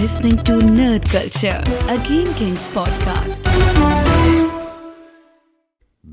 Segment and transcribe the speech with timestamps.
[0.00, 3.40] listening to Nerd Culture, a Game Kings podcast.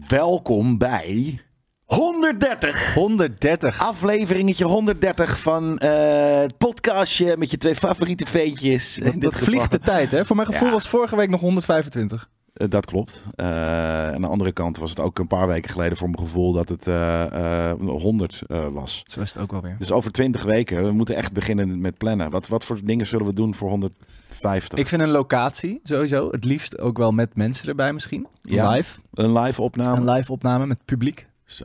[0.07, 1.39] Welkom bij
[1.85, 2.93] 130.
[2.93, 3.81] 130.
[3.81, 8.97] Afleveringetje 130 van eh, het podcastje met je twee favoriete veetjes.
[8.97, 9.47] In Dat, dit dat geval.
[9.53, 10.25] vliegt de tijd, hè?
[10.25, 10.73] Voor mijn gevoel Ja.
[10.73, 12.29] was vorige week nog 125.
[12.57, 13.23] Eh, dat klopt.
[13.35, 16.53] Eh, aan de andere kant was het ook een paar weken geleden voor mijn gevoel
[16.53, 19.03] dat het eh, eh, 100 eh, was.
[19.05, 19.75] Zo is het ook wel weer.
[19.79, 22.29] Dus over 20 weken, we moeten echt beginnen met plannen.
[22.29, 24.79] Wat, wat voor dingen zullen we doen voor 150?
[24.79, 26.31] Ik vind een locatie sowieso.
[26.31, 28.27] Het liefst ook wel met mensen erbij misschien.
[28.41, 28.69] Ja.
[28.69, 28.99] Live.
[29.13, 29.97] Een live opname.
[29.97, 31.27] Een live opname met publiek.
[31.45, 31.63] Zo.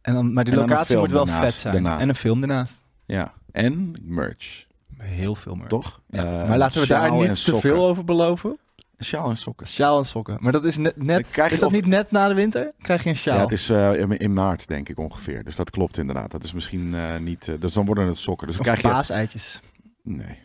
[0.00, 1.72] En dan, maar die En locatie moet wel daarnaast, vet zijn.
[1.72, 1.98] daarna.
[2.00, 2.80] En een film ernaast.
[3.06, 3.32] Ja.
[3.52, 4.66] En merch,
[4.98, 5.68] Heel veel meer.
[5.68, 6.00] toch?
[6.08, 6.44] Ja.
[6.46, 8.58] Maar laten we daar niet te veel over beloven.
[9.04, 9.66] Sjaal en sokken.
[9.66, 10.36] Sjaal en sokken.
[10.40, 12.72] Maar dat is net, net krijg je is dat of- niet net na de winter?
[12.80, 13.36] Krijg je een sjaal?
[13.36, 15.44] Ja, het is eh, in- in maart denk ik ongeveer.
[15.44, 16.30] Dus dat klopt inderdaad.
[16.30, 17.48] Dat is misschien eh, niet...
[17.48, 18.46] eh, dus dan worden het sokken.
[18.46, 18.92] Dus dan of krijg je...
[18.98, 19.60] paaseitjes.
[20.02, 20.38] Nee.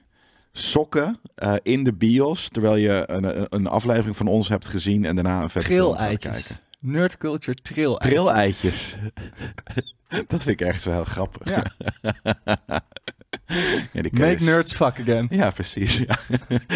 [0.52, 1.20] Sokken
[1.64, 5.50] in de bios, terwijl je een, een- aflevering van ons hebt gezien en daarna een
[5.50, 6.58] vette film gaat kijken.
[6.80, 8.96] Nerd culture trill Trill-eitjes.
[10.28, 11.50] dat vind ik ergens wel heel grappig.
[11.50, 11.64] Ja.
[13.94, 15.28] Ja, die Make nerds fuck again.
[15.30, 15.98] Ja, precies.
[15.98, 16.18] Ja.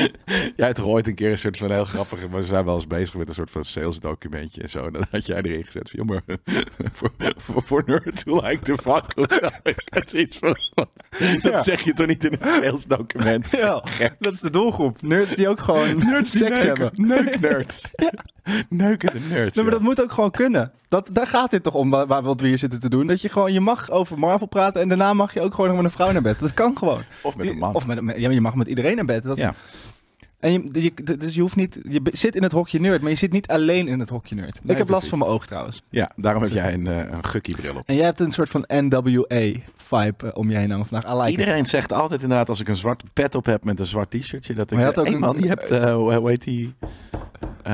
[0.55, 2.29] jij had ooit een keer een soort van heel grappig...
[2.29, 4.85] Maar we zijn wel eens bezig met een soort van sales documentje en zo.
[4.85, 6.05] En dan had jij erin gezet van...
[6.05, 6.21] Maar
[7.65, 9.03] voor, nerds who like to fuck
[10.39, 10.57] van...
[11.41, 11.63] Dat Ja.
[11.63, 13.47] zeg je toch niet in een sales document?
[13.51, 13.83] Ja,
[14.19, 15.01] dat is de doelgroep.
[15.01, 16.83] Nerds die ook gewoon Nerds seks neuken.
[16.83, 17.07] hebben.
[17.07, 17.91] Neuknerds.
[18.69, 19.55] Neukende nerds.
[19.55, 20.71] Nee, maar dat moet ook gewoon kunnen.
[20.93, 23.07] Dat, daar gaat dit toch om, waar, waar wat we hier zitten te doen.
[23.07, 25.75] Dat je gewoon, je mag over Marvel praten en daarna mag je ook gewoon nog
[25.77, 26.39] met een vrouw naar bed.
[26.39, 27.01] Dat kan gewoon.
[27.21, 27.73] Of met een man.
[27.73, 29.23] Of met, ja, je mag met iedereen naar bed.
[29.23, 29.53] Dat is- Ja.
[30.43, 33.15] En je, je- dus je hoeft niet, je zit in het hokje nerd, maar je
[33.17, 34.59] zit niet alleen in het hokje nerd.
[34.65, 35.81] ik heb last van mijn oog trouwens.
[35.89, 37.83] ja, daarom heb jij een, eh, een gukkie-bril op.
[37.85, 41.11] En jij hebt een soort van NWA-vibe om je heen hangen vandaag.
[41.11, 41.37] I like it.
[41.39, 44.53] Iedereen zegt altijd inderdaad als ik een zwart pet op heb met een zwart t-shirtje.
[44.53, 46.73] Dat ik, Maar je had ook hey een- man, je hebt, eh, hoe heet die?
[47.63, 47.73] Eh,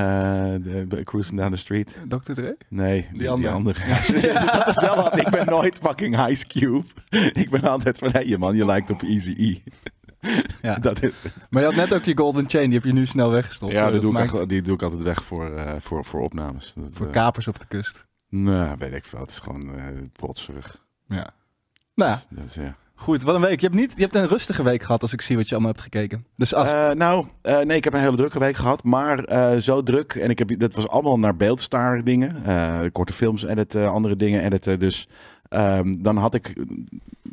[0.62, 1.96] de, Cruising Down the Street.
[2.08, 2.34] Dr.
[2.34, 2.58] Dre?
[2.68, 3.54] Nee, die, die andere.
[3.54, 3.88] andere.
[3.88, 5.18] Ja, dat is wel wat.
[5.20, 6.84] Ik ben nooit fucking Ice Cube.
[7.34, 9.72] Ik ben altijd van, hé hey, man, je lijkt op Easy E.
[10.62, 10.76] Ja.
[10.76, 11.12] Dat is,
[11.50, 13.72] Maar je had net ook je golden chain, die heb je nu snel weggestopt.
[13.72, 16.22] ja, Eh, dat doe, ik maakt- die doe ik altijd weg voor, eh, voor, voor
[16.22, 16.74] opnames.
[16.76, 18.06] Dat, Voor eh, kapers op de kust.
[18.30, 19.20] Nou, weet ik veel.
[19.20, 19.84] Het is gewoon eh
[20.16, 20.84] potserig.
[21.08, 21.30] Ja.
[21.96, 22.76] Nou, Dus dat, ja.
[22.96, 23.22] goed.
[23.22, 23.60] Wat een week.
[23.60, 25.72] Je hebt, niet, je hebt een rustige week gehad als ik zie wat je allemaal
[25.72, 26.26] hebt gekeken.
[26.36, 28.84] Dus als, nou, nee, ik heb een hele drukke week gehad.
[28.84, 29.24] Maar
[29.62, 30.14] zo druk.
[30.14, 32.36] En ik heb, dat was allemaal naar beeldstar dingen.
[32.92, 34.80] Korte films editen, andere dingen editen.
[34.80, 35.08] Dus
[35.50, 36.48] ehm, dan had ik...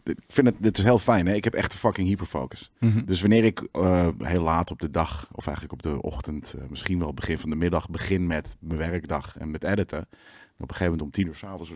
[0.05, 1.27] Ik vind het, dit is heel fijn.
[1.27, 1.35] Hè?
[1.35, 2.71] Ik heb echt een fucking hyperfocus.
[2.81, 3.05] Mhm.
[3.05, 6.65] Dus wanneer ik eh, heel laat op de dag, of eigenlijk op de ochtend, eh,
[6.69, 9.99] misschien wel begin van de middag, begin met mijn werkdag en met editen.
[9.99, 10.07] En
[10.63, 11.73] op een gegeven moment om tien uur s'avonds.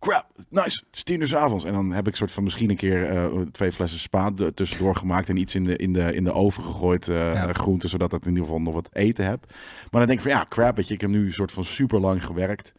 [0.00, 1.64] Crap, nice, het is tien uur s'avonds.
[1.64, 5.28] En dan heb ik soort van misschien een keer eh, twee flessen spa tussendoor gemaakt
[5.28, 7.52] en iets in de, in de, in de oven gegooid, Ja.
[7.52, 9.44] groenten, zodat ik in ieder geval nog wat eten heb.
[9.90, 11.64] Maar dan denk ik van ja, crap, weet je, ik heb nu een soort van
[11.64, 12.72] super lang gewerkt.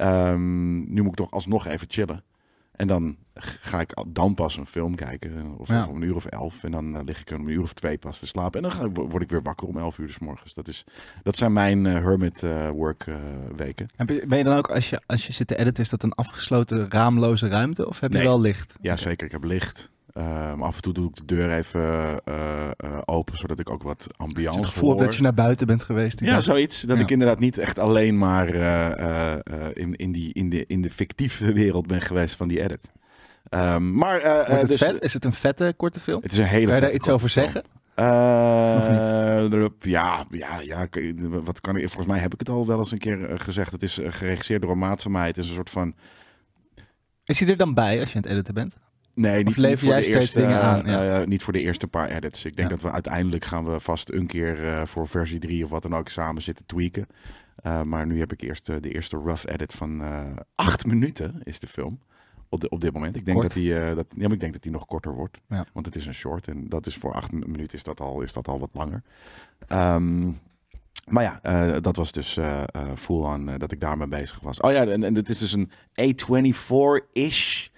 [0.00, 2.24] Ehm, nu moet ik toch alsnog even chillen.
[2.72, 3.16] En dan
[3.60, 5.54] ga ik dan pas een film kijken.
[5.58, 5.80] Of, Ja.
[5.80, 6.64] of om een uur of elf.
[6.64, 8.62] En dan eh, lig ik om een uur of twee pas te slapen.
[8.62, 10.54] En dan ga ik, word ik weer wakker om elf uur s morgens.
[10.54, 10.84] Dat, is,
[11.22, 13.06] dat zijn mijn eh, hermit eh, work
[13.56, 13.88] weken.
[14.06, 16.12] Je, ben je dan ook, als je, als je zit te editen, is dat een
[16.14, 17.88] afgesloten raamloze ruimte?
[17.88, 18.26] Of heb je Nee.
[18.26, 18.74] wel licht?
[18.80, 19.26] Ja, zeker.
[19.26, 19.90] Ik heb licht.
[20.12, 21.80] Ehm, af en toe doe ik de deur even
[22.24, 23.36] eh, eh, open.
[23.36, 25.02] Zodat ik ook wat ambiance het gevoel hoor.
[25.02, 26.20] dat je naar buiten bent geweest.
[26.20, 26.42] Ja, dag.
[26.42, 26.80] zoiets.
[26.80, 27.02] Dat Ja.
[27.02, 31.52] ik inderdaad niet echt alleen maar eh, in, in, die, in, de, in de fictieve
[31.52, 32.90] wereld ben geweest van die edit.
[33.48, 35.02] Ehm, maar het dus, vet?
[35.02, 36.22] Is het een vette korte film?
[36.22, 37.62] het is een hele Kan je daar iets over zeggen?
[39.80, 40.88] Ja, ja, ja.
[41.44, 41.86] Wat kan ik?
[41.86, 43.72] Volgens mij heb ik het al wel eens een keer gezegd.
[43.72, 45.26] Het is geregisseerd door een maat van mij.
[45.26, 45.94] Het is een soort van.
[47.24, 48.76] Is hij er dan bij als je aan het editen bent?
[49.20, 50.86] Nee, niet, voor jij de steeds eerste, dingen aan?
[50.86, 51.20] eh, Ja.
[51.20, 52.44] eh, niet voor de eerste paar edits.
[52.44, 52.74] Ik denk Ja.
[52.74, 55.94] dat we uiteindelijk gaan we vast een keer eh, voor versie 3 of wat dan
[55.96, 57.06] ook samen zitten tweaken.
[57.84, 60.02] Maar nu heb ik eerst de eerste rough edit van
[60.54, 62.00] acht minuten is de film.
[62.48, 63.16] Op, de, op dit moment.
[63.16, 63.48] Ik denk Kort.
[63.54, 65.40] dat die, dat, ja, ik denk dat die nog korter wordt.
[65.48, 65.66] Ja.
[65.72, 68.32] Want het is een short en dat is voor acht minuten is dat al, is
[68.32, 69.02] dat al wat langer.
[69.66, 70.30] Ehm,
[71.06, 72.38] maar ja, dat was dus
[72.96, 74.60] full on eh, dat ik daarmee bezig was.
[74.60, 75.70] Oh ja, en, en het is dus een
[76.00, 77.68] A24-ish.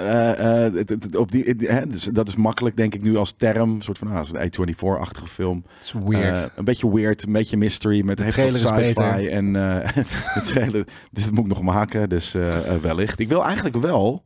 [0.00, 1.56] Eh, eh, op die,
[1.88, 3.70] dus dat is makkelijk, denk ik, nu als term.
[3.70, 5.64] Een soort van, ah, het is een A24-achtige film.
[5.76, 6.38] Het is weird.
[6.38, 8.04] Eh, een beetje weird, een beetje mystery.
[8.04, 9.28] Met heeft wat trailer is sci-fi.
[9.28, 9.52] En
[10.34, 12.32] de trailer, dit moet ik nog maken, dus
[12.80, 13.18] wellicht.
[13.18, 14.24] Ik wil eigenlijk wel,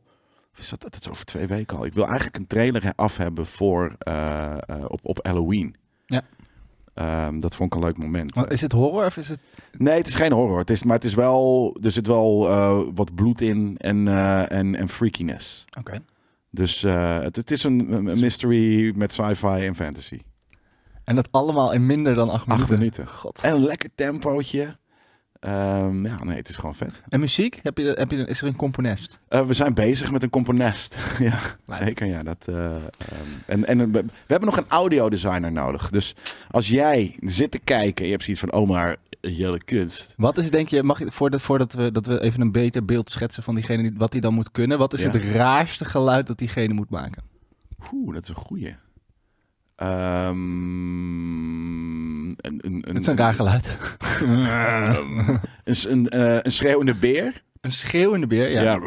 [0.57, 1.85] is dat, dat is over twee weken al.
[1.85, 3.95] Ik wil eigenlijk een trailer af hebben voor
[4.87, 5.75] op, op Halloween.
[6.05, 6.21] Ja.
[6.95, 8.35] Ehm, dat vond ik een leuk moment.
[8.35, 9.39] Maar is het horror of is het...
[9.77, 10.59] Nee, het is geen horror.
[10.59, 14.51] Het is, maar het is wel, er zit wel eh, wat bloed in en, eh,
[14.51, 15.65] en, en freakiness.
[15.79, 15.99] Oké.
[16.49, 20.19] Dus eh, het, het is een, een mystery met sci-fi en fantasy.
[21.03, 22.77] En dat allemaal in minder dan acht Acht minuten.
[22.77, 23.07] minuten.
[23.07, 23.39] God.
[23.41, 24.77] En een lekker tempootje.
[25.45, 27.01] Ehm, ja, nee, het is gewoon vet.
[27.09, 27.59] En muziek?
[27.63, 29.19] Heb je, heb je, is er een componist?
[29.27, 30.95] Eh, we zijn bezig met een componist.
[31.19, 31.39] ja,
[31.79, 32.07] zeker.
[32.07, 32.81] Ja, dat, eh, ehm,
[33.45, 35.89] en en we, we hebben nog een audiodesigner nodig.
[35.89, 36.15] Dus
[36.51, 38.53] als jij zit te kijken en je hebt zoiets van...
[38.53, 40.13] Oh, maar Jelle Kunst.
[40.17, 43.09] Wat is, denk je, mag je voordat, voordat we, dat we even een beter beeld
[43.09, 44.77] schetsen van diegene, die, wat hij dan moet kunnen.
[44.77, 45.11] Wat is Ja.
[45.11, 47.23] het raarste geluid dat diegene moet maken?
[47.93, 48.75] Oeh, dat is een goeie.
[49.75, 50.35] Ehm,
[52.27, 53.77] een, een, een, Het is een raar geluid.
[55.63, 57.43] Een, s- een, eh, een schreeuwende beer.
[57.61, 58.61] Een schreeuwende beer, ja.
[58.61, 58.79] Ja.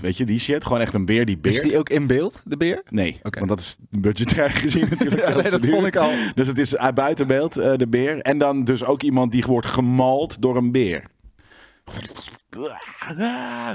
[0.00, 0.64] Weet je, die shit.
[0.64, 1.62] Gewoon echt een beer die Is beert.
[1.68, 2.82] die ook in beeld, de beer?
[2.88, 5.22] Nee, want dat is budgetair gezien natuurlijk.
[5.28, 6.10] Ja, nee, dat vond ik al.
[6.34, 8.18] Dus het is uit buiten beeld, eh, de beer.
[8.18, 11.04] En dan dus ook iemand die wordt gemald door een beer.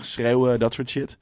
[0.01, 1.17] Schreeuwen, dat soort shit.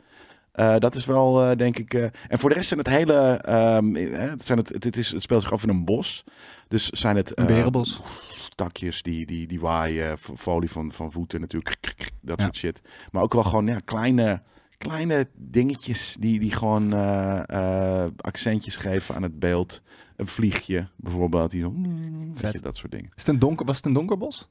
[0.52, 1.94] Eh, dat is wel, eh, denk ik...
[1.94, 3.14] eh, en voor de rest zijn het hele...
[3.42, 6.24] ehm, eh, het, zijn het, het, is, het speelt zich af in een bos.
[6.68, 7.40] Dus zijn het...
[7.40, 8.02] Een berenbos.
[8.56, 11.78] takjes die, die, die waaien, folie van, van voeten natuurlijk,
[12.22, 12.44] dat Ja.
[12.44, 12.82] soort shit.
[13.12, 14.42] Maar ook wel gewoon ja, kleine,
[14.78, 16.94] kleine dingetjes die, die gewoon
[18.18, 19.82] accentjes geven aan het beeld.
[20.16, 21.74] Een vliegje bijvoorbeeld, die zo,
[22.52, 23.06] je, dat soort dingen.
[23.06, 24.50] Is het een donker, was het een donker bos?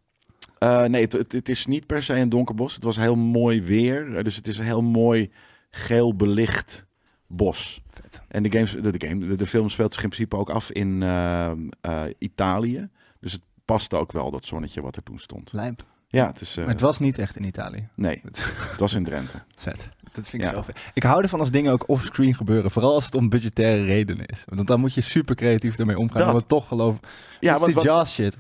[0.59, 2.75] Eh, nee, het, het, het is niet per se een donker bos.
[2.75, 5.31] Het was heel mooi weer, dus het is een heel mooi
[5.71, 6.87] geel belicht
[7.27, 7.83] bos.
[7.89, 8.23] Vet.
[8.29, 10.71] En de, games, de, de, game, de, de film speelt zich in principe ook af
[10.71, 11.51] in eh,
[11.81, 12.89] eh, Italië.
[13.21, 15.53] Dus het paste ook wel, dat zonnetje wat er toen stond.
[15.53, 15.85] Lijp.
[16.09, 16.57] Ja, het is...
[16.57, 17.89] eh, Maar het was niet echt in Italië.
[17.95, 18.21] Nee,
[18.71, 19.43] het was in Drenthe.
[19.57, 19.89] Vet.
[20.13, 20.55] Dat vind ik Ja.
[20.55, 20.81] zo vet.
[20.95, 22.71] Ik hou ervan als dingen ook offscreen gebeuren.
[22.71, 24.45] Vooral als het om budgettaire redenen is.
[24.47, 26.23] Want dan moet je super creatief ermee omgaan.
[26.23, 26.33] Dat.
[26.33, 27.01] Want toch geloven.
[27.41, 28.37] Ja, want, Jaws shit.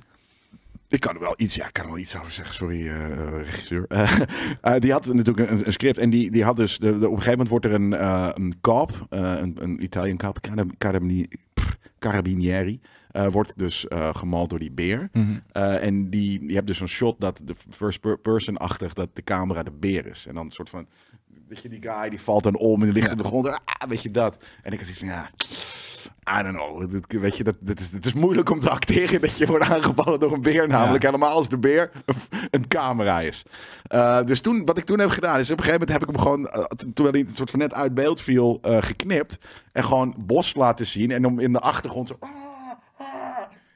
[0.90, 2.54] Ik kan er wel iets, ja, ik kan er wel iets over zeggen.
[2.54, 3.86] Sorry, eh, eh, regisseur.
[4.60, 7.16] Eh, die had natuurlijk een, een script en die, die had dus, de, de- op
[7.16, 7.92] een gegeven moment wordt er een,
[8.42, 8.54] een
[9.10, 10.16] eh, een, een Italian
[11.54, 12.80] pff, carabinieri,
[13.30, 15.08] wordt dus gemald door die beer.
[15.12, 15.38] Mhm.
[15.52, 19.62] En die, je hebt dus een shot dat de first per- person-achtig dat de camera
[19.62, 20.26] de beer is.
[20.26, 20.86] En dan een soort van,
[21.48, 23.12] weet je, die guy die valt dan om en die ligt Ja.
[23.12, 23.46] op de grond.
[23.48, 24.36] Ah, weet je dat.
[24.62, 25.30] En ik had iets van, ja,
[26.38, 27.00] I don't know.
[27.20, 30.20] Weet je, dat, dit is, het is moeilijk om te acteren dat je wordt aangevallen
[30.20, 30.68] door een beer.
[30.68, 31.90] Namelijk helemaal als de beer
[32.50, 33.42] een, camera is.
[33.82, 36.14] Eh, dus toen, wat ik toen heb gedaan is op een gegeven moment heb ik
[36.14, 39.38] hem gewoon, t- terwijl hij een soort van net uit beeld viel, eh, geknipt.
[39.72, 41.10] En gewoon bos laten zien.
[41.10, 42.18] En om in de achtergrond zo...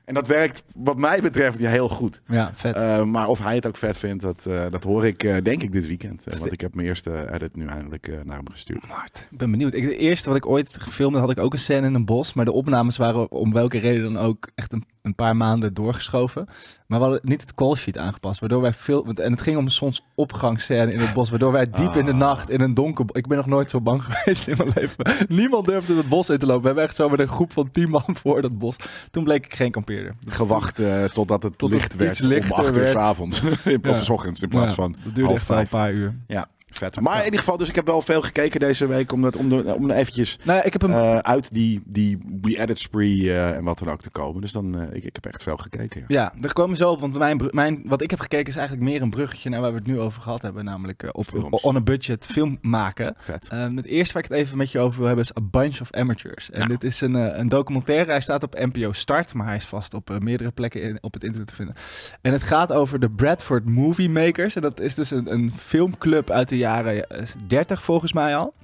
[0.05, 2.21] En dat werkt wat mij betreft ja, heel goed.
[2.27, 2.77] Ja, vet.
[2.77, 5.63] Eh, maar of hij het ook vet vindt, dat, eh, dat hoor ik eh, denk
[5.63, 6.25] ik dit weekend.
[6.39, 8.85] Want ik heb mijn eerste edit nu eindelijk naar hem gestuurd.
[8.87, 9.27] Hard.
[9.31, 9.75] Ik ben benieuwd.
[9.75, 12.05] Ik, de eerste wat ik ooit gefilmd had, had ik ook een scène in een
[12.05, 12.33] bos.
[12.33, 16.45] Maar de opnames waren om welke reden dan ook echt een, een paar maanden doorgeschoven.
[16.87, 18.41] Maar we hadden niet het call sheet aangepast.
[18.41, 19.05] Waardoor wij veel.
[19.05, 21.31] want- En het ging om een zonsopgangsscène in het bos.
[21.31, 22.17] Waardoor wij diep in de Ah.
[22.19, 23.05] nacht in een donker.
[23.13, 25.27] Ik ben nog nooit zo bang geweest in mijn leven.
[25.29, 26.61] Niemand durfde het bos in te lopen.
[26.61, 28.77] We hebben echt zo met een groep van tien man voor dat bos.
[29.11, 30.13] Toen bleek ik geen kampeerder.
[30.25, 33.43] Dus Gewacht eh, totdat het Tot licht werd om acht uur s avonds.
[33.89, 36.15] Of s ochtends in plaats Ja, van Dat duurde half echt wel een paar uur.
[36.27, 36.47] Ja,
[36.79, 37.01] vet.
[37.01, 39.49] Maar in ieder geval, dus ik heb wel veel gekeken deze week om, dat, om,
[39.49, 40.91] de, om eventjes Nou, ja, ik heb hem.
[40.91, 44.41] eh, uit die, die, die edit spree eh, en wat dan ook te komen.
[44.41, 46.05] Dus dan, eh, ik, ik heb echt veel gekeken.
[46.09, 46.23] Ja.
[46.25, 47.01] Ja, daar komen we zo op.
[47.01, 49.79] Want mijn, mijn, wat ik heb gekeken is eigenlijk meer een bruggetje naar waar we
[49.79, 50.65] het nu over gehad hebben.
[50.65, 51.63] Namelijk op Films.
[51.63, 53.15] on a budget film maken.
[53.19, 53.49] Vet.
[53.51, 55.81] Eh, het eerste waar ik het even met je over wil hebben is A Bunch
[55.81, 56.51] of Amateurs.
[56.51, 56.67] En Ja.
[56.67, 58.11] dit is een, een documentaire.
[58.11, 61.13] Hij staat op NPO Start, maar hij is vast op eh, meerdere plekken in, op
[61.15, 61.75] het internet te vinden.
[62.21, 64.57] En het gaat over de Bradford Movie Makers.
[64.57, 68.55] En dat is dus een, een filmclub uit de jaren eh, 30 volgens mij al.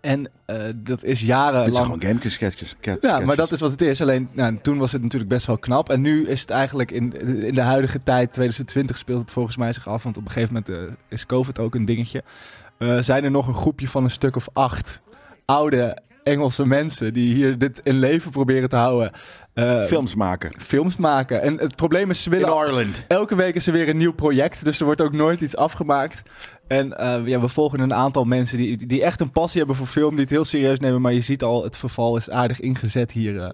[0.00, 1.84] En eh, dat is zijn jarenlang...
[1.84, 2.76] gewoon gamekes sketches.
[3.00, 4.00] Ja, maar dat is wat het is.
[4.00, 5.88] Alleen nou, toen was het natuurlijk best wel knap.
[5.90, 9.72] En nu is het eigenlijk in, in de huidige tijd, 2020, speelt het volgens mij
[9.72, 10.02] zich af.
[10.02, 12.22] Want op een gegeven moment eh, is COVID ook een dingetje.
[12.78, 15.00] Eh, zijn er nog een groepje van een stuk of acht
[15.44, 19.10] oude Engelse mensen die hier dit in leven proberen te houden.
[19.54, 20.50] eh, Films maken.
[20.60, 21.42] films maken.
[21.42, 23.04] En het probleem is, ze In willen Ireland.
[23.08, 26.22] Elke week is er weer een nieuw project, dus er wordt ook nooit iets afgemaakt.
[26.66, 29.86] En eh, ja, we volgen een aantal mensen die, die echt een passie hebben voor
[29.86, 31.00] film, die het heel serieus nemen.
[31.00, 33.50] Maar je ziet al, het verval is aardig ingezet hier eh,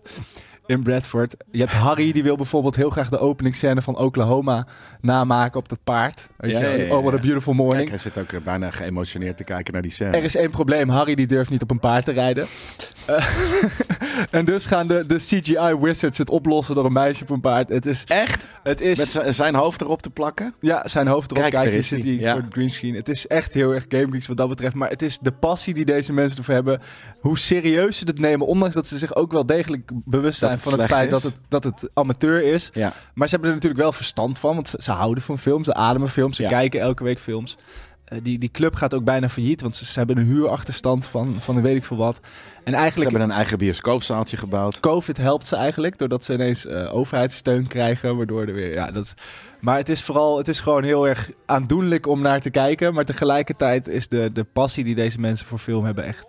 [0.71, 1.35] in Bradford.
[1.51, 4.67] Je hebt Harry, die wil bijvoorbeeld heel graag de openingsscène van Oklahoma
[5.01, 6.29] namaken op dat paard.
[6.37, 6.65] Weet Ja, je?
[6.79, 7.89] ja, ja, Oh, what a beautiful morning.
[7.89, 10.17] Kijk, hij zit ook eh, bijna geëmotioneerd te kijken naar die scène.
[10.17, 10.89] Er is één probleem.
[10.89, 12.47] Harry die durft niet op een paard te rijden.
[13.07, 13.27] Eh,
[14.31, 17.69] en dus gaan de, de CGI-wizards het oplossen door een meisje op een paard.
[17.69, 18.05] Het is...
[18.07, 18.47] Echt?
[18.63, 20.55] Het is Met zi- zijn hoofd erop te plakken?
[20.61, 21.43] Ja, zijn hoofd erop.
[21.43, 22.33] Kijk, Kijk, daar hier is zit hij.
[22.33, 22.95] voor het greenscreen.
[22.95, 24.75] Het is echt heel erg Game Geeks wat dat betreft.
[24.75, 26.81] Maar het is de passie die deze mensen ervoor hebben.
[27.21, 28.47] Hoe serieus ze het nemen.
[28.47, 31.11] Ondanks dat ze zich ook wel degelijk bewust zijn van het feit is.
[31.11, 32.71] dat het, dat het amateur is.
[32.73, 32.93] Ja.
[33.15, 34.55] Maar ze hebben er natuurlijk wel verstand van.
[34.55, 35.65] Want ze- ze houden van films.
[35.67, 36.37] Ze ademen films.
[36.37, 36.49] Ze Ja.
[36.49, 37.57] kijken elke week films.
[38.05, 41.37] eh, die, die club gaat ook bijna failliet, want ze, ze hebben een huurachterstand van,
[41.41, 42.21] van weet ik veel wat.
[42.65, 44.81] En Ze eigenlijk, hebben een eigen bioscoopzaaltje gebouwd.
[44.81, 49.05] COVID helpt ze eigenlijk, doordat ze ineens eh, overheidssteun krijgen, waardoor er weer, ja, dat
[49.05, 49.15] is...
[49.61, 53.05] Maar het is vooral, het is gewoon heel erg aandoenlijk om naar te kijken, maar
[53.05, 56.25] tegelijkertijd is de, de passie die deze mensen voor film hebben echt...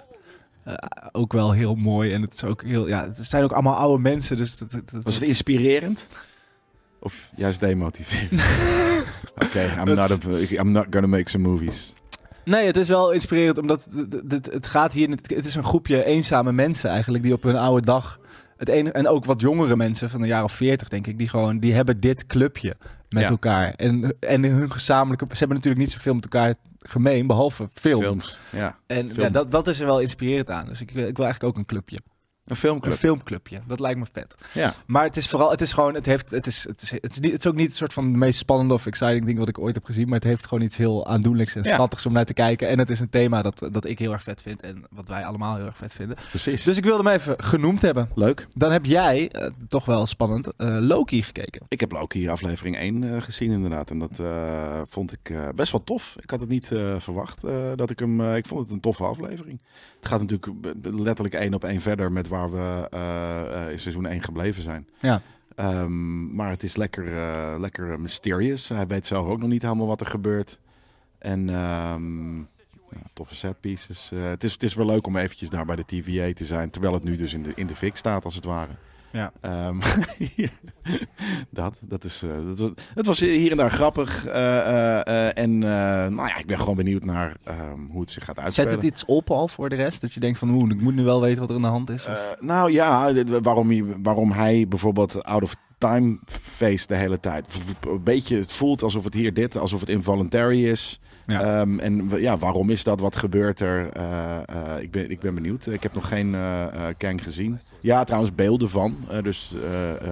[0.63, 0.73] eh,
[1.11, 4.01] ook wel heel mooi en het is ook heel ja het zijn ook allemaal oude
[4.01, 6.05] mensen dus dat, dat- dat- Was het inspirerend?
[6.99, 8.31] Of juist demotiverend?
[9.45, 11.93] Oké, I'm, not a- I'm not gonna make some movies.
[12.45, 13.87] Nee, het is wel inspirerend, omdat
[14.27, 15.09] het, het- gaat hier...
[15.09, 18.19] Het, is een groepje eenzame mensen eigenlijk, die op hun oude dag...
[18.57, 21.27] Het ene, en ook wat jongere mensen van de jaren of 40, denk ik, die
[21.29, 21.59] gewoon...
[21.59, 22.75] Die hebben dit clubje
[23.13, 23.29] met Ja.
[23.29, 23.67] elkaar.
[23.67, 25.25] En, en hun gezamenlijke...
[25.29, 28.01] Ze hebben natuurlijk niet zoveel met elkaar gemeen, behalve film.
[28.01, 28.77] Films, ja.
[28.87, 29.21] En Film.
[29.25, 30.65] Ja, dat, dat is er wel inspirerend aan.
[30.65, 31.99] Dus ik, ik wil eigenlijk ook een clubje.
[32.51, 32.91] Een filmclub.
[32.93, 33.59] Een filmclubje.
[33.67, 34.35] Dat lijkt me vet.
[34.53, 34.73] Ja.
[34.85, 37.19] Maar het is vooral, het is gewoon, het heeft, het is, het is, het is,
[37.19, 39.47] niet, het is ook niet een soort van de meest spannende of exciting ding wat
[39.47, 40.05] ik ooit heb gezien.
[40.05, 41.73] Maar het heeft gewoon iets heel aandoenlijks en Ja.
[41.73, 42.67] schattigs om naar te kijken.
[42.67, 45.25] En het is een thema dat, dat ik heel erg vet vind en wat wij
[45.25, 46.17] allemaal heel erg vet vinden.
[46.29, 46.63] Precies.
[46.63, 48.09] Dus ik wilde hem even genoemd hebben.
[48.15, 48.47] Leuk.
[48.53, 51.61] Dan heb jij, eh, toch wel spannend, eh, Loki gekeken.
[51.67, 53.89] Ik heb Loki aflevering 1 eh, gezien inderdaad.
[53.89, 54.19] En dat
[54.89, 56.15] vond ik best wel tof.
[56.21, 56.67] Ik had het niet
[56.97, 57.41] verwacht
[57.75, 58.21] dat ik hem...
[58.35, 59.59] ik vond het een toffe aflevering.
[59.99, 64.05] Het gaat natuurlijk letterlijk één op één verder met waar we eh, eh, in seizoen
[64.05, 64.87] 1 gebleven zijn.
[64.99, 65.21] Ja.
[65.55, 68.67] Ehm, maar het is lekker, eh, lekker mysterious.
[68.67, 70.59] Hij weet zelf ook nog niet helemaal wat er gebeurt.
[71.17, 72.37] En ehm,
[72.89, 74.11] ja, toffe set pieces.
[74.15, 76.69] Het, is, het is wel leuk om eventjes daar bij de TVA te zijn.
[76.69, 78.71] Terwijl het nu dus in de, in de fik staat als het ware.
[79.11, 79.31] Ja.
[79.41, 79.79] Ehm,
[81.49, 84.25] dat, dat is, eh, dat was, het was hier en daar grappig.
[84.25, 85.69] eh, eh, en eh,
[86.07, 88.73] nou ja, ik ben gewoon benieuwd naar ehm, hoe het zich gaat Zet uitspelen.
[88.73, 90.01] het iets op al voor de rest?
[90.01, 91.89] Dat je denkt van, oeh, ik moet nu wel weten wat er aan de hand
[91.89, 92.05] is.
[92.05, 97.47] Eh, nou ja, waarom hij, waarom hij bijvoorbeeld out of time face de hele tijd.
[97.87, 100.99] Een beetje, het voelt alsof het hier dit, alsof het involuntary is.
[101.31, 101.59] Ja.
[101.61, 102.99] Ehm, en ja, waarom is dat?
[102.99, 103.89] Wat gebeurt er?
[103.89, 105.65] Eh, eh, ik, ben, ik ben benieuwd.
[105.65, 107.59] Ik heb nog geen eh Kang gezien.
[107.79, 108.97] Ja, trouwens beelden van.
[109.21, 109.55] Dus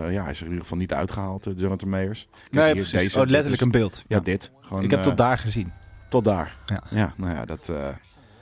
[0.09, 2.15] ja, hij is er in ieder geval niet uitgehaald, eh, Jonathan heb
[2.51, 2.91] nee, precies.
[2.91, 4.03] deze, oh, letterlijk een beeld.
[4.07, 4.51] Ja, dit.
[4.61, 5.71] Gewoon, ik heb tot daar gezien.
[6.09, 6.57] tot daar.
[6.65, 6.83] Ja.
[6.89, 7.71] Ja, nou ja, dat.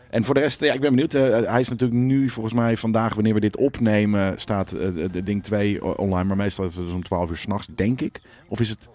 [0.10, 1.12] En voor de rest, ja, ik ben benieuwd.
[1.48, 5.44] Hij is natuurlijk nu, volgens mij, vandaag, wanneer we dit opnemen, staat de, de ding
[5.44, 6.24] 2 online.
[6.24, 8.22] Maar meestal is het dus om 12 uur s'nachts, denk ik.
[8.48, 8.88] Of is het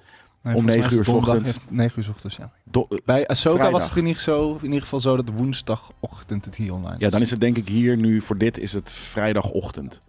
[0.42, 1.49] Nee, Om volgens mij 9 is uur ochtends.
[1.52, 2.52] heeft- 9 uur 's ochtends, ja.
[2.64, 3.80] do- Bij Ahsoka Vrijdag.
[3.80, 7.11] was het in ieder, zo, in ieder geval zo dat woensdagochtend het hier online Ja,
[7.11, 10.00] dan is het denk ik hier nu, voor dit is het vrijdagochtend.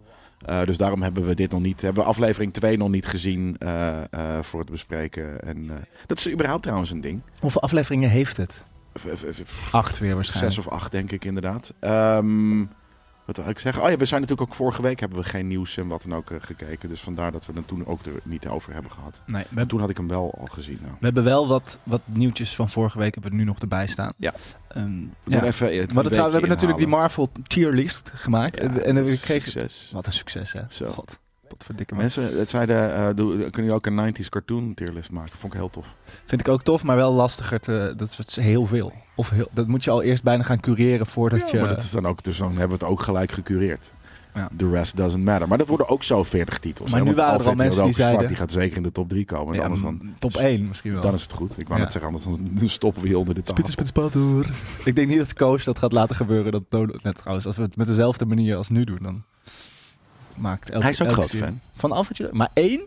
[0.46, 3.56] Eh, dus daarom hebben we dit nog niet, hebben we aflevering 2 nog niet gezien
[3.58, 5.40] eh, eh, voor het bespreken.
[5.42, 5.76] En eh,
[6.06, 7.20] dat is überhaupt trouwens een ding.
[7.40, 8.52] Hoeveel afleveringen heeft het?
[8.94, 10.54] V- Acht weer waarschijnlijk.
[10.54, 11.72] Zes of acht, denk ik inderdaad.
[11.80, 12.64] Ehm,
[13.24, 13.82] wat wil ik zeggen?
[13.82, 16.14] Oh ja, we zijn natuurlijk ook vorige week hebben we geen nieuws en wat dan
[16.14, 16.88] ook eh, gekeken.
[16.88, 19.20] Dus vandaar dat we het toen ook er niet over hebben gehad.
[19.26, 20.78] Nee, we, toen had ik hem wel al gezien.
[20.82, 20.94] Nou.
[20.98, 24.12] we hebben wel wat, wat nieuwtjes van vorige week hebben we nu nog erbij staan.
[24.16, 24.34] Ja.
[24.68, 24.80] We
[25.24, 25.42] ja.
[25.42, 26.86] even dat, we weekje hebben natuurlijk die.
[26.86, 28.56] Marvel tierlist gemaakt.
[28.56, 29.50] Ja, en, en we kregen...
[29.50, 29.90] succes.
[29.92, 30.62] Wat een succes, hè?
[30.68, 30.90] Zo.
[30.90, 32.22] God, wat verdikke mensen.
[32.22, 35.38] Mensen, het zeiden, eh, doe, kunnen jullie ook een 90s cartoon tierlist maken?
[35.38, 35.86] Vond ik heel tof.
[36.24, 37.60] Vind ik ook tof, maar wel lastiger.
[37.60, 38.92] Te, dat is heel veel.
[39.14, 41.58] Of heel, dat moet je al eerst bijna gaan cureren voordat je...
[41.58, 43.92] Maar dat is dan ook, dus dan hebben we het ook gelijk gecureerd.
[44.34, 44.48] Ja.
[44.56, 45.48] The rest doesn't matter.
[45.48, 46.90] Maar dat worden ook zo 40 titels.
[46.90, 47.04] Maar hè?
[47.06, 49.24] nu Want waren er al mensen die zeiden- Die gaat zeker in de top 3
[49.24, 49.54] komen.
[49.54, 51.02] Ja, anders dan, top 1 misschien wel.
[51.02, 51.58] dan is het goed.
[51.58, 51.84] Ik wou Ja.
[51.84, 52.24] net zeggen, anders
[52.58, 53.64] dan stoppen we hier onder de tafel.
[53.64, 54.46] Spieter, spatter.
[54.84, 56.52] Ik denk niet dat Koos dat gaat laten gebeuren.
[56.52, 59.22] Dat Dodo, net trouwens, als we het met dezelfde manier als nu doen, dan
[60.34, 61.60] maakt elke Hij is ook elke groot fan.
[61.74, 62.32] Van Alfred?
[62.32, 62.80] Maar één?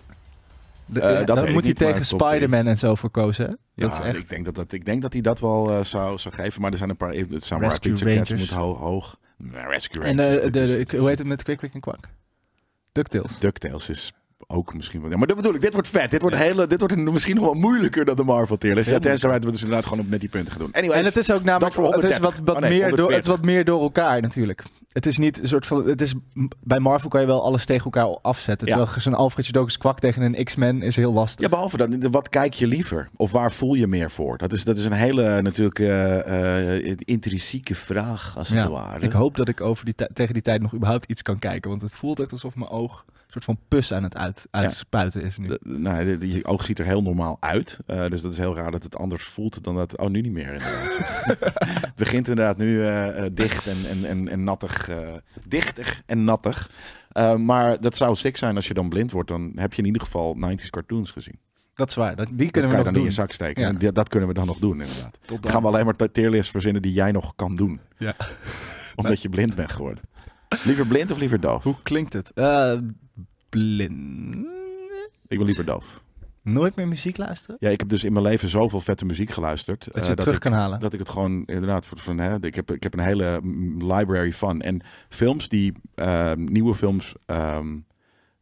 [0.87, 2.05] De- Eh, dat dan moet hij tegen.
[2.05, 3.45] Spider-Man en zo voor kozen.
[3.45, 3.51] hè?
[3.51, 3.57] Ja,
[3.89, 4.17] dat is echt...
[4.17, 6.61] ik, denk dat dat, ik denk dat hij dat wel eh, zou, zou geven.
[6.61, 7.13] Maar er zijn een paar...
[7.13, 8.31] Het Samurai Pizza Cats Rangers.
[8.31, 9.19] moet ho- hoog.
[9.37, 10.37] Nee, Rescue En Rangers.
[10.43, 11.99] eh, de, is- de- hoe heet het met Quick, Quick en Quack?
[12.91, 13.39] DuckTales.
[13.39, 14.13] DuckTales is
[14.47, 15.09] ook misschien wel...
[15.09, 16.11] Ja, maar dat bedoel ik, dit wordt vet.
[16.11, 18.89] Dit wordt, hele, dit wordt misschien nog wel moeilijker dan de Marvel tier list.
[18.89, 20.71] Ja, tenzij het dus inderdaad gewoon op met die punten gaan doen.
[20.71, 22.45] Anyways, En het is ook namelijk voor het is wat, 130.
[22.45, 23.35] wat, Oh nee, meer door, het is 140.
[23.35, 24.63] wat meer door elkaar natuurlijk.
[24.91, 25.87] Het is niet een soort van.
[25.87, 26.13] Het is,
[26.63, 28.67] bij Marvel kan je wel alles tegen elkaar afzetten.
[28.67, 31.41] Terwijl zo'n Alfred Jodokus kwak tegen een X-Men is heel lastig.
[31.41, 33.09] Ja, behalve dat, wat kijk je liever?
[33.15, 34.37] Of waar voel je meer voor?
[34.37, 39.05] Dat is, dat is een hele natuurlijk eh, eh, intrinsieke vraag, als het ware.
[39.05, 41.69] Ik hoop dat ik over die tegen die tijd nog überhaupt iets kan kijken.
[41.69, 43.05] Want het voelt echt alsof mijn oog
[43.43, 45.47] soort van pus aan het uit, uitspuiten is nu.
[45.47, 47.79] De- nou, je oog ziet er heel normaal uit.
[47.85, 49.97] Eh, dus dat is heel raar dat het anders voelt dan dat...
[49.97, 50.97] Oh, nu niet meer inderdaad.
[51.81, 54.89] het begint inderdaad nu eh, eh, dicht en, en, en, en nattig.
[54.89, 54.97] eh,
[55.43, 56.69] dichter en nattig.
[57.37, 59.29] Maar dat zou sick zijn als je dan blind wordt.
[59.29, 61.39] Dan heb je in ieder geval 90s cartoons gezien.
[61.75, 62.15] Dat is waar.
[62.15, 63.03] Dat, die kunnen kan we je nog dan in doen.
[63.03, 63.61] je zak steken.
[63.63, 63.67] Ja.
[63.69, 65.17] En die- dat kunnen we dan nog doen inderdaad.
[65.25, 67.79] Tot Dan gaan we alleen maar t- tierlists verzinnen die jij nog kan doen.
[67.97, 68.15] Ja.
[68.95, 70.03] Omdat je blind bent geworden.
[70.63, 71.63] Liever blind of liever doof?
[71.63, 72.31] Hoe klinkt het?
[72.33, 72.77] Eh,
[73.49, 74.35] blind.
[75.27, 76.01] Ik ben liever doof.
[76.41, 77.55] Nooit meer muziek luisteren?
[77.59, 79.85] Ja, ik heb dus in mijn leven zoveel vette muziek geluisterd.
[79.85, 80.79] Dat eh, je het terug ik, kan halen?
[80.79, 83.39] Dat ik het gewoon inderdaad voor- van hè, ik heb ik heb een hele
[83.77, 87.75] library van en films die ehm, nieuwe films ehm,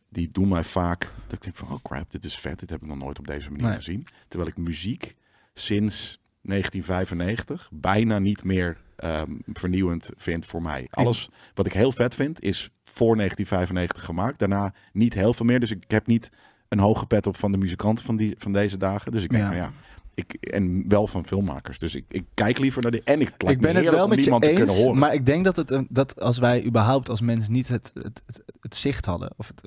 [0.10, 2.82] die doen mij vaak dat ik denk van oh crap dit is vet dit heb
[2.82, 3.76] ik nog nooit op deze manier Nee.
[3.76, 5.16] gezien terwijl ik muziek
[5.54, 10.88] sinds 1995 bijna niet meer ehm, vernieuwend vind voor mij.
[10.90, 14.40] Alles wat ik heel vet vind is voor 1995 gemaakt.
[14.40, 15.60] Daarna niet heel veel meer.
[15.60, 16.30] Dus ik heb niet
[16.70, 19.12] een hoge pet op van de muzikanten van, die, van deze dagen.
[19.12, 19.48] Dus ik denk Ja.
[19.50, 19.72] van ja,
[20.14, 21.80] ik, en wel van filmmakers.
[21.80, 23.02] Dus ik, ik kijk liever naar die.
[23.04, 24.98] En ik, ik ben het wel met je te kunnen horen.
[24.98, 28.44] maar ik denk dat, het, dat als wij überhaupt als mens niet het, het, het,
[28.60, 29.62] het zicht hadden, of het,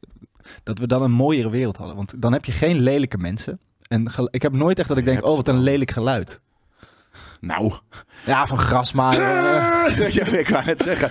[0.62, 1.96] dat we dan een mooiere wereld hadden.
[1.96, 3.60] Want dan heb je geen lelijke mensen.
[3.88, 6.40] En ik heb nooit echt dat ik denk, oh wat een lelijk geluid.
[7.40, 7.72] Nou,
[8.26, 9.22] Ja, van grasmaaien.
[10.12, 11.10] ja, ik wou net zeggen.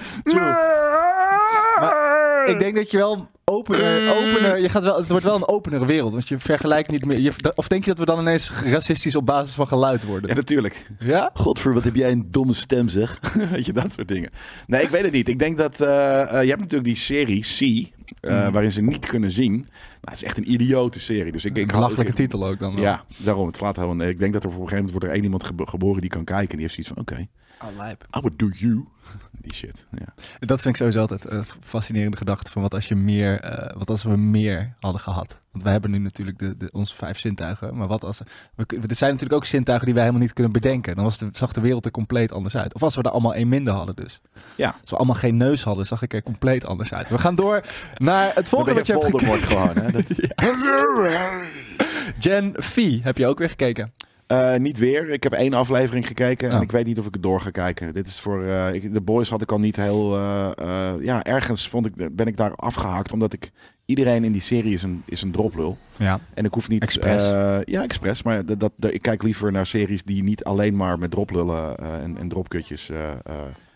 [2.45, 5.85] ik denk dat je wel opener, opener je gaat wel, het wordt wel een openere
[5.85, 6.11] wereld.
[6.11, 7.19] Want je vergelijkt niet meer.
[7.19, 10.35] Je, of denk je dat we dan ineens racistisch op basis van geluid Ja, worden?
[10.35, 10.87] natuurlijk.
[10.99, 11.29] Ja?
[11.33, 13.19] Godver, wat heb jij een domme stem, zeg.
[13.51, 14.29] weet je, dat soort dingen.
[14.67, 15.29] Nee, ik weet het niet.
[15.29, 15.81] Ik denk dat...
[15.81, 17.87] eh, eh, je hebt natuurlijk die serie C,
[18.19, 18.51] eh, Mm.
[18.51, 19.51] waarin ze niet kunnen zien.
[19.51, 19.67] Nou,
[20.01, 21.31] het is echt een idiote serie.
[21.31, 22.73] Dus ik, ik Een ik- titel ook dan.
[22.73, 22.83] wel.
[22.83, 23.47] Ja, daarom.
[23.47, 24.07] Het slaat helemaal...
[24.07, 26.09] Ik denk dat er voor een gegeven moment wordt er één iemand gebo- geboren die
[26.09, 26.49] kan kijken.
[26.49, 27.27] En die heeft zoiets van, oké,
[27.71, 28.03] Oh, lijp.
[28.17, 28.85] I would do you.
[29.41, 30.13] Die shit, ja.
[30.39, 32.51] Dat vind ik sowieso altijd een fascinerende gedachte.
[32.51, 35.39] Van wat als je meer, eh, wat als we meer hadden gehad.
[35.57, 37.77] Want wij hebben nu natuurlijk de, de, onze vijf zintuigen.
[37.77, 38.21] Maar wat als.
[38.55, 40.95] We, dit zijn natuurlijk ook zintuigen die wij helemaal niet kunnen bedenken.
[40.95, 42.73] Dan was de, zag de wereld er compleet anders uit.
[42.73, 44.21] Of als we er allemaal één minder hadden, dus.
[44.55, 44.75] Ja.
[44.81, 47.09] Als we allemaal geen neus hadden, zag ik er compleet anders uit.
[47.09, 47.61] We gaan door
[47.97, 49.41] naar het volgende wat je hebt gekeken.
[49.41, 49.91] Gewoon, hè.
[49.91, 50.05] Dat-
[52.19, 53.91] Gen V heb je ook weer gekeken.
[54.27, 55.09] Eh, niet weer.
[55.09, 56.61] Ik heb één aflevering gekeken en Oh.
[56.61, 57.93] ik weet niet of ik het door ga kijken.
[57.93, 60.15] Dit is voor eh, de boys had ik al niet heel.
[60.17, 63.51] eh, ja, ergens vond ik, ben ik daar afgehaakt omdat ik
[63.87, 65.77] iedereen in die serie is een, is een droplul.
[65.95, 66.19] Ja.
[66.33, 66.81] En ik hoef niet.
[66.81, 67.23] Expres.
[67.31, 68.23] eh, ja, expres.
[68.23, 72.03] Maar dat, dat, ik kijk liever naar series die niet alleen maar met droplullen eh,
[72.03, 73.11] en, en dropkutjes eh,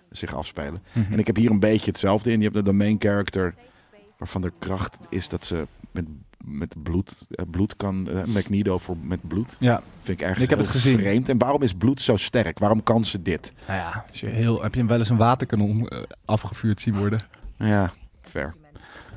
[0.10, 0.82] zich afspelen.
[0.94, 1.14] Mhm.
[1.14, 2.42] En ik heb hier een beetje hetzelfde in.
[2.42, 3.54] Je hebt de main character
[4.18, 6.06] waarvan de kracht is dat ze met,
[6.46, 8.10] met bloed, bloed kan.
[8.26, 9.56] Magneto voor met bloed.
[9.60, 10.98] Ja, Vind ik erg Ik heb het gezien.
[11.00, 11.30] vreemd.
[11.30, 12.60] En waarom is bloed zo sterk?
[12.60, 13.52] Waarom kan ze dit?
[13.68, 14.06] nou ja.
[14.10, 15.90] Als je heel, heb je wel eens een waterkanon
[16.26, 17.20] afgevuurd zien worden?
[17.58, 18.56] Ja, fair.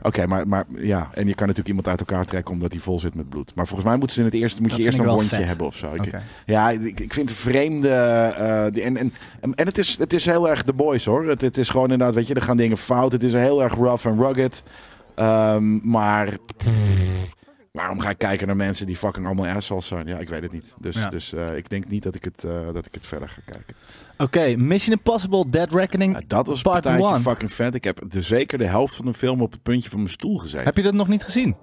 [0.07, 2.99] Oké, maar, maar ja, en je kan natuurlijk iemand uit elkaar trekken omdat hij vol
[3.01, 3.55] zit met bloed.
[3.55, 5.45] Maar volgens mij moeten ze in het eerste moet Dat je eerst een rondje vet.
[5.47, 5.95] hebben of zo.
[5.95, 6.19] Ik-.
[6.47, 7.89] Ja, ik, ik vind vreemde.
[7.89, 9.13] eh, die- en, en,
[9.55, 11.29] en het is, het is heel erg de boys hoor.
[11.29, 13.13] Het, het is gewoon inderdaad, weet je, er gaan dingen fout.
[13.13, 14.63] Het is heel erg rough en rugged.
[15.15, 16.37] Ehm, maar
[17.73, 20.07] waarom ga ik kijken naar mensen die fucking allemaal assholes zijn?
[20.07, 20.75] Ja, ik weet het niet.
[20.79, 21.09] Dus, Ja.
[21.11, 23.75] dus eh, ik denk niet dat ik, het, eh, dat ik het verder ga kijken.
[24.19, 26.15] Oké, Mission Impossible Dead Reckoning.
[26.15, 27.21] Ja, dat was een Part partijtje one.
[27.23, 27.75] fucking vet.
[27.75, 30.39] Ik heb de, zeker de helft van de film op het puntje van mijn stoel
[30.39, 30.65] gezeten.
[30.65, 31.57] Heb je dat nog niet gezien?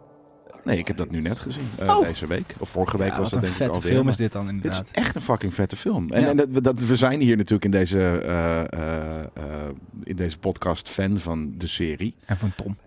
[0.63, 1.63] Nee, ik heb dat nu net gezien.
[1.79, 2.05] eh, Oh.
[2.05, 2.55] deze week.
[2.59, 3.91] Of vorige week Ja, was wat dat een denk ik vette alweer.
[3.91, 4.85] film maar is dit dan inderdaad.
[4.85, 6.09] is echt een fucking vette film.
[6.11, 6.27] En, Ja.
[6.27, 9.69] en dat, we- dat, we zijn hier natuurlijk in deze, eh, eh,
[10.03, 12.15] in deze podcast fan van de serie.
[12.25, 12.77] En van Tom.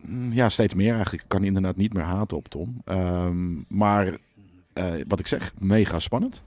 [0.00, 1.22] Mm, Ja, steeds meer eigenlijk.
[1.22, 2.82] Ik kan inderdaad niet meer haten op Tom.
[2.84, 4.16] Ehm, maar
[5.08, 6.42] wat ik zeg, mega spannend.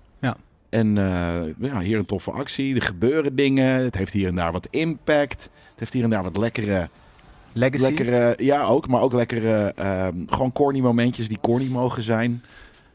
[0.75, 2.75] En eh, ja, hier een toffe actie.
[2.75, 3.83] Er gebeuren dingen.
[3.83, 5.43] Het heeft hier en daar wat impact.
[5.43, 6.89] Het heeft hier en daar wat lekkere
[7.53, 7.83] Legacy.
[7.83, 12.43] Lekkere, ja ook, maar ook lekkere, ehm, gewoon corny momentjes die corny mogen zijn.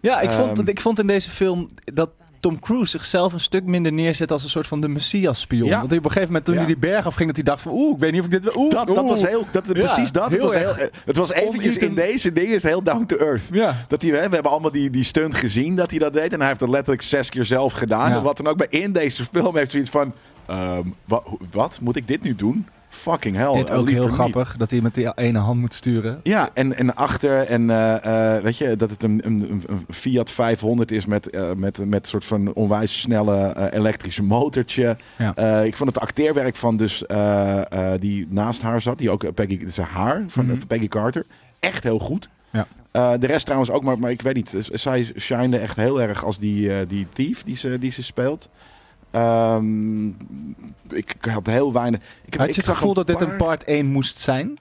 [0.00, 3.64] Ja, ik vond, Ehm, ik vond in deze film dat Tom Cruise zichzelf een stuk
[3.64, 5.68] minder neerzet als een soort van de Messias-spion.
[5.68, 5.80] Ja.
[5.80, 6.60] Want op een gegeven moment toen Ja.
[6.60, 8.44] hij die berg afging, dat hij dacht van oeh, ik weet niet of ik dit
[8.44, 8.52] wil.
[8.56, 10.30] Oeh, Dat, was heel, dat, Ja, precies dat.
[10.30, 13.16] Het was, heel, eh, het was eventjes in deze dingen is het heel down to
[13.16, 13.42] earth.
[13.88, 16.32] Dat hij, we hebben allemaal die, die stunt gezien dat hij dat deed.
[16.32, 18.12] En hij heeft dat letterlijk zes keer zelf gedaan.
[18.12, 20.12] En wat dan ook bij in deze film heeft zoiets van...
[20.46, 21.78] ehm, wa- hoe- wat?
[21.80, 22.66] Moet ik dit nu doen?
[22.92, 23.52] Fucking hell.
[23.52, 24.12] Dit ook heel niet.
[24.12, 26.20] grappig, dat hij met die ene hand moet sturen.
[26.22, 30.30] Ja, en, en achter en eh, eh, weet je dat het een, een, een- Fiat
[30.30, 34.96] 500 is met, eh, met, met een soort van onwijs snelle elektrische motortje.
[35.18, 35.60] Ja.
[35.62, 37.04] Ik vond het acteerwerk van dus
[37.98, 40.66] die naast haar zat, die ook Peggy, is haar van Mhm.
[40.66, 41.26] Peggy Carter,
[41.60, 42.28] echt heel goed.
[42.50, 42.66] Ja.
[43.16, 44.54] De rest trouwens ook, maar, maar ik weet niet.
[44.72, 48.48] Zij shinede echt heel erg als die, die thief die ze, die ze speelt.
[49.10, 50.06] Ehm,
[50.88, 52.00] ik had heel weinig.
[52.24, 54.58] Ik, heb, Had je het gevoel dat dit een part 1 moest zijn?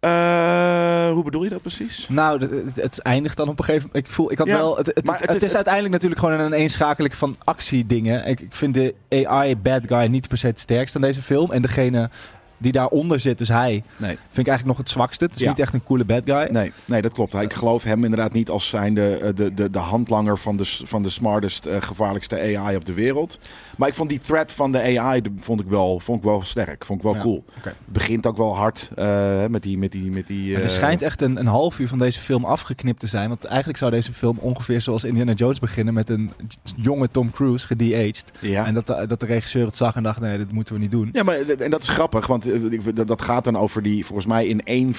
[0.00, 2.08] Eh, hoe bedoel je dat precies?
[2.08, 4.06] Nou, het, eindigt dan op een gegeven moment.
[4.06, 4.76] Ik voel, ik had Ja, wel.
[4.76, 8.26] Het, het, maar is uiteindelijk natuurlijk gewoon een eenschakeling van actiedingen.
[8.26, 11.52] Ik, ik vind de AI bad guy niet per se het sterkst aan deze film.
[11.52, 12.10] En degene
[12.58, 14.08] die daaronder zit, dus hij, Nee.
[14.16, 15.24] vind ik eigenlijk nog het zwakste.
[15.24, 15.48] Het is Ja.
[15.48, 16.48] niet echt een coole bad guy.
[16.50, 17.34] Nee, nee, dat klopt.
[17.34, 21.02] Ik geloof hem inderdaad niet als zijnde eh, de, de, de handlanger van de, van
[21.02, 23.38] de smartest, eh, gevaarlijkste AI op de wereld.
[23.76, 26.84] Maar ik vond die threat van de AI vond ik wel, vond ik wel sterk.
[26.84, 27.44] Vond ik wel Ja, cool.
[27.84, 29.78] begint ook wel hard eh, met die...
[29.78, 32.44] Met die, met die Maar er schijnt echt een, een half uur van deze film
[32.44, 33.28] afgeknipt te zijn.
[33.28, 36.30] Want eigenlijk zou deze film ongeveer zoals Indiana Jones beginnen met een
[36.76, 38.24] jonge Tom Cruise, gede-aged.
[38.40, 38.66] Ja.
[38.66, 40.90] En dat de, dat de regisseur het zag en dacht, nee, dit moeten we niet
[40.90, 41.08] doen.
[41.12, 42.45] Ja, maar en dat is grappig, want
[42.94, 44.94] dat- dat gaat dan over die, volgens mij in één,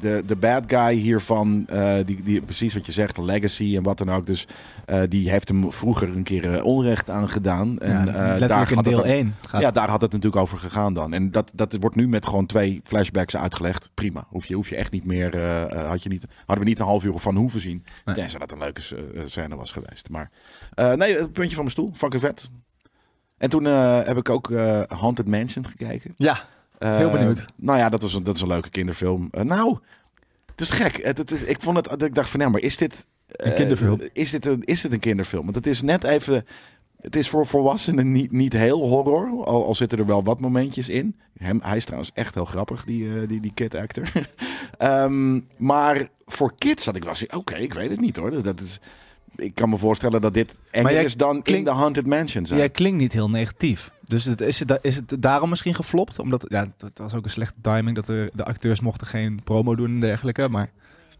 [0.00, 3.98] de, de bad guy hiervan, eh, die, die, precies wat je zegt, legacy en wat
[3.98, 4.26] dan ook.
[4.26, 4.46] Dus
[4.86, 7.78] eh, die heeft hem vroeger een keer eh, onrecht aangedaan.
[7.78, 9.34] En Ja, eh, daar in het deel dan- 1.
[9.46, 11.12] Gaat, Ja, daar had het natuurlijk over gegaan dan.
[11.12, 13.90] En dat, dat wordt nu met gewoon twee flashbacks uitgelegd.
[13.94, 14.26] Prima.
[14.28, 15.34] Hoef je, hoef je echt niet meer.
[15.34, 17.84] eh, eh, had je niet, hadden we niet een half uur van hoeven zien.
[18.04, 18.14] Nee.
[18.14, 18.80] Tenzij dat een leuke
[19.14, 20.08] eh, scène was geweest.
[20.10, 20.30] Maar
[20.74, 21.90] eh, nee, het puntje van mijn stoel.
[21.94, 22.50] Fucking vet.
[23.42, 26.12] En toen eh, heb ik ook eh, Haunted Mansion gekeken.
[26.16, 27.44] ja, Eh, Heel benieuwd.
[27.56, 29.28] Nou ja, dat was een, dat is een leuke kinderfilm.
[29.30, 29.78] Eh, nou,
[30.46, 31.04] het is gek.
[31.04, 31.84] Het, het is, ik vond het.
[31.88, 34.00] dat Ik dacht van, nou, maar is dit Een eh, kinderfilm?
[34.12, 35.42] is dit een, is dit een kinderfilm?
[35.44, 36.46] Want het is net even.
[37.00, 39.44] Het is voor volwassenen niet, niet heel horror.
[39.44, 41.16] Al, al zitten er wel wat momentjes in.
[41.38, 44.12] Hem, hij is trouwens echt heel grappig, die, eh, die, die kid actor.
[44.78, 47.14] Ehm, maar voor kids had ik wel.
[47.36, 48.42] Oké, ik weet het niet hoor.
[48.42, 48.80] Dat is,
[49.36, 52.58] ik kan me voorstellen dat dit enger jij is dan in de Haunted Mansion zijn.
[52.58, 53.90] jij klinkt niet heel negatief.
[54.04, 56.18] Dus het, is, het, is het daarom misschien geflopt?
[56.18, 59.74] Omdat, ja, het was ook een slechte timing dat de, de acteurs mochten geen promo
[59.74, 60.48] doen en dergelijke.
[60.48, 60.70] Maar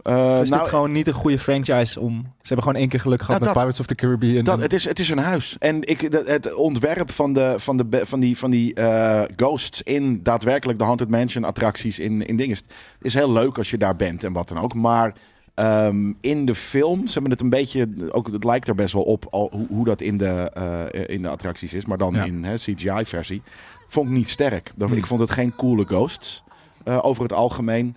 [0.02, 2.12] Eh, is nou, dit gewoon niet een goede franchise om...
[2.20, 4.44] Ze hebben gewoon één keer geluk gehad Nou, met dat- Pirates of the Caribbean.
[4.44, 5.56] Dat, en- het, is, het is een huis.
[5.58, 9.82] En ik, dat- het ontwerp van, de, van, de, van die, van die eh, ghosts
[9.82, 12.56] in daadwerkelijk de Haunted Mansion attracties in, in dingen
[13.00, 14.74] is heel leuk als je daar bent en wat dan ook.
[14.74, 15.14] Maar
[15.54, 19.02] ehm, in de film, ze hebben het een beetje, ook, het lijkt er best wel
[19.02, 22.24] op al, hoe, hoe dat in de, eh, in de attracties is, maar dan Ja.
[22.24, 23.42] in CGI-versie.
[23.88, 24.72] Vond ik niet sterk.
[24.74, 24.98] Dat- Hmm.
[24.98, 26.42] Ik vond het geen coole ghosts
[26.84, 27.96] eh, over het algemeen.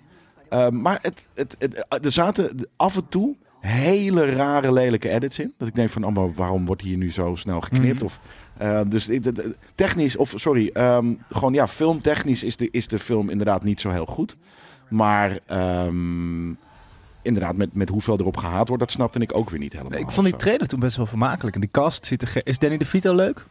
[0.49, 5.53] Ehm, maar het, het, het, er zaten af en toe hele rare, lelijke edits in.
[5.57, 7.95] Dat ik denk van, oh, maar waarom wordt hier nu zo snel geknipt?
[7.95, 8.05] Mhm.
[8.05, 8.19] Of,
[8.57, 9.09] eh, dus
[9.75, 13.89] technisch, of sorry, ehm, gewoon ja, filmtechnisch is de, is de film inderdaad niet zo
[13.89, 14.35] heel goed.
[14.89, 15.39] Maar
[17.25, 19.99] inderdaad, met, met hoeveel erop gehaat wordt, dat snapte ik ook weer niet helemaal.
[19.99, 21.55] ik vond die trailer toen best wel vermakelijk.
[21.55, 22.41] En die cast ziet er...
[22.47, 23.45] Is Danny DeVito leuk?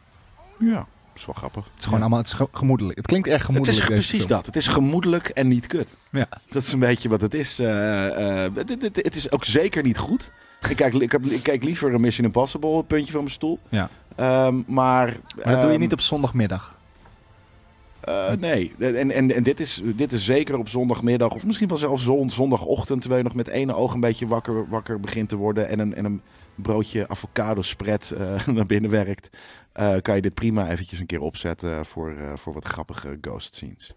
[0.59, 0.85] Ja,
[1.15, 1.63] is wel grappig.
[1.65, 2.97] Het is gewoon allemaal het is ge- gemoedelijk.
[2.97, 3.79] Het klinkt erg Het gemoedelijk.
[3.81, 4.37] is deze precies film.
[4.37, 4.45] dat.
[4.45, 5.87] Het is gemoedelijk en niet kut.
[6.11, 6.27] Ja.
[6.49, 7.59] Dat is een beetje wat het is.
[7.59, 10.31] Eh, eh, het, het- het is ook zeker niet goed.
[10.69, 13.59] Ik kijk, ik, heb, ik kijk liever een Mission Impossible, het puntje van mijn stoel.
[13.69, 13.89] Ja.
[14.15, 16.74] Ehm, maar Maar dat doe je ehm, niet op zondagmiddag.
[18.05, 21.77] Eh, nee, en, en, en dit, is, dit is zeker op zondagmiddag, of misschien wel
[21.77, 25.35] zelfs zon, zondagochtend, terwijl je nog met ene oog een beetje wakker, wakker begint te
[25.35, 26.21] worden en een, en een
[26.55, 29.29] broodje avocado spread eh, naar binnen werkt,
[29.73, 33.93] eh, kan je dit prima eventjes een keer opzetten voor, voor wat grappige ghost scenes.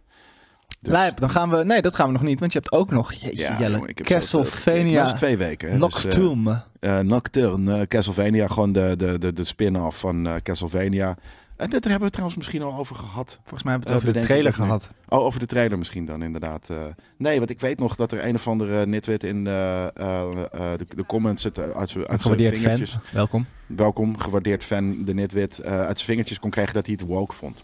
[0.81, 1.65] Dus- Lijp, dan gaan we...
[1.65, 2.41] Nee, dat gaan we nog niet.
[2.41, 3.13] Want je hebt ook nog...
[3.13, 4.99] Jeetje, Ja, Jelle, jongen, ik heb zo- Castlevania.
[4.99, 5.71] Dat is twee weken.
[5.71, 6.63] Dus, Nocturne.
[7.03, 11.17] Nocturne, Castlevania, gewoon de, de, de, de spin-off van Castlevania.
[11.59, 13.39] En dat hebben we trouwens misschien al over gehad.
[13.43, 14.91] Volgens mij hebben we eh, het over de trailer gehad.
[15.09, 16.67] Oh, over de trailer misschien dan inderdaad.
[16.71, 16.77] eh.
[17.17, 20.79] nee, want ik weet nog dat er een of andere nitwit in de, eh, eh,
[20.79, 22.91] de, de comments het, eh, uit zijn uit zijn Gewaardeerd vingertjes...
[22.91, 23.01] fan.
[23.13, 23.47] Welkom.
[23.67, 25.59] Welkom, gewaardeerd fan, de nitwit.
[25.59, 27.63] eh, uit zijn vingertjes kon krijgen dat hij het woke vond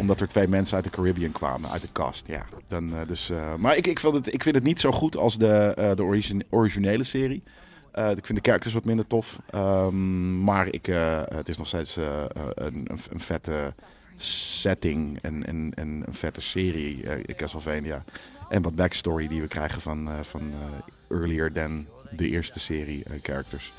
[0.00, 2.26] omdat er twee mensen uit de Caribbean kwamen, uit de cast.
[2.26, 4.90] Ja, dan, eh, dus, eh, maar ik, ik, vind het, ik vind het niet zo
[4.92, 7.42] goed als de, eh, de origin- originele serie.
[7.94, 9.38] Eh, ik vind de characters wat minder tof.
[9.50, 13.74] Ehm, maar ik, eh, het is nog steeds eh, een, een, vette
[14.16, 18.04] setting en, en, en een vette serie, eh Castlevania.
[18.48, 20.52] En wat backstory die we krijgen van, van
[21.10, 23.72] earlier than de eerste serie characters.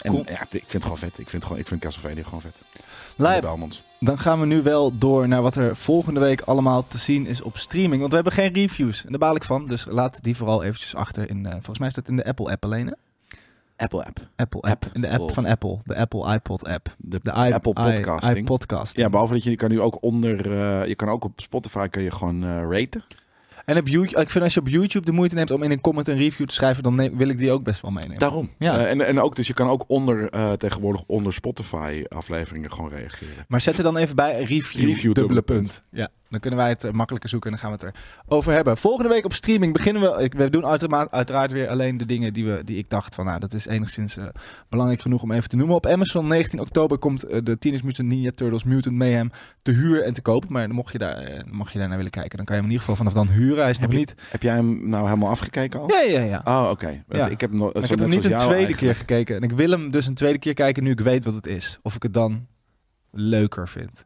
[0.00, 0.24] En Cool.
[0.28, 1.18] ja, ik vind het gewoon vet.
[1.18, 2.54] Ik vind, gewoon, ik vind Castlevania gewoon vet.
[3.16, 3.56] Lijp.
[4.00, 7.42] Dan gaan we nu wel door naar wat er volgende week allemaal te zien is
[7.42, 7.98] op streaming.
[7.98, 9.04] Want we hebben geen reviews.
[9.04, 9.66] En daar baal ik van.
[9.66, 11.28] Dus laat die vooral eventjes achter.
[11.28, 12.86] In, volgens mij is dat in de Apple app alleen.
[12.86, 12.92] Hè?
[13.76, 14.18] Apple app.
[14.36, 14.84] Apple app.
[14.84, 14.94] App.
[14.94, 15.78] In de app van Apple.
[15.84, 16.94] De Apple iPod app.
[16.98, 18.98] De, De i- Apple i- podcasting.
[18.98, 21.86] Ja, behalve dat je, je kan nu ook onder, eh, je kan ook op Spotify
[21.88, 23.04] kun je gewoon eh, raten.
[23.64, 25.80] En op YouTube, ik vind als je op YouTube de moeite neemt om in een
[25.80, 28.18] comment een review te schrijven, dan neem- wil ik die ook best wel meenemen.
[28.18, 28.50] Daarom.
[28.58, 28.78] Ja.
[28.78, 33.44] Eh, en, en ook, dus je kan ook onder, tegenwoordig onder Spotify afleveringen gewoon reageren.
[33.48, 35.82] Maar zet er dan even bij review, Review, dubbele dubbele punt.
[35.90, 37.96] Ja, dan kunnen wij het eh, makkelijker zoeken en dan gaan we het
[38.28, 38.76] erover hebben.
[38.76, 40.28] Volgende week op streaming beginnen we.
[40.36, 40.66] We doen
[41.10, 44.16] uiteraard, weer alleen de dingen die, we, die ik dacht van, nou, dat is enigszins
[44.16, 44.24] eh,
[44.68, 45.76] belangrijk genoeg om even te noemen.
[45.76, 49.30] Op Amazon 19 oktober komt eh, de Teenage Mutant Ninja Turtles Mutant Mayhem
[49.62, 50.52] te huur en te kopen.
[50.52, 52.70] Maar mocht je, daar, eh, mocht je daar naar willen kijken, dan kan je hem
[52.70, 53.60] in ieder geval vanaf dan huren.
[53.62, 54.14] Hij is nog je- niet...
[54.30, 55.88] Heb jij hem nou helemaal afgekeken al?
[55.90, 56.40] Ja, ja, ja.
[56.44, 57.02] Oh, oké.
[57.08, 57.28] Ja.
[57.28, 59.36] Ik heb, nog, ik heb hem niet een tweede keer gekeken.
[59.36, 61.78] En ik wil hem dus een tweede keer kijken nu ik weet wat het is.
[61.82, 62.46] Of ik het dan
[63.10, 64.04] leuker vind.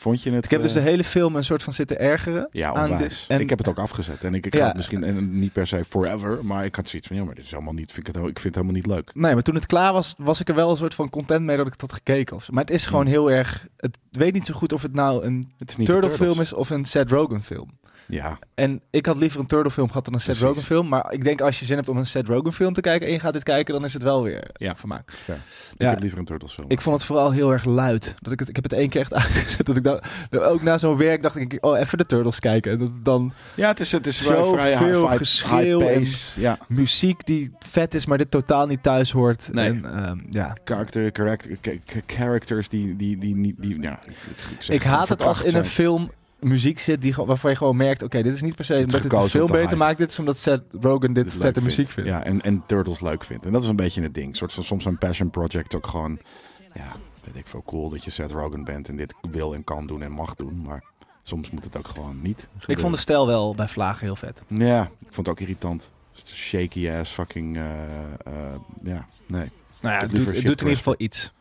[0.00, 0.44] Vond je het?
[0.44, 2.48] Ik heb dus de eh, hele film een soort van zitten ergeren.
[2.50, 3.24] Ja, aan onwijs.
[3.28, 4.24] de- en- ik heb het ook afgezet.
[4.24, 4.66] En ik, ik Ja.
[4.66, 7.44] het misschien en niet per se forever, maar ik had zoiets van, ja, maar dit
[7.44, 9.10] is helemaal niet, vind ik, het, ik vind het helemaal niet leuk.
[9.14, 11.56] Nee, maar toen het klaar was, was ik er wel een soort van content mee
[11.56, 12.36] dat ik het had gekeken.
[12.36, 12.50] Of.
[12.50, 13.10] Maar het is gewoon Hmm.
[13.12, 13.66] heel erg...
[13.76, 16.52] Het weet niet zo goed of het nou een Het is niet Turtle film is
[16.52, 17.70] of een Seth Rogen film.
[18.10, 20.38] Ja, En ik had liever een Turtle film gehad dan een Seth.
[20.38, 20.88] Rogen film.
[20.88, 23.12] Maar ik denk als je zin hebt om een Seth Rogen film te kijken en
[23.12, 24.76] je gaat dit kijken, dan is het wel weer Ja.
[24.76, 25.12] vermaak.
[25.16, 25.38] fair.
[25.72, 25.88] Ik Ja.
[25.90, 26.70] heb liever een Turtles film.
[26.70, 28.14] Ik vond het vooral heel erg luid.
[28.18, 29.66] Dat ik, het, ik heb het één keer echt uitgezet.
[29.66, 32.72] Dat ik dan, ook na zo'n werk dacht ik, oh, even de Turtles kijken.
[32.72, 36.06] En dat dan ja, het is, het is Zo vrij veel geschreeuw en-.
[36.36, 39.48] Ja, muziek die vet is, maar dit totaal niet thuis hoort.
[39.52, 39.68] Nee.
[39.68, 40.56] En, ehm, ja.
[40.64, 41.56] character, character,
[42.06, 43.98] characters die, die, die niet, die, ja,
[44.68, 48.02] ik, haat het als in een film muziek zit die, gewoon- waarvan je gewoon merkt,
[48.02, 49.76] oké, dit is niet per se omdat het op de beter hype.
[49.76, 49.98] maakt.
[49.98, 52.10] Dit is omdat Seth Rogen dit vette muziek vindt.
[52.10, 53.44] Ja, en, en Turtles leuk vindt.
[53.46, 54.28] En dat is een beetje het ding.
[54.28, 56.18] Een soort van soms een passion project ook gewoon,
[56.74, 56.92] ja,
[57.24, 60.02] weet ik veel cool dat je Seth Rogen bent en dit wil en kan doen
[60.02, 60.82] en mag doen, maar
[61.22, 62.48] soms moet het ook gewoon niet.
[62.66, 64.42] Ik vond de stijl wel bij Vlagen heel vet.
[64.48, 65.90] Ja, ik vond het ook irritant.
[66.24, 67.62] Shaky ass fucking, eh,
[68.24, 68.32] eh,
[68.82, 69.50] ja, nee.
[69.80, 71.32] Nou ja, het doet, het doet in ieder geval iets.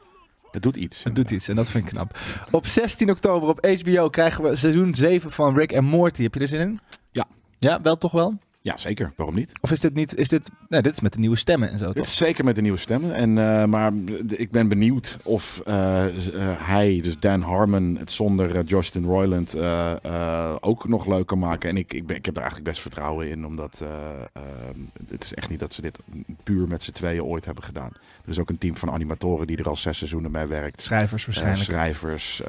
[0.52, 1.04] Het doet iets.
[1.04, 2.20] Het doet iets en dat vind ik knap.
[2.52, 6.24] Op 16 oktober op HBO krijgen we seizoen 7 van Rick en Morty.
[6.24, 6.80] Heb je er zin in?
[7.12, 7.26] Ja.
[7.60, 8.38] Ja, wel toch wel?
[8.68, 9.12] Ja, zeker.
[9.16, 9.52] Waarom niet?
[9.62, 10.16] Of is dit niet...
[10.16, 12.06] Is dit, nee, dit is met de nieuwe stemmen en zo, Dit toch?
[12.06, 13.14] is zeker met de nieuwe stemmen.
[13.16, 13.92] En, eh, maar
[14.28, 16.12] ik ben benieuwd of eh, eh,
[16.68, 19.56] hij, dus Dan Harmon, het zonder Justin Roiland,
[20.60, 21.70] ook nog leuk kan maken.
[21.70, 23.88] En ik, ik, ben, ik heb er eigenlijk best vertrouwen in, omdat eh,
[24.34, 24.42] eh,
[25.10, 25.98] het is echt niet dat ze dit
[26.44, 27.92] puur met z'n tweeën ooit hebben gedaan.
[28.24, 30.82] Er is ook een team van animatoren die er al zes seizoenen mee werkt.
[30.82, 31.64] Schrijvers waarschijnlijk.
[31.64, 32.42] schrijvers,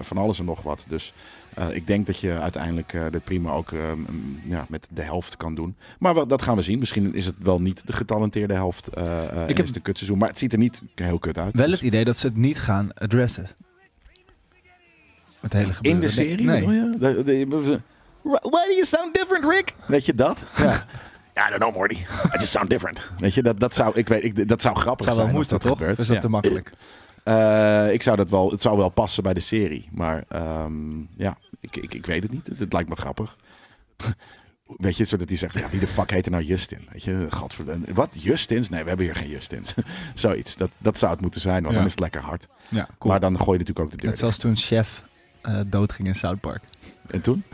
[0.00, 0.84] van alles en nog wat.
[0.88, 1.12] Dus
[1.54, 5.02] eh, ik denk dat je uiteindelijk eh, dit prima ook eh, m- ja, met de
[5.02, 5.76] helft kan doen.
[5.98, 6.78] Maar wel, dat gaan we zien.
[6.78, 8.88] Misschien is het wel niet de getalenteerde helft.
[8.88, 10.18] eh eh, en heb- is het een kutseizoen.
[10.18, 11.56] Maar het ziet er niet heel kut uit.
[11.56, 13.48] Wel Dus het idee dat ze het niet gaan adressen.
[15.40, 16.46] Het hele in de serie?
[16.46, 16.60] Nee.
[16.60, 16.96] bedoel je?
[16.98, 17.80] De- de-
[18.22, 19.74] Why do you sound different, Rick?
[19.86, 20.38] Weet je dat?
[20.56, 20.86] Ja.
[21.34, 21.94] Ja, I don't know, Morty.
[22.34, 22.98] I just sound different.
[23.18, 25.62] Weet je, dat, dat, zou, ik weet, ik, dat zou grappig zou zijn moeten, als
[25.62, 25.78] dat toch?
[25.78, 25.98] gebeurt.
[25.98, 26.22] Is dat Ja.
[26.22, 26.72] te makkelijk?
[27.24, 29.88] Eh, ik zou dat wel, het zou wel passen bij de serie.
[29.92, 32.46] Maar ehm, ja, ik, ik, ik weet het niet.
[32.46, 33.36] Het, het lijkt me grappig.
[34.76, 36.88] Weet je, zodat hij zegt, ja, wie de fuck heet er nou Justin?
[36.92, 37.86] Weet je, godverdomme.
[37.94, 38.68] Wat, Justins?
[38.68, 39.74] Nee, we hebben hier geen Justins.
[40.14, 41.76] Zoiets, dat, dat zou het moeten zijn, want Ja.
[41.76, 42.46] dan is het lekker hard.
[42.68, 43.12] Ja, cool.
[43.12, 45.02] Maar dan gooi je natuurlijk ook de deur Net zoals toen Chef
[45.42, 46.62] eh doodging in South Park.
[47.06, 47.44] En toen?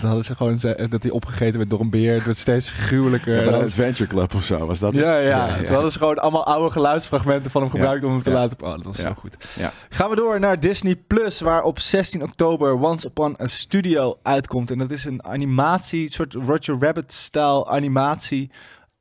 [0.00, 0.58] Dat hadden ze gewoon
[0.90, 2.14] dat hij opgegeten werd door een beer.
[2.14, 3.34] Het werd steeds gruwelijker.
[3.34, 4.94] Ja, bij de Adventure Club of zo, was dat?
[4.94, 8.22] ja, ja, ja, Toen hadden ze gewoon allemaal oude geluidsfragmenten van hem gebruikt om hem
[8.22, 8.56] te laten...
[8.62, 9.36] Oh, dat was zo goed.
[9.58, 9.72] Ja.
[9.88, 14.70] Gaan we door naar Disney Plus, waar op 16 oktober Once Upon a Studio uitkomt.
[14.70, 18.50] En dat is een animatie, een soort Roger Rabbit-stijl animatie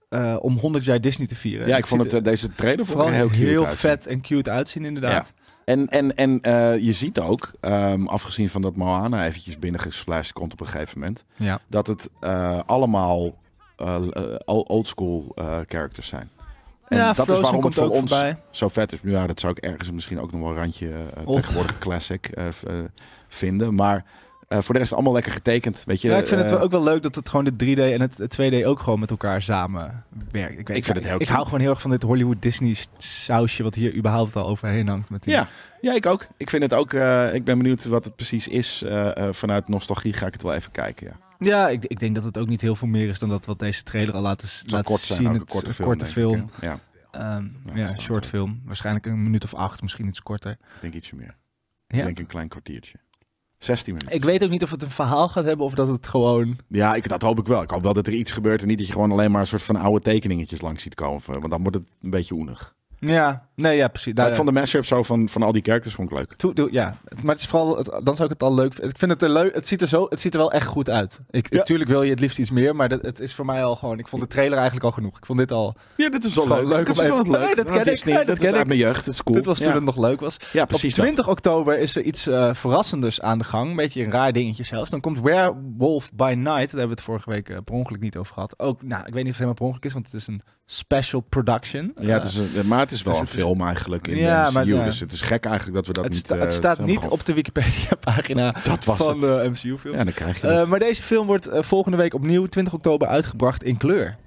[0.09, 1.67] eh, om 100 jaar Disney te vieren.
[1.67, 5.33] Ja, ik vond het, eh, deze trailer vooral heel, heel, vet en cute uitzien inderdaad.
[5.65, 10.53] En, en, en eh, je ziet ook, ehm, afgezien van dat Moana eventjes binnengesplashed komt
[10.53, 11.59] op een gegeven moment, Ja.
[11.67, 13.35] dat het eh, allemaal
[13.77, 15.35] eh, eh, oldschool
[15.67, 16.29] characters zijn.
[16.87, 18.37] En ja, dat is Frozen waarom komt het voor ons voorbij.
[18.49, 19.01] zo vet is.
[19.03, 20.91] Nu ja, dat zou ik ergens misschien ook nog wel een randje
[21.25, 22.29] tegenwoordig classic
[23.27, 23.75] vinden.
[23.75, 24.05] Maar
[24.53, 25.81] eh, voor de rest allemaal lekker getekend.
[25.85, 27.79] Weet je, Ja, ik vind het eh, ook wel leuk dat het gewoon de 3D
[27.79, 30.59] en het, het 2D ook gewoon met elkaar samen werkt.
[30.59, 32.75] Ik, weet, Ik vind het heel Ik hou gewoon heel erg van dit Hollywood Disney
[32.97, 35.09] sausje wat hier überhaupt al overheen hangt.
[35.09, 35.47] Met die, Ja,
[35.81, 36.27] ja, ik ook.
[36.37, 36.93] Ik vind het ook.
[36.93, 38.83] eh, ik ben benieuwd wat het precies is.
[39.31, 41.07] Vanuit nostalgie ga ik het wel even kijken.
[41.07, 41.21] Ja.
[41.39, 43.59] Ja, ik, ik denk dat het ook niet heel veel meer is dan dat wat
[43.59, 45.27] deze trailer al laten, laat kort zijn, zien.
[45.27, 45.87] ook een korte film.
[45.87, 46.49] korte ik, film.
[46.61, 46.79] ja,
[47.11, 48.61] Ehm, Ja, short film.
[48.65, 50.51] Waarschijnlijk een minuut of acht, misschien iets korter.
[50.51, 51.35] ik denk ietsje meer.
[51.87, 51.97] Ja.
[51.99, 52.97] Ik denk een klein kwartiertje.
[53.63, 54.15] 16 minuten.
[54.15, 56.57] Ik weet ook niet of het een verhaal gaat hebben of dat het gewoon...
[56.67, 57.61] Ja, ik, dat hoop ik wel.
[57.61, 59.47] Ik hoop wel dat er iets gebeurt en niet dat je gewoon alleen maar een
[59.47, 61.21] soort van oude tekeningetjes langs ziet komen.
[61.25, 62.75] Want dan wordt het een beetje oenig.
[63.05, 64.13] Ja, nee, ja, precies.
[64.13, 66.71] Daar, ik vond de mashup zo van, van al die characters vond ik leuk.
[66.71, 68.89] Ja, maar het is vooral, het- dan zou ik het al leuk vinden.
[68.89, 70.89] Ik vind het er leuk, het ziet er, zo, het ziet er wel echt goed
[70.89, 71.19] uit.
[71.29, 71.57] Ik, Ja.
[71.57, 73.99] Natuurlijk wil je het liefst iets meer, maar dat, het is voor mij al gewoon,
[73.99, 75.17] ik vond de trailer eigenlijk al genoeg.
[75.17, 76.85] Ik vond dit al, Ja, dit is wel leuk.
[76.85, 77.39] Dat is wel leuk.
[77.45, 78.05] Nee, dat ken ik.
[78.05, 79.05] Nee, dat dat ken is uit mijn jeugd.
[79.05, 79.35] Dat is cool.
[79.37, 79.73] dit was toen ja.
[79.73, 80.37] het nog leuk was.
[80.51, 80.95] Ja, Op precies.
[80.95, 81.05] dat.
[81.05, 83.69] 20 oktober is er iets eh, verrassenders aan de gang.
[83.69, 84.89] Een beetje een raar dingetje zelfs.
[84.89, 86.43] Dan komt Werewolf by Night.
[86.45, 88.59] Daar hebben we het vorige week eh, per ongeluk niet over gehad.
[88.59, 90.41] Ook, nou, ik weet niet of het helemaal per ongeluk is, want het is een
[90.65, 91.91] special production.
[92.01, 94.45] Ja, het is een, maar het is wel dus een is- film eigenlijk in Ja,
[94.47, 94.75] de maar MCU.
[94.75, 94.83] ja.
[94.85, 96.23] Dus het is gek eigenlijk dat we dat het, niet...
[96.23, 97.13] sta- eh, het staat hebben niet gehad.
[97.19, 99.95] op de Wikipedia-pagina van de MCU-film.
[99.95, 103.07] Ja, dan krijg je Eh, maar deze film wordt eh, volgende week opnieuw, 20 oktober,
[103.07, 104.17] uitgebracht in kleur.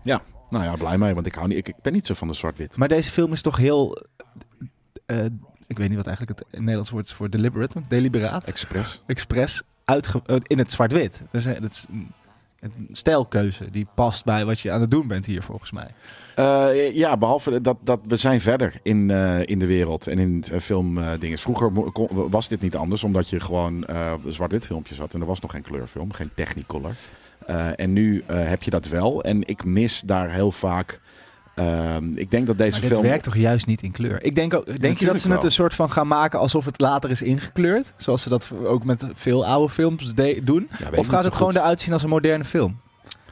[0.50, 2.34] Nou ja, blij mee, want ik, hou niet, ik, ik ben niet zo van de
[2.34, 2.76] zwart-wit.
[2.76, 4.04] Maar deze film is toch heel...
[5.06, 5.24] eh,
[5.66, 9.02] ik weet niet wat eigenlijk het Nederlands woord is voor deliberate, deliberaat, Express.
[9.06, 11.22] expres, uitge- eh, in het zwart-wit.
[11.30, 11.86] Dus, eh, dat is,
[12.60, 15.88] Een stijlkeuze die past bij wat je aan het doen bent hier volgens mij.
[16.34, 20.44] Eh, ja, behalve dat, dat we zijn verder in, eh, in de wereld en in
[20.44, 21.38] het filmdingen.
[21.38, 21.70] Vroeger
[22.30, 25.14] was dit niet anders, omdat je gewoon eh, zwart-wit filmpjes had.
[25.14, 26.94] En er was nog geen kleurfilm, geen Technicolor.
[27.46, 29.22] Eh, en nu eh, heb je dat wel.
[29.22, 31.00] En ik mis daar heel vaak...
[31.56, 33.02] ehm, ik denk dat deze Maar film...
[33.02, 34.22] werkt toch juist niet in kleur?
[34.24, 35.44] Ik denk ook, denk je dat ze het wel.
[35.44, 37.92] een soort van gaan maken alsof het later is ingekleurd?
[37.96, 40.68] Zoals ze dat ook met veel oude films de- doen?
[40.78, 41.60] Ja, of gaat het gewoon goed.
[41.60, 42.80] eruit zien als een moderne film?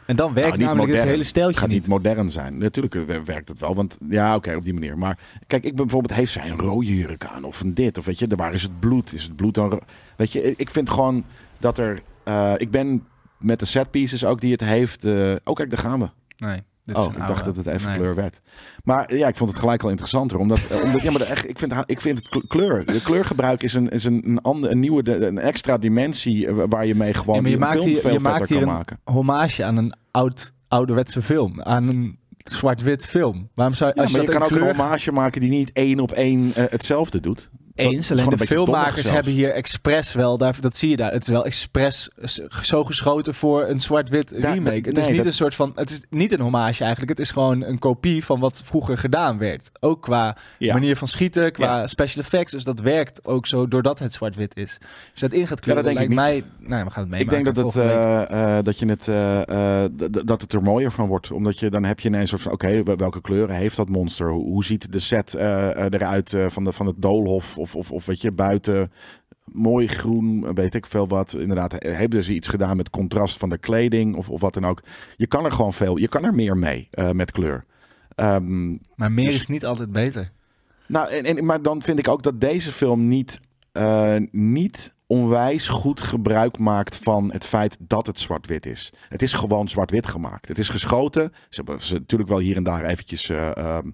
[0.06, 1.08] En dan werkt Nou, namelijk het modern.
[1.08, 1.78] hele steltje Het gaat niet.
[1.80, 2.58] niet modern zijn.
[2.58, 3.74] Natuurlijk eh, werkt het wel.
[3.74, 4.98] Want ja, oké, op die manier.
[4.98, 7.44] Maar kijk, ik ben bijvoorbeeld, heeft zij een rode jurk aan?
[7.44, 7.98] Of een dit?
[7.98, 9.12] Of weet je, waar is het bloed?
[9.12, 9.70] Is het bloed dan...
[9.70, 9.78] ro-
[10.16, 11.24] Weet je, ik vind gewoon
[11.58, 12.02] dat er...
[12.24, 13.06] eh, ik ben
[13.38, 15.04] met de set pieces ook die het heeft...
[15.44, 16.08] oh, kijk, daar gaan we.
[16.37, 17.26] Nee, dit Oh, ik oude.
[17.26, 17.98] dacht dat het even Nee.
[17.98, 18.40] kleur werd.
[18.84, 20.38] Maar ja, ik vond het gelijk al interessanter.
[20.38, 22.86] Omdat, eh, omdat ja, maar echt, ik, vind, ik vind het kle- kleur.
[22.86, 26.86] De kleurgebruik is een, is een, een, ander, een nieuwe, een extra dimensie eh, waar
[26.86, 28.72] je mee gewoon Ja, je een maakt film hier- veel je maakt kan hier een-
[28.72, 28.98] maken.
[29.04, 31.62] Hommage aan een oud, ouderwetse film.
[31.62, 33.48] Aan een zwart-wit film.
[33.54, 34.60] Waarom zou Ja, als maar je kan ook kleur...
[34.62, 37.50] een hommage maken die niet één op één eh, hetzelfde doet.
[37.74, 41.22] Eens, alleen een de filmmakers hebben hier expres wel, daar, dat zie je daar, het
[41.22, 42.08] is wel expres
[42.62, 44.62] zo geschoten voor een zwart-wit remake.
[44.80, 47.10] da- het is nee, niet dat- een soort van, het is niet een hommage eigenlijk,
[47.10, 49.70] het is gewoon een kopie van wat vroeger gedaan werd.
[49.80, 50.72] Ook qua Ja.
[50.74, 54.76] manier van schieten, qua special effects, dus dat werkt ook zo doordat het zwart-wit is.
[55.14, 57.38] Je dat in gaat kleuren, dat denk ik mij, nou, we gaan het meemaken.
[57.38, 59.84] Ik denk dat het, eh, eh, dat, je het, eh,
[60.24, 61.30] dat het er mooier van wordt.
[61.30, 63.88] Omdat je dan heb je ineens een soort van: oké, wel- welke kleuren heeft dat
[63.88, 64.30] monster?
[64.30, 67.56] Hoe, hoe ziet de set eruit van, de, van het doolhof?
[67.64, 68.92] Of, of, of weet je, buiten
[69.44, 71.33] mooi groen, weet ik veel wat.
[71.33, 74.83] Inderdaad, hebben ze iets gedaan met contrast van de kleding of, of wat dan ook.
[75.16, 77.64] Je kan er gewoon veel, je kan er meer mee eh, met kleur.
[78.14, 80.31] Ehm, maar meer dus- is niet altijd beter.
[80.87, 83.40] nou, en, en, maar dan vind ik ook dat deze film niet,
[83.72, 88.92] eh, niet onwijs goed gebruik maakt van het feit dat het zwart-wit is.
[89.09, 90.48] Het is gewoon zwart-wit gemaakt.
[90.48, 91.33] Het is geschoten.
[91.48, 93.90] Ze hebben ze natuurlijk wel hier en daar eventjes eh, ehm,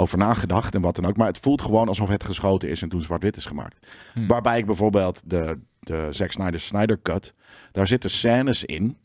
[0.00, 1.16] over nagedacht en wat dan ook.
[1.16, 3.86] Maar het voelt gewoon alsof het geschoten is en toen zwart-wit is gemaakt.
[4.12, 4.26] Hmm.
[4.26, 7.34] Waarbij ik bijvoorbeeld de, de Zack Snyder Snyder Cut,
[7.72, 8.98] daar zitten scènes in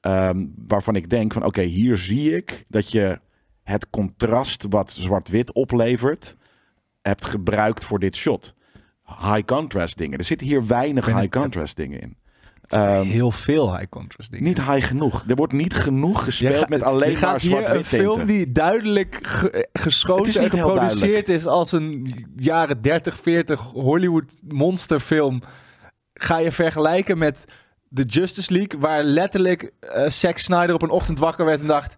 [0.00, 3.20] ehm, waarvan ik denk van oké, hier zie ik dat je
[3.62, 6.36] het contrast wat zwart-wit oplevert
[7.02, 8.54] hebt gebruikt voor dit shot.
[9.06, 10.18] High contrast dingen.
[10.18, 12.16] Er zitten hier weinig high contrast dingen in.
[12.72, 14.44] Ehm, Heel veel high contrast dingen.
[14.46, 15.24] niet high genoeg.
[15.26, 19.18] Er wordt niet genoeg gespeeld gaat- met alleen maar hier een zwart-wit film die duidelijk
[19.22, 25.42] ge- geschoten is en geproduceerd is als een jaren 30, 40 Hollywood monsterfilm.
[26.14, 27.44] Ga je vergelijken met
[27.88, 31.96] de Justice League, waar letterlijk eh Zack Snyder op een ochtend wakker werd en dacht...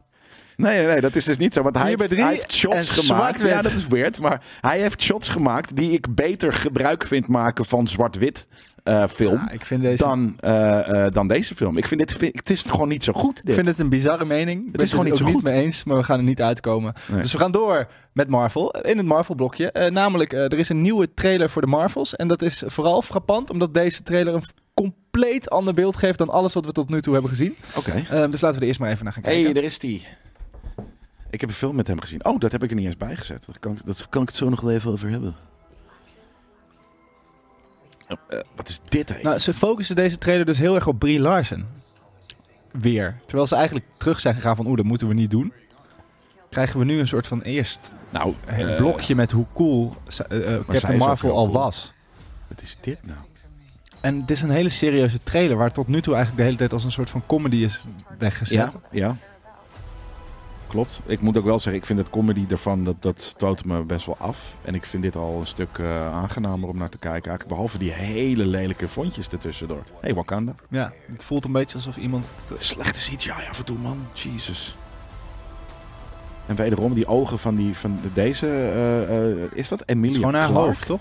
[0.56, 1.62] Nee, nee, dat is dus niet zo.
[1.62, 3.38] Want hij heeft, drie hij heeft shots gemaakt.
[3.38, 3.50] zwart-wit.
[3.50, 4.20] Ja, dat is weird.
[4.20, 8.46] Maar hij heeft shots gemaakt die ik beter gebruik vind maken van zwart-wit
[8.84, 9.34] eh, film.
[9.34, 10.02] Ja, ik vind deze...
[10.04, 11.76] dan, eh, eh, dan deze film.
[11.76, 13.36] Ik vind dit, vind- het is gewoon niet zo goed.
[13.36, 13.48] Dit.
[13.48, 14.72] Ik vind het een bizarre mening.
[14.72, 15.42] Het is gewoon niet zo niet goed.
[15.42, 16.94] mee eens, maar we gaan er niet uitkomen.
[17.06, 17.20] Nee.
[17.20, 18.70] Dus we gaan door met Marvel.
[18.70, 19.90] In het Marvel-blokje.
[19.92, 22.16] Namelijk, er is een nieuwe trailer voor de Marvels.
[22.16, 24.44] En dat is vooral frappant, omdat deze trailer een
[24.74, 27.56] compleet ander beeld geeft dan alles wat we tot nu toe hebben gezien.
[27.76, 27.90] Oké.
[27.90, 29.44] Eh, dus laten we er eerst maar even naar gaan Hé, kijken.
[29.44, 30.06] hey, daar is die.
[31.30, 32.24] Ik heb een film met hem gezien.
[32.24, 33.42] Oh, dat heb ik er niet eens bij gezet.
[33.46, 35.34] Dat kan, dat kan ik het zo nog wel even over hebben.
[38.06, 38.16] Eh,
[38.56, 39.22] wat is dit?
[39.22, 41.66] Nou, ze focussen deze trailer dus heel erg op Brie Larson.
[42.72, 43.16] Weer.
[43.24, 45.52] Terwijl ze eigenlijk terug zijn gegaan van, oeh, dat moeten we niet doen.
[46.50, 50.58] Krijgen we nu een soort van eerst nou, een eh, blokje met hoe cool eh,
[50.68, 51.52] Captain Marvel al cool.
[51.52, 51.92] was.
[52.48, 53.18] Wat is dit nou?
[54.00, 56.72] En het is een hele serieuze trailer, waar tot nu toe eigenlijk de hele tijd
[56.72, 57.80] als een soort van comedy is
[58.18, 58.56] weggezet.
[58.56, 59.16] Ja, ja.
[60.74, 61.00] Klopt.
[61.06, 64.06] Ik moet ook wel zeggen, ik vind het comedy ervan, dat, dat stoot me best
[64.06, 64.38] wel af.
[64.62, 67.30] En ik vind dit al een stuk eh, aangenamer om naar te kijken.
[67.30, 69.82] Eigenlijk behalve die hele lelijke vondjes ertussendoor.
[69.87, 70.54] Hé, hey, Wakanda.
[70.68, 72.30] Ja, het voelt een beetje alsof iemand...
[72.48, 74.06] het- Slechte CGI af en toe, man.
[74.12, 74.76] Jesus.
[76.46, 80.48] En wederom die ogen van, die, van deze, eh, eh, is dat Emilia gewoon haar
[80.48, 81.00] hoofd, toch?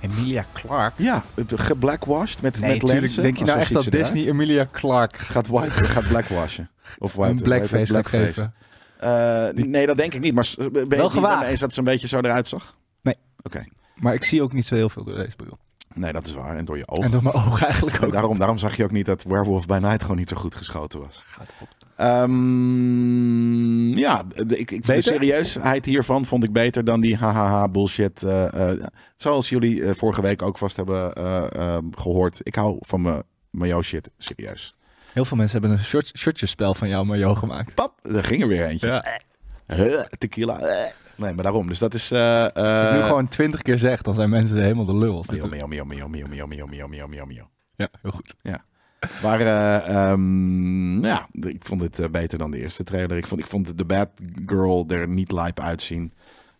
[0.00, 1.02] Emilia Clarke?
[1.02, 1.22] Ja,
[1.54, 3.00] geblakwashed met, Nee, met tuurlijk.
[3.00, 3.22] lenzen.
[3.22, 4.12] Denk je nou Alsof echt dat eruit.
[4.12, 6.70] Disney Emilia Clarke gaat, gaat blackwashen?
[6.98, 8.24] Of white, een blackface gaat blackface.
[8.26, 8.52] geven?
[8.98, 10.34] Eh, nee, dat denk ik niet.
[10.34, 11.40] Maar ben je gewaagd.
[11.40, 12.76] me eens dat ze een beetje zo eruit zag?
[13.02, 13.14] Nee.
[13.42, 13.64] Oké.
[13.94, 15.58] Maar ik zie ook niet zo heel veel door deze bril.
[15.94, 16.56] Nee, dat is waar.
[16.56, 17.04] En door je ogen.
[17.04, 18.12] En door mijn ogen eigenlijk ook.
[18.12, 21.00] daarom, daarom zag je ook niet dat Werewolf by Night gewoon niet zo goed geschoten
[21.00, 21.22] was.
[21.26, 21.68] Gaat op.
[21.96, 28.22] Ehm, ja, de, ik, ik, de serieusheid hiervan vond ik beter dan die hahaha bullshit.
[28.22, 28.84] eh, eh,
[29.16, 32.40] zoals jullie vorige week ook vast hebben eh, eh, gehoord.
[32.42, 34.74] Ik hou van mijn shit serieus.
[35.18, 37.74] Heel veel mensen hebben een short, shortjespel van jou Mario gemaakt.
[37.74, 38.86] Pap, er ging er weer eentje.
[38.86, 39.04] Ja.
[39.76, 40.60] Huh, tequila.
[40.60, 40.90] eh.
[41.16, 41.68] Nee, maar daarom.
[41.68, 42.10] Dus dat is...
[42.10, 45.24] eh Als je nu eh, gewoon twintig keer zegt, dan zijn mensen helemaal de lul.
[45.30, 47.48] Mio, mio, mio, mio, mio, mio, mio, mio, mio, mio.
[47.76, 48.34] Ja, heel goed.
[49.22, 53.16] Maar eh, ehm, ja, ik vond het eh, beter dan de eerste trailer.
[53.16, 54.08] Ik vond, ik vond de Bad
[54.46, 56.12] Girl er niet lijp uitzien.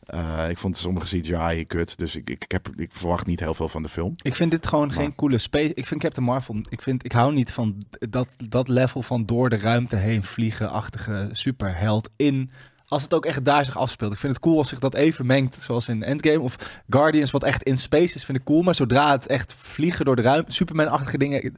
[0.09, 3.55] Eh, ik vond sommige CGI kut, dus ik, ik, ik, heb, ik verwacht niet heel
[3.55, 4.15] veel van de film.
[4.23, 5.75] Ik vind dit gewoon Maar- geen coole space.
[5.75, 6.57] Ik vind Captain Marvel.
[6.69, 11.29] Ik, vind, ik hou niet van dat, dat level van door de ruimte heen vliegen-achtige
[11.33, 12.51] superheld in.
[12.87, 14.13] Als het ook echt daar zich afspeelt.
[14.13, 16.41] Ik vind het cool als zich dat even mengt, zoals in Endgame.
[16.41, 16.57] Of
[16.89, 18.63] Guardians, wat echt in space is, vind ik cool.
[18.63, 21.57] Maar zodra het echt vliegen door de ruimte, Superman-achtige dingen.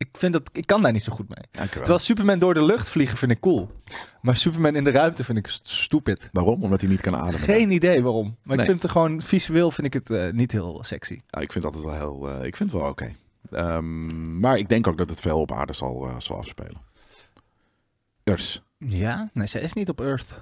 [0.00, 1.68] Ik, vind dat, ik kan daar niet zo goed mee.
[1.70, 3.70] Terwijl Superman door de lucht vliegen vind ik cool.
[4.20, 6.28] Maar Superman in de ruimte vind ik st- stupid.
[6.32, 6.62] Waarom?
[6.62, 7.38] Omdat hij niet kan ademen.
[7.40, 8.36] Geen idee waarom.
[8.42, 8.64] Maar Nee.
[8.66, 11.20] ik vind het gewoon visueel vind ik het eh, niet heel sexy.
[11.26, 12.30] Ja, ik vind het altijd wel heel.
[12.40, 13.14] eh, ik vind het wel oké.
[13.50, 16.80] Ehm, maar ik denk ook dat het veel op aarde zal, eh, zal afspelen.
[18.24, 18.62] Urs.
[18.78, 19.30] Ja?
[19.32, 20.32] Nee, ze is niet op Earth.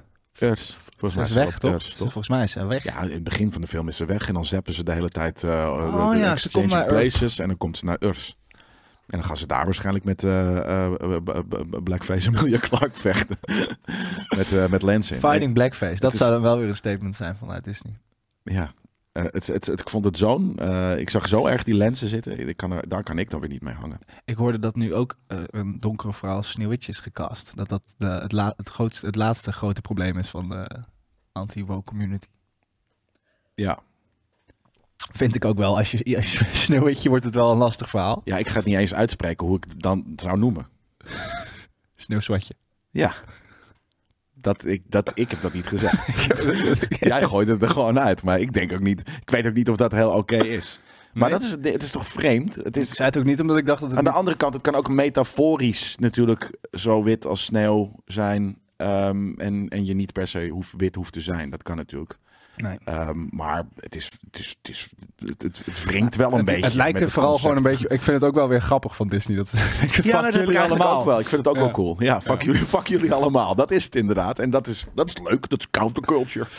[0.40, 0.76] Urs.
[0.96, 1.96] Volgens Ze mij is ze weg, toch?
[1.96, 2.84] Volgens mij is ze weg.
[2.84, 4.92] Ja, in het begin van de film is ze weg en dan zappen ze de
[4.92, 5.50] hele tijd uh,
[6.10, 8.37] Oh ja, ze komt naar places en dan komt ze naar Urs.
[9.08, 10.92] En dan gaan ze daar waarschijnlijk met eh, eh,
[11.26, 11.38] eh,
[11.82, 13.38] Blackface Emilia Clark vechten.
[14.36, 15.20] met, met Lansing.
[15.20, 16.00] Fighting Blackface.
[16.00, 17.92] Dat zou dan wel weer een statement zijn vanuit Disney.
[18.42, 18.72] Ja.
[19.12, 20.58] Het, het, het- ik vond het zo'n...
[20.98, 22.48] ik zag zo erg die lenzen zitten.
[22.48, 23.98] Ik kan er, daar kan ik dan weer niet mee hangen.
[24.24, 25.18] Ik hoorde dat nu ook
[25.50, 27.56] een donkere vrouw als Sneeuwwitje is gecast.
[27.56, 30.82] Dat dat de, het, la- het, grootste, het laatste grote probleem is van de
[31.32, 32.26] anti-woke community.
[33.54, 33.78] Ja.
[35.12, 35.76] Vind ik ook wel.
[35.76, 38.20] Als je, als je Sneeuwwitje wordt het wel een lastig verhaal.
[38.24, 40.68] ja, ik ga het niet eens uitspreken hoe ik het dan zou noemen.
[41.96, 42.54] Sneeuwzwatje.
[42.90, 43.12] Ja.
[44.34, 46.06] Dat, ik, dat, ik heb dat niet gezegd.
[47.00, 48.22] Jij gooit het er gewoon uit.
[48.22, 49.00] Maar ik denk ook niet...
[49.00, 50.80] Ik weet ook niet of dat heel oké is.
[51.12, 51.38] Maar Nee?
[51.38, 52.54] dat is, het het is toch vreemd?
[52.54, 54.18] Het Ik is, zei het ook niet omdat ik dacht dat het Aan de niet-
[54.18, 58.58] andere kant, het kan ook metaforisch natuurlijk zo wit als sneeuw zijn.
[58.76, 61.50] ehm, en, en je niet per se hoef, wit hoeft te zijn.
[61.50, 62.18] Dat kan natuurlijk.
[62.62, 62.78] Nee.
[62.84, 66.44] Ehm, maar het is, het is, het is, het, het, het wringt wel een het,
[66.44, 66.64] beetje.
[66.64, 67.88] Het lijkt er vooral gewoon een beetje...
[67.88, 69.36] Ik vind het ook wel weer grappig van Disney.
[69.36, 70.98] Dat ze denken, Ja, fuck nee, dat ik jullie allemaal.
[70.98, 71.18] ook wel.
[71.20, 71.60] Ik vind het ook Ja.
[71.62, 71.96] wel cool.
[71.98, 73.54] Ja, fuck, Jullie, fuck jullie allemaal.
[73.54, 74.38] Dat is het inderdaad.
[74.38, 75.48] En dat is, dat is leuk.
[75.48, 76.46] Dat is counterculture.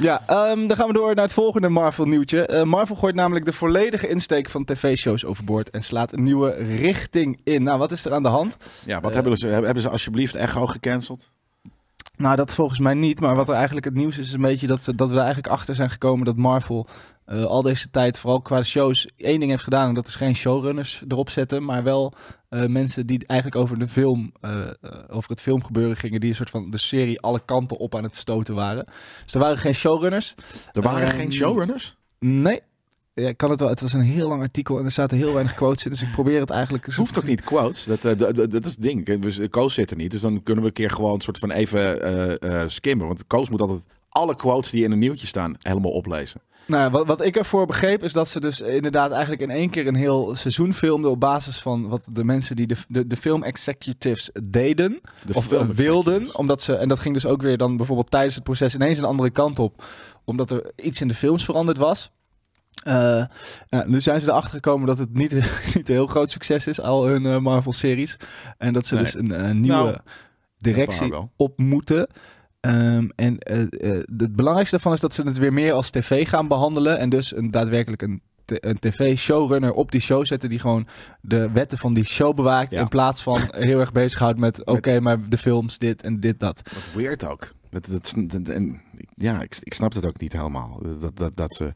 [0.00, 2.46] Ja, ehm, dan gaan we door naar het volgende Marvel nieuwtje.
[2.46, 7.40] Eh, Marvel gooit namelijk de volledige insteek van tv-shows overboord en slaat een nieuwe richting
[7.44, 7.62] in.
[7.62, 8.56] Nou, wat is er aan de hand?
[8.84, 9.46] ja, wat hebben ze?
[9.46, 11.34] Hebben ze alsjeblieft Echo gecanceld?
[12.16, 13.20] Nou, dat volgens mij niet.
[13.20, 15.48] Maar wat er eigenlijk het nieuws is, is een beetje dat, ze, dat we eigenlijk
[15.48, 16.86] achter zijn gekomen dat Marvel
[17.24, 19.88] eh, al deze tijd, vooral qua shows, één ding heeft gedaan.
[19.88, 22.12] En dat is geen showrunners erop zetten, maar wel
[22.48, 24.60] eh, mensen die eigenlijk over de film, eh,
[25.08, 28.16] over het filmgebeuren gingen, die een soort van de serie alle kanten op aan het
[28.16, 28.84] stoten waren.
[29.24, 30.34] Dus er waren geen showrunners.
[30.72, 31.96] Er waren Ehm, geen showrunners?
[32.18, 32.60] Nee.
[33.20, 33.68] Ja, ik kan het wel.
[33.68, 35.90] Het was een heel lang artikel en er zaten heel weinig quotes in.
[35.90, 36.86] Dus ik probeer het eigenlijk...
[36.86, 37.84] Het hoeft ook niet quotes.
[37.84, 39.20] Dat, eh, dat, dat- dat is het ding.
[39.20, 40.10] Dus Koos zit er niet.
[40.10, 43.06] Dus dan kunnen we een keer gewoon een soort van even eh, eh, skimmen.
[43.06, 46.40] Want Koos moet altijd alle quotes die in een nieuwtje staan helemaal oplezen.
[46.66, 49.86] Nou, wat, wat ik ervoor begreep is dat ze dus inderdaad eigenlijk in één keer
[49.86, 53.42] een heel seizoen filmden op basis van wat de mensen die de, de, de film
[53.42, 57.76] executives deden De of eh, wilden, omdat ze en dat ging dus ook weer dan
[57.76, 59.84] bijvoorbeeld tijdens het proces ineens een andere kant op,
[60.24, 62.10] omdat er iets in de films veranderd was.
[62.86, 63.24] Eh,
[63.86, 65.32] nu zijn ze erachter gekomen dat het niet,
[65.74, 68.16] niet een heel groot succes is, al hun eh, Marvel-series.
[68.58, 69.02] En dat ze Nee.
[69.04, 69.96] dus een, eh, nieuwe Nou,
[70.58, 72.06] directie op moeten.
[72.60, 73.36] Ehm, en
[74.16, 76.98] het belangrijkste daarvan is dat ze het weer meer als tv gaan behandelen.
[76.98, 80.48] En dus een, daadwerkelijk een, een tv-showrunner op die show zetten...
[80.48, 80.86] die gewoon
[81.20, 82.70] de wetten van die show bewaakt...
[82.70, 82.80] Ja.
[82.80, 84.64] in plaats van heel erg bezighoudt met...
[84.66, 86.60] oké, maar de films, dit en dit, dat.
[86.74, 87.52] Wat weird ook.
[87.70, 88.80] Dat, dat, dat- en,
[89.14, 90.82] ja, ik, ik snap het ook niet helemaal.
[91.00, 91.72] Dat, dat, dat ze...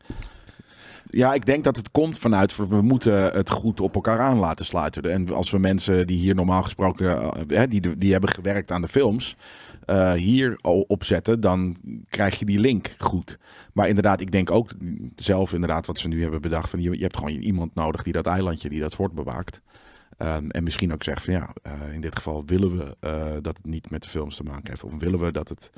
[1.12, 2.56] Ja, ik denk dat het komt vanuit...
[2.56, 5.04] we moeten het goed op elkaar aan laten sluiten.
[5.04, 7.32] En als we mensen die hier normaal gesproken...
[7.48, 9.36] eh, die, die hebben gewerkt aan de films...
[9.84, 11.76] eh, hier opzetten, dan
[12.08, 13.38] krijg je die link goed.
[13.72, 14.70] Maar inderdaad, ik denk ook
[15.16, 16.70] zelf inderdaad wat ze nu hebben bedacht.
[16.70, 19.60] Van je, je hebt gewoon iemand nodig die dat eilandje, die dat fort bewaakt.
[20.16, 22.96] Ehm, en misschien ook zegt van ja, eh, in dit geval willen we
[23.42, 24.84] dat het niet met de films te maken heeft.
[24.84, 25.70] Of willen we dat het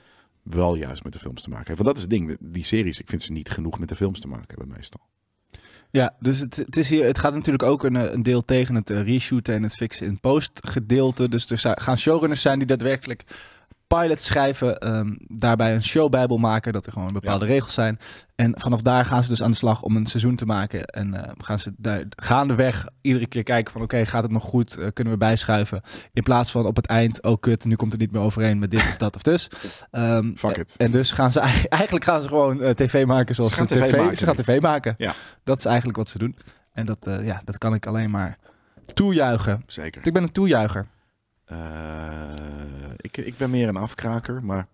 [0.43, 1.83] wel juist met de films te maken heeft.
[1.83, 4.21] Want dat is het ding, die series, ik vind ze niet genoeg met de films
[4.21, 5.11] te maken hebben meestal.
[5.93, 8.91] Ja, dus het, het, is hier, het gaat natuurlijk ook een, een deel tegen het
[8.91, 11.29] eh, reshooten en het fixen in post gedeelte.
[11.29, 13.25] Dus er gaan showrunners zijn die daadwerkelijk
[13.99, 17.99] pilots schrijven, ehm, daarbij een showbijbel maken, dat er gewoon bepaalde regels zijn.
[18.35, 20.85] En vanaf daar gaan ze dus aan de slag om een seizoen te maken.
[20.85, 24.77] En eh, gaan ze daar gaandeweg iedere keer kijken van oké, gaat het nog goed?
[24.77, 25.83] Eh, kunnen we bijschuiven?
[26.13, 28.71] In plaats van op het eind, oh kut, nu komt het niet meer overeen met
[28.71, 29.49] dit of dat of dus.
[29.91, 30.75] Ehm, Fuck it.
[30.77, 33.97] En dus gaan ze eigenlijk, gaan ze gewoon eh, tv maken zoals Ze TV tv,
[33.97, 34.95] maken ze gaan tv maken.
[34.97, 35.15] Ja.
[35.45, 36.37] Dat is eigenlijk wat ze doen.
[36.73, 38.39] En dat, ja, dat kan ik alleen maar
[38.95, 39.63] toejuichen.
[39.67, 40.07] Zeker.
[40.07, 40.87] Ik ben een toejuicher.
[41.53, 44.67] Eh, ik, ik ben meer een afkraker, maar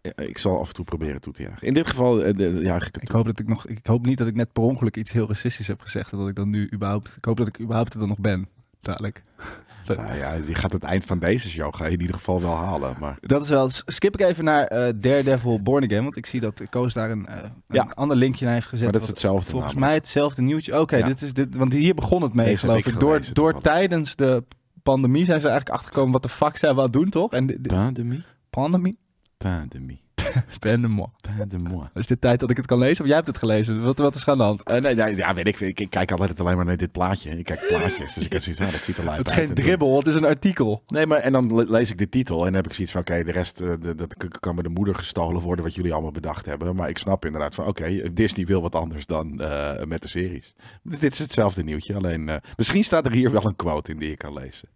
[0.00, 1.66] eh, ik zal af en toe proberen toe te jagen.
[1.66, 3.16] In dit geval eh, de- juich ik het Ik toe.
[3.16, 5.66] hoop, dat ik, nog, ik hoop niet dat ik net per ongeluk iets heel racistisch
[5.66, 6.12] heb gezegd.
[6.12, 7.08] En dat ik dan nu überhaupt.
[7.16, 8.48] Ik hoop dat ik überhaupt er dan nog ben.
[8.80, 9.22] dadelijk.
[9.86, 12.54] Nou ja, die gaat het eind van deze show ga je in ieder geval wel
[12.56, 12.94] halen.
[13.00, 13.68] Maar Dat is wel.
[13.86, 17.26] Skip ik even naar eh, Daredevil Born Again, want ik zie dat Koos daar een,
[17.26, 17.90] eh, een Ja.
[17.94, 18.84] ander linkje naar heeft gezet.
[18.84, 19.92] Maar dat is hetzelfde Volgens namelijk.
[19.92, 20.80] mij hetzelfde nieuwtje.
[20.80, 21.06] Oké, Ja.
[21.06, 22.98] dit is dit, want hier begon het mee, Deze geloof ik.
[23.00, 24.44] Door, door tijdens de
[24.82, 27.32] pandemie zijn ze eigenlijk achtergekomen wat de fuck zijn we aan het doen, toch?
[27.32, 28.22] En de, de- Pandemie?
[28.50, 28.98] pandemie?
[29.38, 30.00] Pandemie.
[30.60, 31.06] Pandemie.
[31.38, 31.80] Pandemie.
[31.94, 33.00] Is dit tijd dat ik het kan lezen?
[33.00, 33.82] Of jij hebt het gelezen?
[33.82, 34.62] Wat, wat is aan de hand?
[34.62, 35.90] Eh, nee, nee, ja, weet ik, ik.
[35.90, 37.38] Kijk altijd alleen maar naar dit plaatje.
[37.38, 39.46] Ik kijk plaatjes, dus ik heb zoiets van, dat ziet er lijp Het is uit.
[39.46, 40.82] geen dribbel, het is een artikel.
[40.86, 43.00] Nee, maar en dan le- lees ik de titel en dan heb ik zoiets van,
[43.00, 46.10] oké, de rest, eh, de- dat kan bij de moeder gestolen worden, wat jullie allemaal
[46.10, 46.76] bedacht hebben.
[46.76, 50.54] Maar ik snap inderdaad van, oké, Disney wil wat anders dan eh, met de series.
[50.82, 54.18] Dit is hetzelfde nieuwtje, alleen misschien staat er hier wel een quote in die ik
[54.18, 54.68] kan lezen.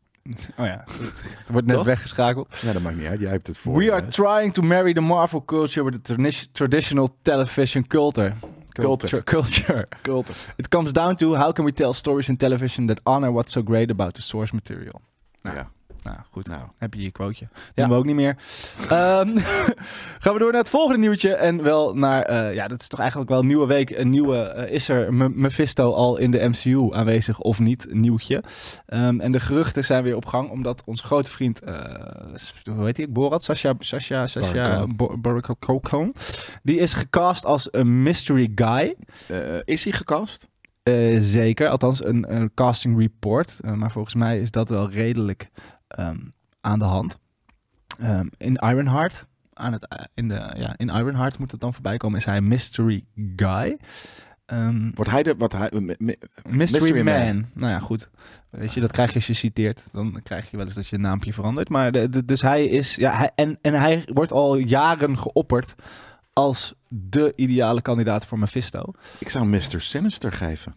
[0.58, 1.84] Oh ja, het wordt net Toch?
[1.84, 2.48] weggeschakeld.
[2.60, 3.78] Ja, dat maakt niet uit, jij hebt het voor.
[3.78, 8.32] We are trying to marry the Marvel culture with the tradi- traditional television culture.
[8.68, 9.22] Culture.
[9.24, 9.88] Culture.
[10.02, 10.34] Culten.
[10.56, 13.62] It comes down to how can we tell stories in television that honor what's so
[13.64, 15.00] great about the source material.
[15.42, 15.70] Nou, Ja,
[16.06, 16.48] Nou, goed.
[16.48, 16.62] nou.
[16.78, 17.48] Heb je je quoteje.
[17.52, 17.58] Ja.
[17.74, 18.36] Doen we ook niet meer.
[18.88, 19.36] Ehm,
[20.22, 21.34] gaan we door naar het volgende nieuwtje.
[21.34, 23.90] En wel naar, eh, ja, dat is toch eigenlijk wel een nieuwe week.
[23.90, 27.86] Een nieuwe, eh, is er M- Mephisto al in de MCU aanwezig of niet?
[27.90, 28.42] Nieuwtje.
[28.86, 31.74] Ehm, en de geruchten zijn weer op gang, omdat onze grote vriend, eh,
[32.76, 33.08] hoe heet hij?
[33.10, 33.44] Borat?
[33.44, 34.86] Sasha, Sasha, Sasha
[35.58, 36.12] Cohen.
[36.62, 38.94] Die is gecast als een mystery guy.
[39.64, 40.48] Is hij gecast?
[41.18, 43.58] Zeker, althans een, een casting report.
[43.74, 45.50] Maar volgens mij is dat wel redelijk
[45.88, 46.18] ehm,
[46.60, 47.18] aan de hand.
[47.98, 51.96] Ehm, in Ironheart, aan het, eh, in, de, ja, in Ironheart moet het dan voorbij
[51.96, 53.04] komen, is hij mystery
[53.36, 53.78] guy.
[54.46, 56.16] Ehm, Wordt hij de, wat hij, mystery,
[56.56, 57.24] Mystery man.
[57.24, 57.46] Man.
[57.54, 58.08] Nou ja, goed.
[58.50, 59.84] Weet je, dat krijg je als je citeert.
[59.92, 61.68] Dan krijg je wel eens dat je naampje verandert.
[61.68, 65.74] Maar de, de- dus hij is, ja, hij, en, en hij wordt al jaren geopperd
[66.32, 68.92] als de ideale kandidaat voor Mephisto.
[69.18, 69.80] ik zou Mr.
[69.80, 70.74] Sinister geven.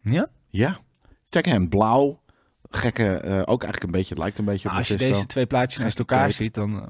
[0.00, 0.28] Ja?
[0.48, 0.78] Ja.
[1.28, 2.20] Check hem, blauw.
[2.76, 5.26] Gekke, eh, ook eigenlijk een beetje, het lijkt een beetje op Nou, als je deze
[5.26, 6.80] twee plaatjes naast elkaar ziet, dan...
[6.80, 6.86] eh,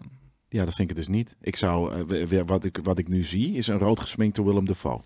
[0.49, 1.37] Ja, dat vind ik het dus niet.
[1.41, 5.01] Ik zou, eh, wat, ik, wat ik nu zie, is een rood gesminkte Willem Dafoe.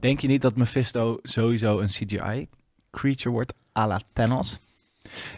[0.00, 4.58] Denk je niet dat Mephisto sowieso een CGI-creature wordt à la Thanos?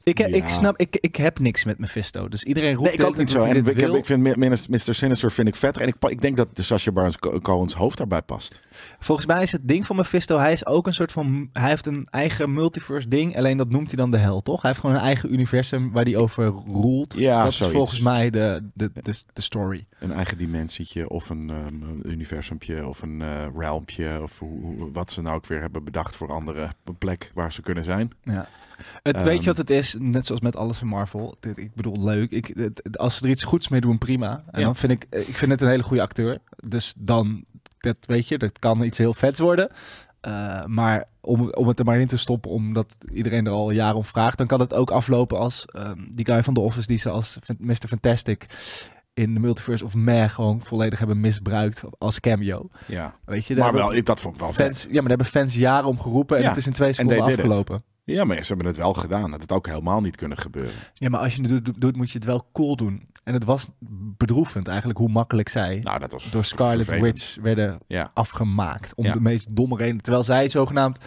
[0.03, 0.49] Ik, ik Ja.
[0.49, 2.29] snap, ik, ik heb niks met Mephisto.
[2.29, 3.41] Dus iedereen roept Nee, ik ook niet zo.
[3.41, 3.95] En ik, heb- wil.
[3.95, 4.37] ik vind
[4.69, 4.95] Mr.
[4.95, 5.83] Sinister vind ik vetter.
[5.83, 8.61] En ik, ik denk dat de Sacha Baron Co- Cohen's hoofd daarbij past.
[8.99, 11.51] Volgens mij is het ding van Mephisto, hij is ook een soort van...
[11.53, 14.63] Hij heeft een eigen multiverse ding, alleen dat noemt hij dan de hel, toch?
[14.63, 17.15] Hij heeft gewoon een eigen universum waar hij over roelt.
[17.17, 17.61] Ja, dat zoiets.
[17.61, 19.87] is volgens mij de, de, de, de story.
[19.99, 24.19] Een eigen dimensietje of een, um, een universumpje of een eh realmpje.
[24.23, 27.85] Of hoe- wat ze nou ook weer hebben bedacht voor andere plek waar ze kunnen
[27.85, 28.11] zijn.
[28.23, 28.49] Ja.
[29.03, 29.25] Het, Ehm.
[29.25, 29.97] weet je wat het is?
[29.99, 31.37] Net zoals met alles van Marvel.
[31.41, 32.31] Dit- Ik bedoel, leuk.
[32.31, 32.53] Ik,
[32.93, 34.43] als ze er iets goeds mee doen, prima.
[34.51, 34.65] En Ja.
[34.65, 36.39] dan vind ik, ik vind het een hele goede acteur.
[36.65, 37.45] Dus dan,
[37.79, 39.71] dat weet je, dat kan iets heel vets worden.
[40.21, 43.97] Eh, maar om, om het er maar in te stoppen, omdat iedereen er al jaren
[43.97, 46.99] om vraagt, dan kan het ook aflopen als ehm, die guy van The Office die
[46.99, 47.75] ze als Mr.
[47.89, 48.47] Fantastic
[49.15, 52.69] in de Multiverse of Meh gewoon volledig hebben misbruikt als cameo.
[52.87, 53.15] Ja.
[53.25, 54.67] Weet je, daar Maar hebben wel, dat vond ik wel vet.
[54.67, 56.93] fans, ja, maar daar hebben fans jaren om geroepen en Ja, het is in twee
[56.93, 57.83] seconden it.
[58.15, 59.31] Ja, maar ze hebben het wel gedaan.
[59.31, 60.73] Dat het ook helemaal niet kunnen gebeuren.
[60.95, 63.09] Ja, maar als je het doet, doet, moet je het wel cool doen.
[63.25, 63.69] En het was
[64.17, 67.01] bedroevend eigenlijk hoe makkelijk zij Nou, dat was door Scarlet.
[67.01, 68.11] Witch werden Ja.
[68.15, 68.95] afgemaakt.
[68.95, 69.13] Om Ja.
[69.13, 70.01] de meest domme reden.
[70.01, 70.99] Terwijl zij zogenaamd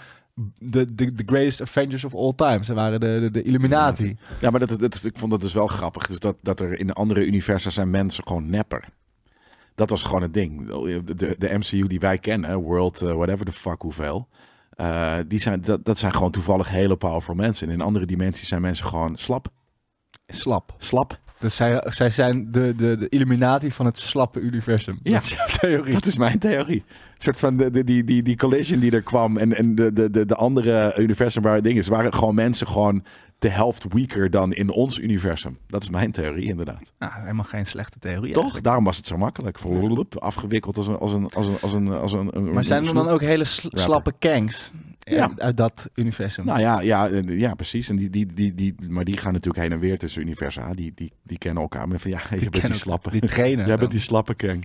[0.59, 2.63] de, de, de greatest Avengers of all time.
[2.63, 4.17] Ze waren de, de, de Illuminati.
[4.39, 6.07] Ja, maar dat, dat, ik vond dat dus wel grappig.
[6.07, 8.83] Dus dat, dat er in andere universa zijn mensen gewoon nepper.
[9.75, 10.67] Dat was gewoon het ding.
[10.67, 14.27] De, de, de MCU die wij kennen, World, eh, whatever the fuck hoeveel.
[14.75, 17.67] Eh, die zijn, dat, dat zijn gewoon toevallig hele powerful mensen.
[17.67, 19.47] En in andere dimensies zijn mensen gewoon slap.
[20.27, 20.75] Slap.
[20.77, 21.19] Slap.
[21.39, 24.99] Dus zij, zij zijn de, de, de Illuminati van het slappe universum.
[25.03, 25.13] Ja.
[25.13, 25.93] Dat is jouw theorie.
[25.93, 26.83] Dat is mijn theorie.
[26.87, 29.37] Een soort van de, de, die, die, die collision die er kwam.
[29.37, 31.87] En, en de, de, de, de andere universum waar het ding is.
[31.87, 33.03] Waren gewoon mensen gewoon
[33.41, 35.57] de helft weaker dan in ons universum.
[35.67, 36.91] Dat is mijn theorie inderdaad.
[36.99, 38.31] Nou, helemaal geen slechte theorie.
[38.31, 38.35] Toch?
[38.35, 38.63] eigenlijk.
[38.63, 39.57] Daarom was het zo makkelijk.
[40.15, 40.97] Afgewikkeld als een...
[40.97, 43.43] Als een, als een, als een, als een, een- Maar zijn er dan ook hele
[43.43, 45.31] sl- slappe kanks Ja.
[45.37, 46.45] uit, dat universum?
[46.45, 47.89] Nou ja, ja, eh, ja precies.
[47.89, 50.73] En die, die, die, die, maar die gaan natuurlijk heen en weer tussen universa.
[50.73, 51.87] Die, die, die kennen elkaar.
[51.87, 53.09] Maar van, ja, je bent die slappe.
[53.09, 53.67] Die trainen.
[53.71, 54.61] Jij bent die slappe ken.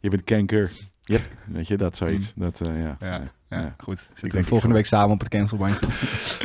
[0.00, 0.70] Je bent kanker.
[1.02, 2.32] Je hebt, weet je, dat zoiets.
[2.36, 2.96] Dat, eh, ja.
[3.00, 4.08] Ja, ja, goed.
[4.14, 5.86] Zitten we volgende week samen op het cancelbandje.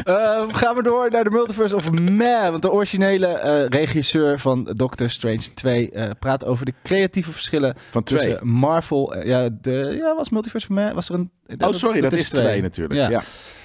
[0.04, 2.50] Eh, gaan we door naar de Multiverse of Meh.
[2.50, 7.76] Want de originele eh, regisseur van Doctor Strange 2 eh, praat over de creatieve verschillen
[7.92, 8.20] Van twee.
[8.20, 9.14] tussen Marvel...
[9.14, 10.94] eh, ja, de, ja, was Multiverse of Meh?
[10.94, 11.32] Was er een...
[11.58, 13.00] Oh, sorry, dat, is twee, natuurlijk.
[13.00, 13.10] Ja.
[13.10, 13.22] Ja.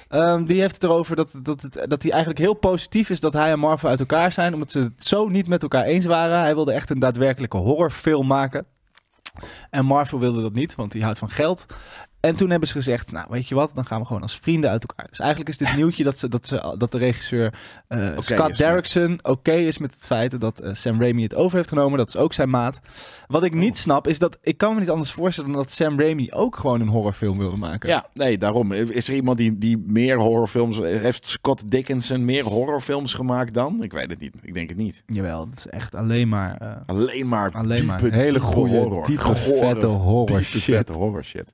[0.07, 3.33] Ehm, die heeft het erover dat, dat, het, dat hij eigenlijk heel positief is dat
[3.33, 4.53] hij en Marvel uit elkaar zijn.
[4.53, 6.39] Omdat ze het zo niet met elkaar eens waren.
[6.39, 8.65] Hij wilde echt een daadwerkelijke horrorfilm maken.
[9.69, 11.65] En Marvel wilde dat niet, want die houdt van geld.
[12.19, 14.69] En toen hebben ze gezegd, nou weet je wat, dan gaan we gewoon als vrienden
[14.69, 15.07] uit elkaar.
[15.09, 17.53] Dus eigenlijk is dit nieuwtje dat, ze, dat, ze, dat de regisseur
[17.87, 21.69] eh, Scott Derrickson oké is met het feit dat eh, Sam Raimi het over heeft
[21.69, 21.97] genomen.
[21.97, 22.79] Dat is ook zijn maat.
[23.27, 25.99] Wat ik niet snap is dat, ik kan me niet anders voorstellen dan dat Sam
[25.99, 27.89] Raimi ook gewoon een horrorfilm wilde maken.
[27.89, 28.71] Ja, nee, daarom.
[28.71, 30.77] Is er iemand die, die meer horrorfilms...
[30.77, 33.83] Heeft Scott Dickinson meer horrorfilms gemaakt dan?
[33.83, 34.33] Ik weet het niet.
[34.41, 35.03] Ik denk het niet.
[35.05, 36.57] Jawel, dat is echt alleen maar...
[36.57, 39.05] eh, Alleen maar Alleen maar diepe, hele goede, horror.
[39.05, 40.75] diepe, vette horror diepe, shit.
[40.75, 41.53] vette horror shit.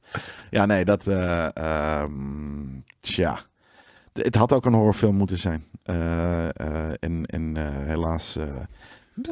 [0.55, 1.07] Ja, nee, dat...
[1.07, 3.39] ehm, tja.
[4.13, 5.65] Het had ook een horrorfilm moeten zijn.
[5.83, 8.37] Eh, eh, en en helaas...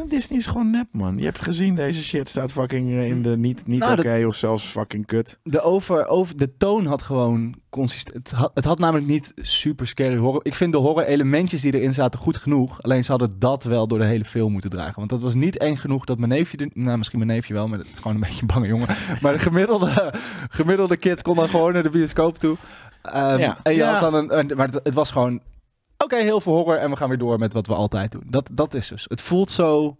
[0.08, 1.18] Disney is gewoon nep, man.
[1.18, 4.36] Je hebt gezien, deze shit staat fucking eh, in de niet, niet Nou, oké of
[4.36, 5.40] zelfs fucking kut.
[5.44, 8.30] De, over, over, de toon had gewoon consistent.
[8.30, 10.40] Het had, het had namelijk niet super scary horror.
[10.46, 12.82] Ik vind de horror elementjes die erin zaten goed genoeg.
[12.82, 14.96] Alleen ze hadden dat wel door de hele film moeten dragen.
[14.96, 16.58] Want dat was niet eng genoeg dat mijn neefje.
[16.58, 18.88] de- nou, misschien mijn neefje wel, maar dat is gewoon een beetje een bange jongen.
[19.22, 20.14] Maar de gemiddelde,
[20.50, 22.58] gemiddelde kid kon dan gewoon naar de bioscoop toe.
[23.02, 23.58] Ehm, Ja.
[23.64, 23.92] En je Ja.
[23.92, 24.38] had dan een.
[24.40, 25.40] een- maar het, het was gewoon.
[26.04, 28.24] Oké, heel veel horror en we gaan weer door met wat we altijd doen.
[28.28, 29.06] Dat, dat is dus.
[29.10, 29.98] Het voelt zo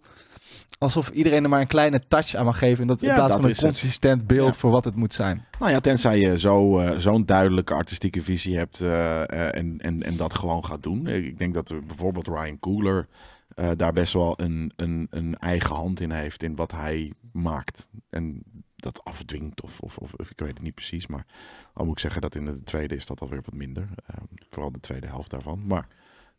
[0.78, 2.86] alsof iedereen er maar een kleine touch aan mag geven.
[2.86, 3.64] Dat, in Ja, plaats dat van een het.
[3.64, 4.58] consistent beeld Ja.
[4.58, 5.44] voor wat het moet zijn.
[5.58, 10.02] Nou ja, tenzij je zo, eh, zo'n duidelijke artistieke visie hebt eh, eh, en, en,
[10.02, 11.06] en dat gewoon gaat doen.
[11.06, 13.08] Ik denk dat er bijvoorbeeld Ryan Coogler
[13.54, 17.88] eh, daar best wel een, een, een eigen hand in heeft in wat hij maakt.
[18.10, 18.42] En
[18.84, 21.06] dat afdwingt of, of, of, ik weet het niet precies.
[21.06, 21.26] Maar
[21.72, 23.88] al moet ik zeggen dat in de tweede is dat alweer wat minder.
[24.06, 24.16] Eh,
[24.48, 25.66] vooral de tweede helft daarvan.
[25.66, 25.88] Maar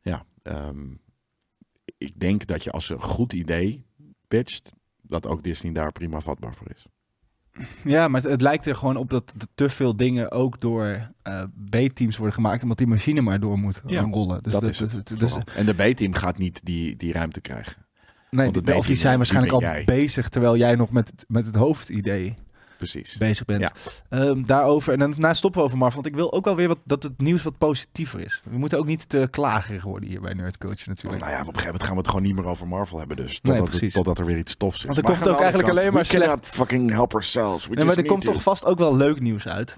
[0.02, 0.94] ja, ehm,
[1.98, 3.86] ik denk dat je als een goed idee
[4.28, 4.72] pitcht,
[5.02, 6.86] dat ook Disney daar prima vatbaar voor is.
[7.84, 11.44] Ja, maar het, het lijkt er gewoon op dat te veel dingen ook door eh,
[11.70, 14.44] B-teams worden gemaakt, omdat die machine maar door moet Ja, rollen.
[14.44, 14.92] Dus dat dat- is het.
[15.08, 17.85] dat- dus, en de B-team gaat niet die, die ruimte krijgen.
[18.36, 19.84] Nee, het die- of die zijn waarschijnlijk al jij?
[19.86, 22.36] bezig terwijl jij nog met, het- met het hoofdidee
[22.78, 23.18] Precies.
[23.18, 23.62] bezig bent.
[23.62, 23.72] Ja.
[24.10, 26.68] Ehm, daarover, en dan daarna stoppen we over Marvel, want ik wil ook wel weer
[26.68, 28.42] wat, dat het nieuws wat positiever is.
[28.50, 31.22] We moeten ook niet te klagerig worden hier bij Nerd Culture natuurlijk.
[31.24, 33.18] Nou ja, op een gegeven moment gaan we het gewoon niet meer over Marvel hebben.
[33.18, 33.94] Dus Nee, totdat, het- precies.
[33.94, 34.84] totdat er weer iets tofs is.
[34.86, 37.68] Want er Maar komt ook eigenlijk alleen maar we fucking help ourselves.
[37.68, 38.32] We Nee, maar er komt to.
[38.32, 39.76] toch vast ook wel leuk nieuws uit.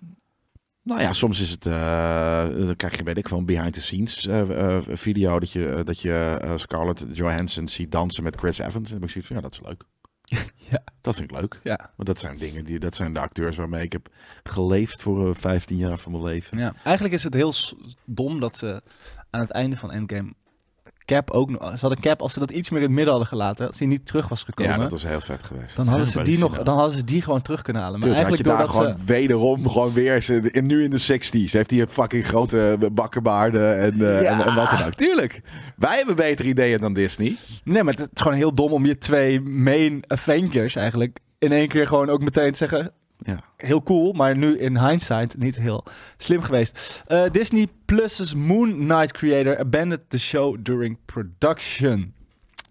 [0.88, 1.66] Nou ja, soms is het...
[1.66, 5.40] eh, dan krijg je, weet ik, van behind the scenes eh, eh, video...
[5.40, 8.92] dat je, dat je Scarlett Johansson ziet dansen met Chris Evans.
[8.92, 9.84] En dan zoiets van, ja, dat is leuk.
[10.70, 10.84] Ja.
[11.02, 11.60] Dat vind ik leuk.
[11.64, 11.92] Ja.
[11.96, 14.10] Want dat zijn dingen, die, dat zijn de acteurs waarmee ik heb
[14.44, 16.58] geleefd voor eh, 15 jaar van mijn leven.
[16.58, 16.74] Ja.
[16.84, 17.54] Eigenlijk is het heel
[18.06, 18.82] dom dat ze
[19.30, 20.34] aan het einde van Endgame
[21.08, 21.72] Cap ook nog...
[21.72, 23.88] Ze hadden Cap, als ze dat iets meer in het midden hadden gelaten, als hij
[23.88, 24.74] niet terug was gekomen...
[24.74, 25.76] Ja, dat was heel vet geweest.
[25.76, 27.99] Dan hadden, ze die nog, dan hadden ze die gewoon terug kunnen halen.
[27.99, 29.14] Maar Tuurlijk, had je eigenlijk daar doordat gewoon ze...
[29.28, 33.78] wederom gewoon weer ze, in, nu in de 60s heeft hij een fucking grote bakkenbaarden
[33.80, 34.39] en, eh, Ja.
[34.39, 34.93] en, en wat dan ook.
[34.93, 35.41] Tuurlijk,
[35.76, 37.36] wij hebben betere ideeën dan Disney.
[37.64, 41.68] Nee, maar het is gewoon heel dom om je twee main Avengers eigenlijk in één
[41.68, 42.91] keer gewoon ook meteen te zeggen...
[43.18, 43.39] Ja.
[43.57, 45.84] Heel cool, maar nu in hindsight niet heel
[46.18, 47.03] slim geweest.
[47.05, 52.13] Eh, Disney Plus's Moon Knight creator abandoned the show during production.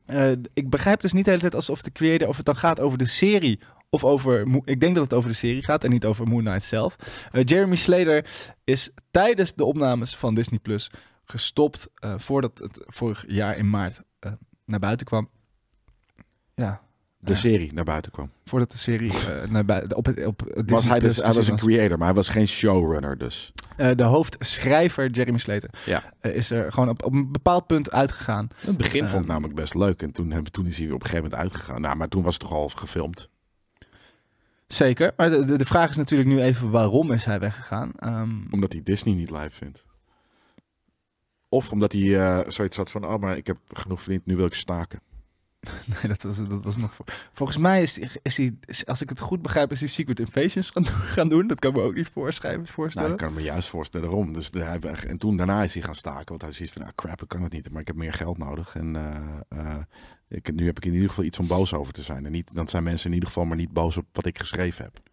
[0.05, 2.81] Eh, ik begrijp dus niet de hele tijd alsof de creator, of het dan gaat
[2.81, 4.47] over de serie of over.
[4.65, 6.97] Ik denk dat het over de serie gaat en niet over Moon Knight zelf.
[7.33, 8.27] Eh, Jeremy Slater
[8.65, 10.91] is tijdens de opnames van Disney Plus
[11.25, 14.01] gestopt voordat het vorig jaar in maart
[14.65, 15.29] naar buiten kwam.
[16.55, 16.86] Ja,
[17.19, 17.39] De Ja.
[17.39, 18.31] serie naar buiten kwam.
[18.45, 21.49] voordat de serie eh, naar buiten op het op Was Disney hij, dus, hij was
[21.49, 23.53] een creator, maar hij was geen showrunner dus.
[23.77, 26.13] Eh, de hoofdschrijver Jeremy Slater Ja.
[26.21, 28.49] eh, is er gewoon op, op een bepaald punt uitgegaan.
[28.57, 31.03] Het begin vond ik namelijk best leuk en toen, hebben- toen is hij weer op
[31.03, 31.81] een gegeven moment uitgegaan.
[31.81, 33.29] Nou, maar toen was het toch al gefilmd.
[34.67, 37.93] Zeker, maar de, de, vraag is natuurlijk nu even waarom is hij weggegaan?
[37.97, 39.87] Ehm, Omdat hij Disney niet live vindt.
[41.49, 44.47] Of omdat hij eh, zoiets had van, oh maar ik heb genoeg verdiend, nu wil
[44.47, 45.01] ik staken.
[45.93, 47.07] nee, dat was, dat was nog voor.
[47.33, 50.73] Volgens mij is, is hij, als ik het goed begrijp, is hij Secret Invasions
[51.15, 51.47] gaan, doen-.
[51.47, 53.11] Dat kan me ook niet voorschrijven, Nou, voorstellen.
[53.11, 54.33] ik kan me juist voorstellen daarom.
[54.33, 56.27] Dus en toen daarna is hij gaan staken.
[56.27, 57.71] Want hij ziet van, nou crap, ik kan het niet.
[57.71, 58.75] Maar ik heb meer geld nodig.
[58.75, 59.17] En eh,
[59.49, 59.83] eh,
[60.29, 62.27] ik, nu heb ik in ieder geval iets om boos over te zijn.
[62.27, 64.85] En niet, dan zijn mensen in ieder geval maar niet boos op wat ik geschreven
[64.85, 65.06] heb.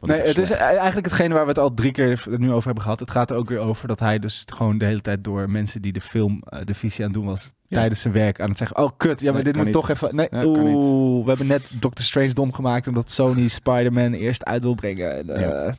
[0.00, 0.60] Want Nee, het is slecht.
[0.60, 3.00] eigenlijk hetgene waar we het al drie keer nu over hebben gehad.
[3.00, 5.82] Het gaat er ook weer over dat hij dus gewoon de hele tijd door mensen
[5.82, 7.76] die de film, eh, de visie aan het doen was, Ja.
[7.78, 9.74] tijdens zijn werk aan het zeggen, oh kut, ja maar Nee, dit moet niet.
[9.74, 10.16] toch even...
[10.16, 14.74] Nee, oeh, we hebben net Doctor Strange dom gemaakt omdat Sony Spider-Man eerst uit wil
[14.74, 15.28] brengen.
[15.34, 15.72] En, eh,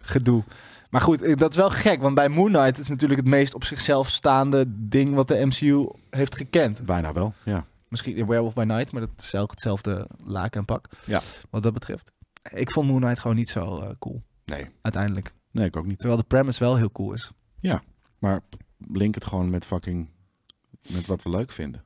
[0.00, 0.42] Gedoe.
[0.90, 3.54] Maar goed, eh, dat is wel gek, want bij Moon Knight is natuurlijk het meest
[3.54, 6.84] op zichzelf staande ding wat de MCU heeft gekend.
[6.84, 7.64] Bijna wel, ja.
[7.88, 10.86] Misschien Werewolf by Night, maar dat is hetzelfde laken en pak.
[11.04, 11.20] Ja.
[11.50, 12.12] Wat dat betreft.
[12.54, 15.32] Ik vond Moon Knight gewoon niet zo eh, cool, Nee, uiteindelijk.
[15.50, 15.98] nee, ik ook niet.
[15.98, 17.30] Terwijl de premise wel heel cool is.
[18.18, 18.40] Maar
[18.92, 20.08] link het gewoon met fucking...
[20.92, 21.84] Met wat we leuk vinden.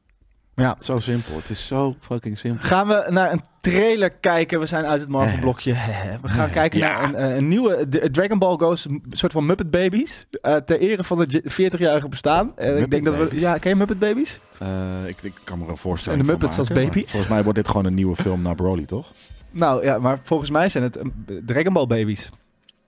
[0.55, 0.77] Ja.
[0.81, 1.37] Zo simpel.
[1.37, 2.67] Het is zo fucking simpel.
[2.67, 4.61] Gaan we naar een trailer kijken.
[4.61, 5.73] We zijn uit het Marvel-blokje.
[6.23, 6.93] We gaan kijken Ja.
[6.93, 10.27] naar een, eh, een nieuwe D- Dragon Ball Goes, een soort van Muppet Babies.
[10.41, 12.57] eh, ter ere van het 40-jarige bestaan.
[12.57, 14.41] En ik denk dat we, ja, ken je Muppet Babies?
[14.59, 14.69] Eh,
[15.07, 17.11] ik, ik kan me er een voorstelling En de Muppets als maken, baby's?
[17.11, 19.13] Volgens mij wordt dit gewoon een nieuwe film naar Broly, toch?
[19.51, 21.05] Nou ja, maar volgens mij zijn het eh,
[21.47, 22.31] Dragon Ball Babies.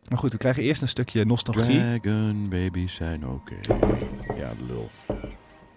[0.08, 1.78] Maar goed, we krijgen eerst een stukje nostalgie.
[2.00, 3.54] Dragon babies zijn oké.
[4.36, 4.90] Ja, de lul.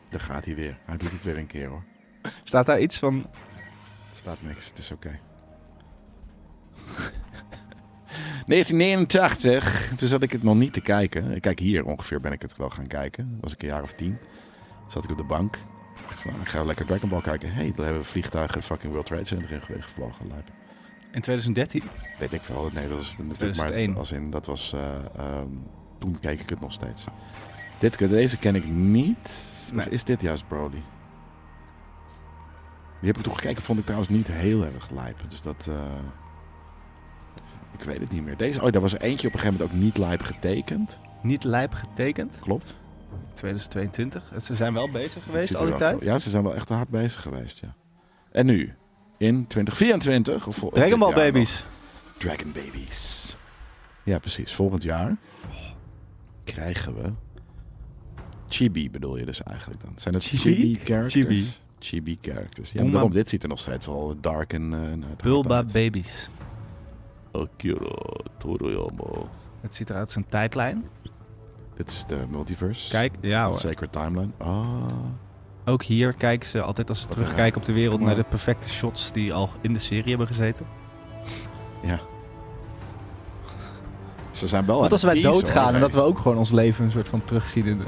[0.09, 0.77] Daar gaat hij weer.
[0.85, 1.83] Hij doet het weer een keer hoor.
[2.43, 3.15] Staat daar iets van...
[4.11, 5.19] Er staat niks, het is oké.
[8.47, 11.39] 1989, toen zat ik het nog niet te kijken.
[11.39, 13.37] Kijk, hier ongeveer ben ik het wel gaan kijken.
[13.41, 14.17] Was ik een jaar of tien.
[14.87, 15.55] Zat ik op de bank.
[15.55, 17.49] Ik dacht van, ik ga lekker Dragon Ball kijken.
[17.49, 20.27] Hé, hey, daar hebben we vliegtuigen het fucking World Trade Center in ge- gevlogen.
[20.27, 20.49] Lijp.
[21.15, 21.83] In 2013?
[22.19, 22.69] Weet ik wel.
[22.73, 23.89] Nee, dat was natuurlijk 2001.
[23.89, 25.47] maar als in, dat was, eh, ehm,
[25.99, 27.05] toen keek ik het nog steeds.
[27.79, 29.69] Dit, deze ken ik niet.
[29.73, 29.89] Nee.
[29.89, 30.81] Is dit juist Broly?
[32.99, 35.17] Die heb ik toen gekeken, vond ik trouwens niet heel erg lijp.
[35.27, 35.75] Dus dat, eh,
[37.77, 38.37] ik weet het niet meer.
[38.37, 40.97] Deze, oh, daar was er eentje op een gegeven moment ook niet lijp getekend.
[41.21, 42.39] Niet lijp getekend.
[42.39, 42.77] Klopt.
[43.33, 44.31] 2022.
[44.41, 46.01] Ze zijn wel bezig geweest al die wel- tijd.
[46.01, 47.75] Ja, ze zijn wel echt hard bezig geweest, ja.
[48.31, 48.73] En nu,
[49.17, 51.65] in 2024, of, Dragon Ball nog, Babies.
[52.17, 53.35] Dragon Babies.
[54.03, 54.53] Ja, precies.
[54.53, 55.15] Volgend jaar
[56.43, 57.11] krijgen we
[58.47, 59.93] Chibi bedoel je dus eigenlijk dan.
[59.95, 60.55] Zijn het Chibi?
[60.55, 61.13] Chibi, characters?
[61.13, 61.43] Chibi.
[61.79, 62.71] Chibi characters.
[62.71, 65.63] Ja, daarom, dit ziet er nog steeds wel dark en uh, uit- Bulba.
[65.63, 66.29] Babies.
[67.31, 67.95] Akira
[68.37, 69.27] Toriyama.
[69.61, 70.85] Het ziet eruit als een tijdlijn.
[71.75, 72.89] Dit is de multiverse.
[72.89, 73.59] Kijk, ja hoor.
[73.59, 74.31] Sacred Timeline.
[74.37, 74.77] Ah.
[75.65, 78.69] Ook hier kijken ze altijd als ze Wat terugkijken op de wereld naar de perfecte
[78.69, 80.65] shots die al in de serie hebben gezeten.
[81.83, 81.99] Ja.
[84.31, 86.91] Ze zijn wel Want als wij doodgaan en dat we ook gewoon ons leven een
[86.91, 87.83] soort van terugzien in, de,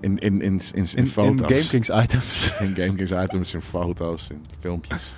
[0.00, 1.46] In, in, in, in, in, in, in foto's.
[1.46, 2.54] GameKings items.
[2.60, 5.14] In GameKings items, in foto's, in filmpjes.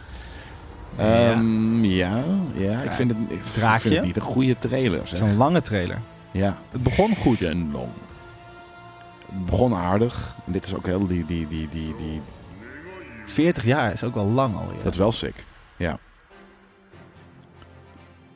[0.99, 1.31] Ja.
[1.31, 2.23] Ehm, ja,
[2.57, 3.81] ja, ik vind het, ik Draakje?
[3.81, 5.01] vind het niet een goede trailer.
[5.01, 5.29] Het is Zeg.
[5.29, 5.99] een lange trailer.
[6.31, 7.39] Ja, Het begon goed.
[7.39, 7.89] Shenlong.
[9.33, 10.35] Begon aardig.
[10.47, 12.21] En dit is ook heel die, die, die, die, die...
[13.27, 14.83] 40 jaar is ook wel lang alweer.
[14.83, 15.45] Dat is wel sick.
[15.77, 15.99] Ja.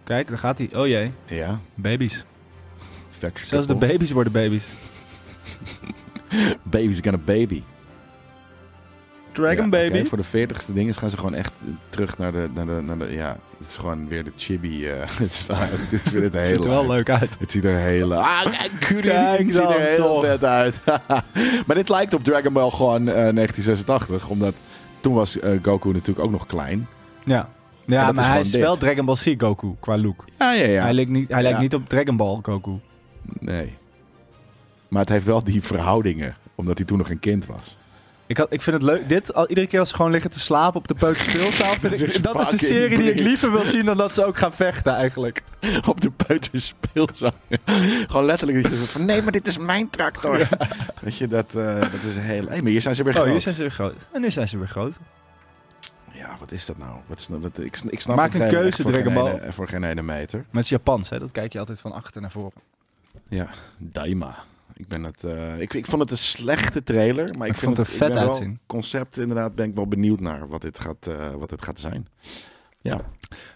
[0.05, 0.70] Kijk, daar gaat hij.
[0.74, 1.59] Oh jee, Ja.
[1.74, 2.24] baby's.
[3.42, 4.68] Zelfs de baby's worden baby's.
[6.62, 7.62] Baby's gonna baby.
[9.35, 10.05] Dragon Ja, Baby.
[10.05, 11.53] voor de veertigste dingen gaan ze gewoon echt
[11.89, 13.12] terug naar de, naar de, naar de...
[13.12, 14.89] Ja, het is gewoon weer de chibi.
[14.89, 15.57] eh het is, wel-
[15.91, 17.37] ik vind het ziet er wel leuk uit.
[17.39, 18.14] Het ziet er heel...
[18.14, 18.70] Ah, kijk,
[19.03, 20.24] Kijk het ziet er heel toch.
[20.24, 20.80] vet uit.
[21.66, 24.28] maar dit lijkt op Dragon Ball gewoon eh, 1986.
[24.28, 24.55] Omdat
[25.01, 26.87] toen was eh, Goku natuurlijk ook nog klein.
[27.24, 27.49] Ja,
[27.85, 28.61] ja maar is hij is dit.
[28.61, 30.24] wel Dragon Ball Z Goku qua look.
[30.39, 30.82] Ja, ja, ja.
[30.82, 32.70] Hij lijkt niet, hij lijkt niet op Dragon Ball Goku.
[33.39, 33.74] Nee.
[34.89, 36.37] Maar het heeft wel die verhoudingen.
[36.55, 37.76] Omdat hij toen nog een kind was.
[38.35, 39.09] Ik, had, ik vind het leuk.
[39.09, 41.72] Dit, al, iedere keer als ze gewoon liggen te slapen op de peuterspeelzaal.
[41.74, 44.14] vind ik- Dit is Dat is de serie die ik liever wil zien dan dat
[44.14, 45.43] ze ook gaan vechten eigenlijk.
[45.89, 47.30] Op de peuterspeelzaal.
[48.09, 48.66] Gewoon letterlijk.
[48.66, 50.49] van, nee, maar dit is mijn tractor.
[51.01, 52.49] Weet je, dat, eh, dat is heel...
[52.49, 53.30] Hé, maar hier zijn ze weer Oh, groot.
[53.32, 53.95] hier zijn ze weer groot.
[54.12, 54.97] En nu zijn ze weer groot.
[56.12, 56.97] Ja, wat is dat nou?
[57.07, 59.41] Wat is, wat, ik, ik snap Maak een keuze, Dragon geen Ball.
[59.53, 60.45] Voor geen ene meter.
[60.53, 61.18] Is Japans, hè?
[61.18, 62.53] Dat kijk je altijd van achter naar voren.
[63.28, 63.47] Ja,
[63.78, 64.45] Daima.
[64.77, 67.77] Ik, ben het, eh, ik, ik vond het een slechte trailer, maar ik, Ik vind
[67.77, 68.59] vond het het, vet uitzien.
[68.66, 72.09] Concept inderdaad, ben ik wel benieuwd naar wat dit gaat, eh, wat dit gaat zijn.
[72.85, 73.01] Ja,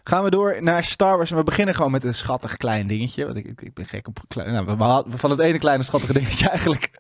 [0.05, 1.31] Gaan we door naar Star Wars.
[1.31, 3.25] En we beginnen gewoon met een schattig klein dingetje.
[3.25, 4.53] Want ik, ik, ik ben gek op klein.
[4.53, 6.91] Nou, we- hadden van het ene kleine schattige dingetje eigenlijk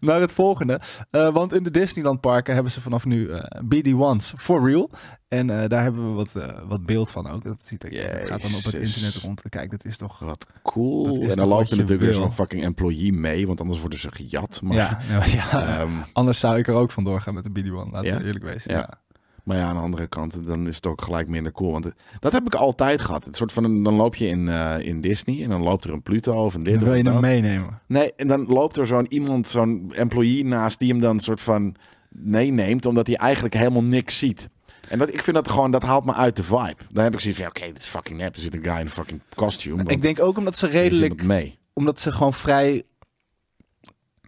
[0.00, 0.80] naar het volgende.
[1.10, 4.90] Eh, want in de Disneyland parken hebben ze vanaf nu eh BD-1's for real.
[5.28, 7.44] En eh, daar hebben we wat, wat beeld van ook.
[7.44, 7.92] Dat, ziet er,
[8.26, 9.42] gaat dan op het internet rond.
[9.48, 10.18] Kijk, dat is toch...
[10.18, 11.22] wat cool.
[11.22, 14.08] En dan loopt er je natuurlijk weer zo'n fucking employee mee, want anders worden ze
[14.12, 14.60] gejat.
[14.62, 15.78] Maar, ja, ja, ja.
[15.78, 17.90] ehm, anders zou ik er ook vandoor gaan met de BD-1.
[17.90, 18.18] Laten Ja?
[18.18, 18.72] we eerlijk wezen.
[18.72, 18.78] Ja.
[18.78, 19.02] Ja.
[19.44, 21.72] Maar ja, aan de andere kant, dan is het ook gelijk minder cool.
[21.72, 23.24] Want het- dat heb ik altijd gehad.
[23.24, 25.92] Het soort van, een- dan loop je in, eh, in Disney en dan loopt er
[25.92, 27.80] een Pluto of een dit Dan wil je hem meenemen.
[27.86, 31.74] Nee, en dan loopt er zo'n iemand, zo'n employee naast die hem dan soort van
[32.08, 34.48] meeneemt, omdat hij eigenlijk helemaal niks ziet.
[34.88, 36.76] En dat, ik vind dat gewoon, dat haalt me uit de vibe.
[36.90, 38.34] Dan heb ik zoiets van, oké, dit is fucking nep.
[38.34, 39.84] Er zit een guy in een fucking costume.
[39.86, 41.22] Ik denk ook omdat ze redelijk...
[41.22, 41.58] mee.
[41.72, 42.82] omdat ze gewoon vrij.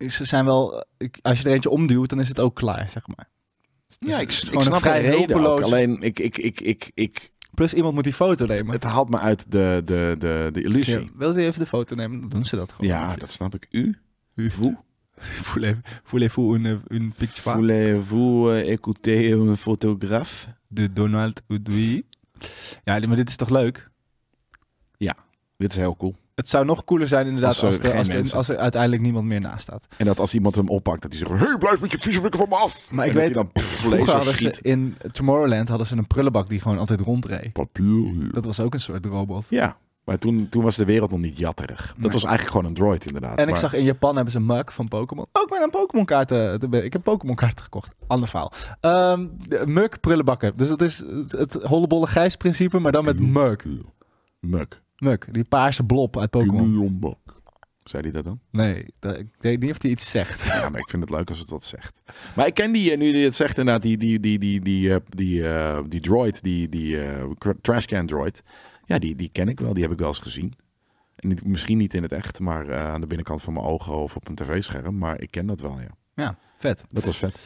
[0.09, 0.85] Ze zijn wel.
[1.23, 3.29] Als je er eentje omduwt, dan is het ook klaar, zeg maar.
[3.87, 5.61] Dus Ja, ik, een snap vrij de reden ook.
[5.61, 8.73] Alleen, ik, ik, ik, ik, ik, Plus iemand moet die foto nemen.
[8.73, 11.01] het haalt me uit de, de, de, de illusie.
[11.01, 12.21] Ja, wil je even de foto nemen?
[12.21, 12.91] Dan doen ze dat gewoon.
[12.91, 13.67] Ja, dat snap ik.
[13.71, 13.99] U?
[14.35, 14.75] U Vous?
[15.53, 20.47] Voulez- Voulez-vous une, une picture Voulez-vous euh, écouter un photographe?
[20.69, 22.07] de Donald Udui?
[22.85, 23.91] Ja, maar dit is toch leuk?
[25.59, 26.15] Dit is heel cool.
[26.37, 29.25] Het zou nog cooler zijn inderdaad Als als, er als, er, als er uiteindelijk niemand
[29.27, 29.87] meer naast staat.
[29.97, 31.41] En dat als iemand hem oppakt, dat hij zegt...
[31.41, 32.81] Hey, blijf met je vieze wikken van me af!
[32.91, 34.59] Maar ik en weet, dan pff, Vroeger schiet.
[34.59, 37.53] in Tomorrowland hadden ze een prullenbak die gewoon altijd rondreed.
[37.53, 38.33] Papier.
[38.33, 39.45] Dat was ook een soort robot.
[39.49, 41.87] Ja, maar toen, toen was de wereld nog niet jatterig.
[41.87, 42.11] Dat Nee.
[42.11, 43.39] was eigenlijk gewoon een droid inderdaad.
[43.39, 45.27] En ik zag in Japan hebben ze Muk van Pokémon.
[45.33, 46.33] Ook met een Pokémon kaart.
[46.33, 47.95] eh, ik heb Pokémon kaarten gekocht.
[48.07, 48.53] Ander verhaal.
[48.81, 50.53] Ehm de Muk prullenbakken.
[50.57, 53.65] Dus dat is het, het hollebolle gijs principe, maar dan met Muk.
[54.41, 54.83] Muk.
[54.99, 56.59] Muk, die paarse blob uit Pokémon.
[57.85, 58.41] Zei hij dat dan?
[58.51, 60.45] Nee, dat- ik weet niet of hij iets zegt.
[60.45, 62.01] Ja, maar ik vind het leuk als het wat zegt.
[62.37, 64.93] Maar ik ken die, eh, nu je het zegt inderdaad, die, die, die, die, die,
[64.95, 66.99] eh, die, eh, die droid, die, die
[67.39, 68.43] cr- trashcan droid.
[68.85, 70.55] Ja, die, die ken ik wel, die heb ik wel eens gezien.
[71.17, 74.17] En niet, misschien niet in het echt, maar aan de binnenkant van mijn ogen of
[74.17, 74.99] op een tv-scherm.
[74.99, 75.89] Maar ik ken dat wel, ja.
[76.15, 76.85] Ja, vet.
[76.89, 77.39] Dat was vet.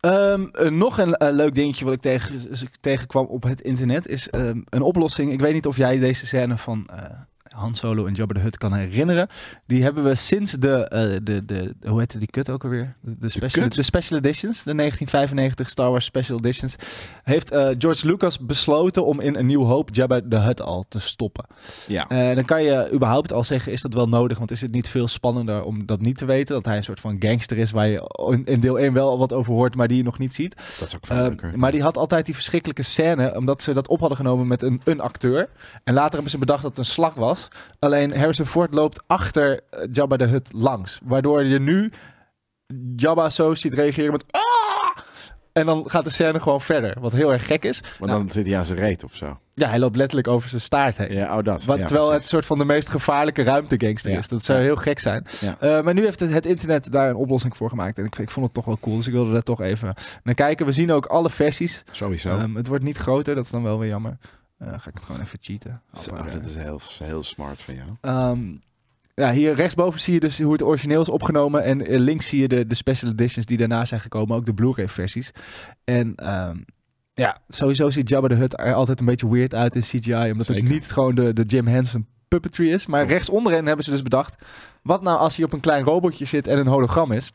[0.00, 2.40] Ehm, eh, nog een eh, leuk dingetje wat ik tegen,
[2.80, 5.32] tegenkwam op het internet is ehm, een oplossing.
[5.32, 7.10] Ik weet niet of jij deze scène van eh,
[7.56, 9.28] Han Solo en Jabba the Hutt kan herinneren.
[9.66, 12.96] Die hebben we sinds de, eh, de, de hoe heette die kut ook alweer?
[13.00, 16.76] De, de, special, de special editions, de 1995 Star Wars special editions.
[17.22, 20.98] Heeft eh, George Lucas besloten om in een nieuw hoop Jabba the Hutt al te
[21.00, 21.44] stoppen.
[21.86, 22.08] Ja.
[22.08, 24.38] Eh, dan kan je überhaupt al zeggen, is dat wel nodig?
[24.38, 26.54] Want is het niet veel spannender om dat niet te weten?
[26.54, 28.10] Dat hij een soort van gangster is waar je
[28.44, 30.56] in- deel 1 wel wat over hoort, maar die je nog niet ziet.
[30.78, 31.58] Dat is ook veel leuker.
[31.58, 34.80] maar die had altijd die verschrikkelijke scène, omdat ze dat op hadden genomen met een,
[34.84, 35.48] een acteur.
[35.84, 37.45] En later hebben ze bedacht dat het een slag was.
[37.78, 41.00] Alleen Harrison Ford loopt achter eh, Jabba de Hutt langs.
[41.04, 41.92] Waardoor je nu
[42.96, 44.24] Jabba zo ziet reageren met...
[44.30, 44.42] "Ah!"
[45.52, 47.82] En dan gaat de scène gewoon verder, wat heel erg gek is.
[47.98, 49.38] Maar dan zit hij aan zijn reet of zo.
[49.54, 51.12] Ja, hij loopt letterlijk over zijn staart heen.
[51.12, 51.64] Ja, oh dat.
[51.64, 52.30] Wat, ja, terwijl het precies.
[52.30, 54.18] soort van de meest gevaarlijke ruimtegangster Ja.
[54.18, 54.28] is.
[54.28, 55.26] Dat zou heel gek zijn.
[55.40, 55.56] Ja.
[55.60, 57.98] Eh, maar nu heeft het, het internet daar een oplossing voor gemaakt.
[57.98, 58.96] En ik, ik vond het toch wel cool.
[58.96, 60.66] Dus ik wilde daar toch even naar kijken.
[60.66, 61.84] We zien ook alle versies.
[61.90, 62.38] Sowieso.
[62.38, 64.16] Ehm, het wordt niet groter, dat is dan wel weer jammer.
[64.58, 65.82] Eh, ga ik het gewoon even cheaten.
[65.92, 67.88] Dat is heel, heel smart van jou.
[68.00, 68.54] Ehm,
[69.14, 71.62] ja, hier rechtsboven zie je dus hoe het origineel is opgenomen.
[71.62, 74.36] En eh, links zie je de, de special editions die daarna zijn gekomen.
[74.36, 75.30] Ook de Blu-ray versies.
[75.84, 76.58] En ehm,
[77.14, 80.30] ja, sowieso ziet Jabba de Hutt er altijd een beetje weird uit in CGI.
[80.30, 80.62] Omdat Zeker.
[80.62, 82.86] het niet gewoon de, de Jim Henson puppetry is.
[82.86, 83.12] Maar Klopt.
[83.12, 84.42] rechts onderin hebben ze dus bedacht...
[84.82, 87.32] Wat nou als hij op een klein robotje zit en een hologram is?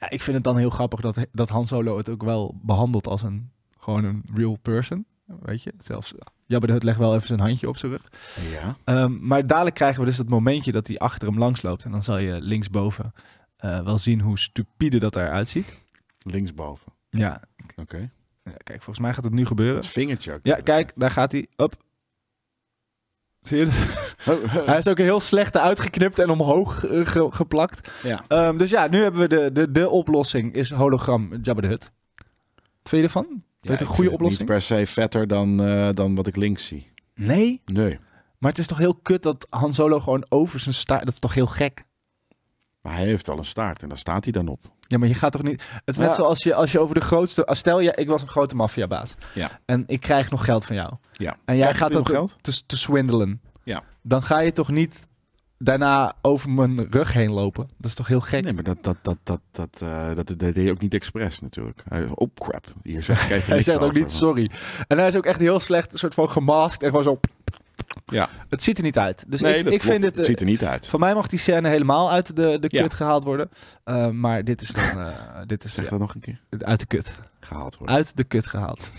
[0.00, 3.06] Ja, ik vind het dan heel grappig dat, dat Han Solo het ook wel behandelt
[3.06, 3.50] als een...
[3.78, 5.04] Gewoon een real person.
[5.42, 6.14] Weet je, zelfs
[6.46, 8.08] Jabba de Hutt legt wel even zijn handje op zijn rug.
[8.50, 8.76] Ja.
[8.84, 11.84] Ehm, maar dadelijk krijgen we dus dat momentje dat hij achter hem langs loopt.
[11.84, 13.12] En dan zal je linksboven
[13.56, 15.82] eh, wel zien hoe stupide dat eruit ziet.
[16.22, 16.92] Linksboven.
[17.10, 17.40] Ja.
[17.76, 18.10] Oké.
[18.44, 19.76] ja, kijk, volgens mij gaat het nu gebeuren.
[19.76, 20.40] Het vingertje ook.
[20.42, 21.46] Ja, kijk, daar gaat hij.
[21.56, 21.74] Op.
[23.42, 24.14] Zie je dat?
[24.66, 27.90] Hij is ook heel slecht uitgeknipt en omhoog eh, ge- geplakt.
[28.02, 28.24] Ja.
[28.28, 31.90] Ehm, dus ja, nu hebben we de, de, de oplossing is hologram Jabba de Hutt.
[32.82, 34.40] Wat vind een goede oplossing?
[34.40, 36.92] Niet per se vetter dan, eh, dan wat ik links zie.
[37.14, 37.62] Nee.
[37.64, 37.98] Nee.
[38.38, 41.04] Maar het is toch heel kut dat Han Solo gewoon over zijn staart...
[41.04, 41.84] Dat is toch heel gek?
[42.80, 44.60] Maar hij heeft al een staart en daar staat hij dan op.
[44.80, 45.62] Ja, maar je gaat toch niet...
[45.72, 47.46] Het is net zoals je, als je over de grootste...
[47.46, 49.14] als Stel, je, ik was een grote maffiabaas.
[49.34, 49.60] Ja.
[49.64, 50.94] En ik krijg nog geld van jou.
[51.12, 51.36] Ja.
[51.44, 53.40] En jij Krijg gaat dat te, te swindelen.
[53.64, 53.82] Ja.
[54.02, 55.08] Dan ga je toch niet
[55.62, 57.68] daarna over mijn rug heen lopen?
[57.76, 58.44] Dat is toch heel gek?
[58.44, 61.40] Nee, maar dat, dat, dat, dat, dat, eh, dat, dat deed hij ook niet expres
[61.40, 61.82] natuurlijk.
[61.88, 64.50] Hij oh crap, hier zeg ik even hij zegt ook niet sorry.
[64.88, 67.20] En hij is ook echt heel slecht, een soort van gemasked en gewoon zo...
[68.06, 68.28] Ja.
[68.48, 69.24] Het ziet er niet uit.
[69.28, 70.16] Dus nee, ik, ik vind het...
[70.16, 70.86] het ziet er niet uit.
[70.86, 72.82] Van mij mag die scène helemaal uit de, de Ja.
[72.82, 73.50] kut gehaald worden.
[73.84, 74.98] Uh, maar dit is dan...
[74.98, 75.08] Uh,
[75.46, 76.40] dit is Zeg dat nog een keer.
[76.58, 77.18] uit de kut.
[77.40, 77.96] Gehaald worden.
[77.96, 78.90] Uit de kut gehaald.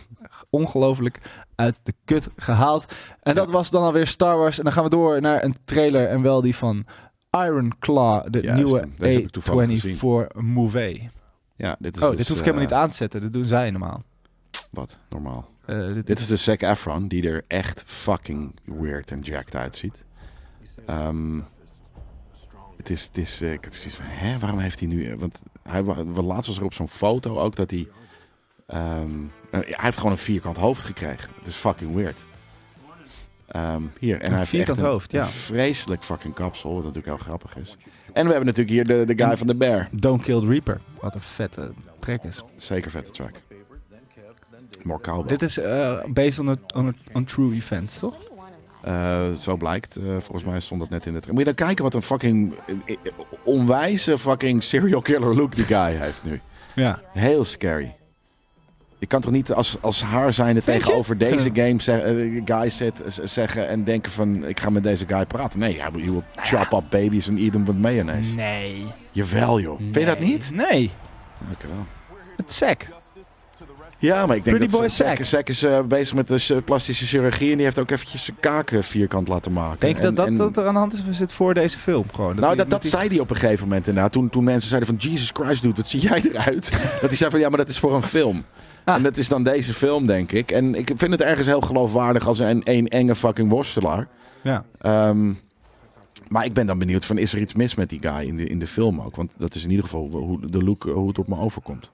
[0.49, 1.19] Ongelooflijk
[1.55, 2.93] uit de kut gehaald.
[3.21, 4.57] En dat was dan alweer Star Wars.
[4.57, 6.07] En dan gaan we door naar een trailer.
[6.07, 6.85] En wel die van
[7.31, 8.31] Iron Claw.
[8.31, 9.95] De Juist, nieuwe deze heb ik toevallig gezien.
[9.95, 11.09] A24 Movie.
[11.55, 13.21] Ja, dit is Oh, dus, dit hoef ik eh, helemaal niet aan te zetten.
[13.21, 14.03] Dat doen zij normaal.
[14.69, 15.49] Wat, normaal.
[15.67, 20.05] Uh, dit, Dit is de Zac Efron, die er echt fucking weird en jacked uitziet.
[20.85, 21.39] Ehm,
[22.77, 25.15] het is, het is, eh, ik had zoiets van, hè, waarom heeft hij nu...
[25.15, 27.87] Want hij, laatst was er op zo'n foto ook dat hij...
[28.67, 31.29] ehm, eh, hij heeft gewoon een vierkant hoofd gekregen.
[31.37, 32.25] Het is fucking weird.
[33.47, 35.21] Ehm, hier, en Een hij heeft vierkant echt een, hoofd, ja.
[35.21, 37.77] een vreselijk fucking kapsel, wat natuurlijk heel grappig is.
[38.13, 39.89] En we hebben natuurlijk hier de, de guy van de Bear.
[39.91, 40.81] Don't Kill the Reaper.
[41.01, 42.43] Wat een vette track is.
[42.57, 43.35] Zeker vette track.
[44.83, 45.27] More cowbell.
[45.27, 48.15] Dit is uh, based on, a, on, a, on true events, toch?
[48.85, 49.97] Uh, zo blijkt.
[49.97, 51.33] Uh, volgens mij stond dat net in de trailer.
[51.33, 52.53] Moet je dan kijken wat een fucking
[53.43, 56.41] onwijze fucking serial killer look die guy heeft nu.
[56.75, 57.01] Ja.
[57.13, 57.95] Heel scary.
[59.01, 62.01] Je kan toch niet als, als haar zijnde tegenover deze game zeg,
[62.45, 65.59] guy zet, zeggen en denken van ik ga met deze guy praten.
[65.59, 68.35] Nee, hij wil chop up babies en eat them with mayonaise.
[68.35, 68.85] Nee.
[69.11, 69.79] Jawel joh.
[69.79, 69.89] Nee.
[69.91, 70.51] Vind je dat niet?
[70.53, 70.91] Nee.
[71.53, 71.85] Oké wel.
[72.37, 72.87] Het is sec.
[73.97, 75.25] Ja, maar ik denk Pretty dat Zack, Zack.
[75.25, 78.83] Zack is eh, bezig met de plastische chirurgie en die heeft ook eventjes zijn kaken
[78.83, 79.79] vierkant laten maken.
[79.79, 81.33] Denk je dat En- dat, en- dat er aan de hand is of is het
[81.33, 82.35] voor deze film gewoon?
[82.35, 84.11] nou, dat, dat hij- zei hij op een gegeven moment inderdaad.
[84.11, 86.71] Toen, toen mensen zeiden van, Jesus Christ, dude, wat zie jij eruit?
[87.01, 88.43] dat hij zei van, ja, maar dat is voor een film.
[88.83, 88.95] Ah.
[88.95, 90.51] En dat is dan deze film, denk ik.
[90.51, 94.07] En ik vind het ergens heel geloofwaardig als een, een enge fucking worstelaar.
[94.41, 94.63] Ja.
[94.77, 95.31] Ehm,
[96.27, 98.45] maar ik ben dan benieuwd van, is er iets mis met die guy in de,
[98.47, 99.15] in de film ook?
[99.15, 101.91] Want dat is in ieder geval hoe, de look, hoe het op me overkomt.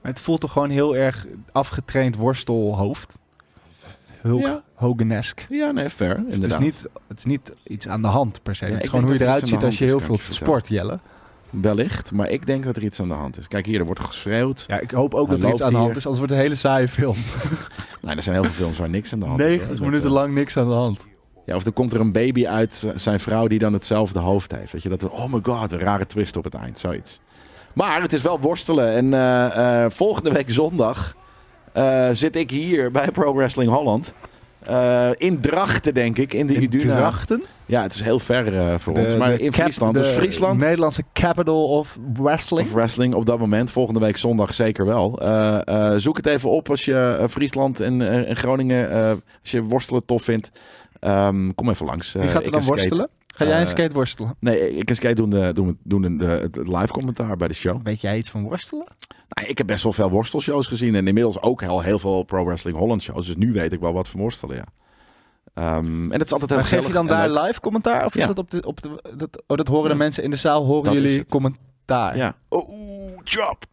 [0.00, 3.18] Maar het voelt toch gewoon heel erg afgetraind worstelhoofd.
[4.20, 4.62] Hulk Ja.
[4.74, 5.44] Hogan-esque.
[5.48, 6.24] Ja, nee, fair.
[6.26, 8.66] Dus het, is niet, het is niet iets aan de hand per se.
[8.66, 10.98] Ja, het is gewoon hoe je eruit er ziet als je heel veel sport, Jelle.
[11.50, 13.48] Wellicht, maar ik denk dat er iets aan de hand is.
[13.48, 14.64] Kijk hier, er wordt geschreeuwd.
[14.68, 16.46] Ja, ik hoop ook dat er iets aan de hand is, anders wordt het een
[16.46, 17.16] hele saaie film.
[18.00, 19.46] Nee, er zijn heel veel films waar niks aan de hand is.
[19.46, 19.86] 90 hoor.
[19.86, 21.04] minuten eh, lang niks aan de hand.
[21.44, 24.52] Ja, of er komt er een baby uit eh, zijn vrouw die dan hetzelfde hoofd
[24.52, 24.72] heeft.
[24.72, 27.20] Dat je dat, oh my god, een rare twist op het eind, zoiets.
[27.72, 28.88] Maar het is wel worstelen.
[28.92, 31.16] En eh, volgende week zondag
[32.12, 34.12] zit ik hier bij Pro Wrestling Holland.
[35.16, 36.96] In Drachten, denk ik, in de In Iduna.
[36.96, 37.42] Drachten?
[37.68, 39.16] Ja, het is heel ver eh, voor De- ons.
[39.16, 39.94] Maar in cap- Friesland.
[39.94, 42.66] de Dus Friesland Nederlandse capital of wrestling.
[42.66, 43.70] of wrestling op dat moment.
[43.70, 45.20] Volgende week zondag zeker wel.
[45.22, 48.90] Eh, eh, zoek het even op als je Friesland en, en Groningen,
[49.42, 50.50] als je worstelen tof vindt.
[51.00, 52.12] Ehm, kom even langs.
[52.12, 53.08] Wie gaat er dan worstelen?
[53.34, 54.34] Ga jij een skate worstelen?
[54.40, 57.54] Nee, ik en Skate doen, de, doen, doen een, de, het live commentaar bij de
[57.54, 57.80] show.
[57.82, 58.86] Weet jij iets van worstelen?
[59.28, 60.94] Nou, ik heb best wel veel worstelshows gezien.
[60.94, 63.26] En inmiddels ook heel, heel veel Pro Wrestling Holland shows.
[63.26, 64.64] Dus nu weet ik wel wat van worstelen, ja.
[65.58, 67.42] Ehm, en het is altijd heel Maar geef je dan daar leuk.
[67.46, 68.04] live commentaar?
[68.04, 68.26] Of is Ja.
[68.26, 68.62] dat op de...
[68.66, 69.88] Op de dat, oh, dat horen Ja.
[69.90, 72.16] de mensen in de zaal, horen Dat is jullie commentaar.
[72.16, 72.32] Ja.
[72.50, 72.66] Oeh,
[73.24, 73.64] chop.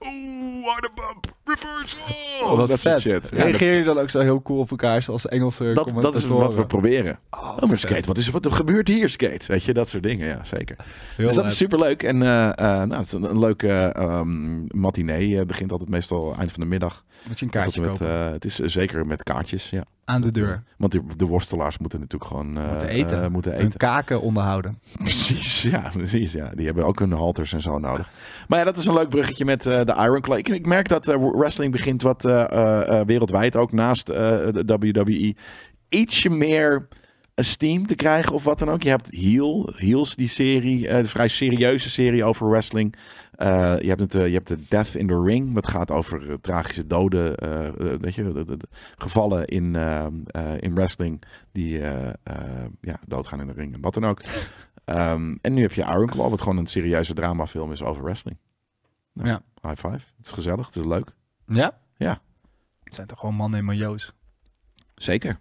[0.00, 1.34] Oeh, harde bump.
[1.44, 2.50] Reversal.
[2.50, 3.00] Oh, wat dat soort vet.
[3.00, 3.22] shit.
[3.38, 6.14] Ja, Reageer je dan ook zo heel cool op elkaar, zoals Engelse dat, dat, dat
[6.14, 7.18] is wat we proberen.
[7.30, 9.44] Oh, Oh, maar skate, wat, is, wat er gebeurt hier, skate?
[9.46, 10.76] Weet je, dat soort dingen, ja, zeker.
[11.16, 12.02] Heel dus dat is superleuk.
[12.02, 15.38] En eh, eh, nou, het is een, een leuke ehm matinee.
[15.40, 17.04] eh, begint altijd meestal eind van de middag.
[17.28, 18.06] Moet je een kaartje met, kopen.
[18.08, 19.84] eh, het is eh, zeker met kaartjes, ja.
[20.04, 20.62] Aan de deur.
[20.76, 23.22] Want de, de worstelaars moeten natuurlijk gewoon eh, Moeten eten.
[23.22, 24.78] eh, moeten Hun kaken onderhouden.
[24.98, 26.32] Precies, ja, precies.
[26.32, 26.50] Ja.
[26.54, 28.10] Die hebben ook hun halters en zo nodig.
[28.48, 30.38] Maar ja, dat is een leuk bruggetje met eh, de Iron Claw.
[30.38, 34.16] Ik, ik merk dat eh, wrestling begint wat eh, eh, eh, wereldwijd ook naast eh,
[34.52, 35.34] de WWE
[35.88, 36.88] ietsje meer
[37.34, 38.82] esteem te krijgen of wat dan ook.
[38.82, 42.94] Je hebt Heel, Heels, die serie, eh, een vrij serieuze serie over wrestling.
[43.32, 46.28] Eh, je, hebt het, eh, je hebt de Death in the Ring, dat gaat over
[46.30, 50.74] eh, tragische doden, eh, eh, weet je, de, de- de gevallen in, eh, eh, in
[50.74, 51.22] wrestling
[51.52, 54.20] die eh, eh, ja, doodgaan in de ring en wat dan ook.
[54.84, 58.38] Ehm, en nu heb je Iron Claw, wat gewoon een serieuze dramafilm is over wrestling.
[59.12, 59.42] Nou, Ja.
[59.62, 60.04] High five.
[60.16, 61.10] Het is gezellig, het is leuk.
[61.46, 61.78] Ja?
[61.96, 62.20] Ja.
[62.84, 64.12] Het zijn toch gewoon mannen in majo's?
[64.94, 65.38] Zeker.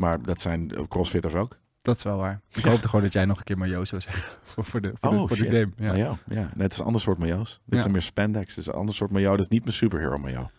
[0.00, 1.58] Maar dat zijn eh, crossfitters ook.
[1.82, 2.40] Dat is wel waar.
[2.52, 4.22] Ik hoopte gewoon dat jij nog een keer majo's zou zeggen.
[4.56, 5.52] voor, de, voor, de, Oh, voor de shit.
[5.52, 5.70] game.
[5.76, 5.94] Ja.
[5.94, 6.18] Ja.
[6.26, 7.50] ja, nee, het is een ander soort majo's.
[7.64, 7.80] Dit Ja.
[7.80, 8.48] zijn meer spandex.
[8.48, 9.30] Het is een ander soort mayo.
[9.30, 10.50] Dat is niet mijn superhero mayo.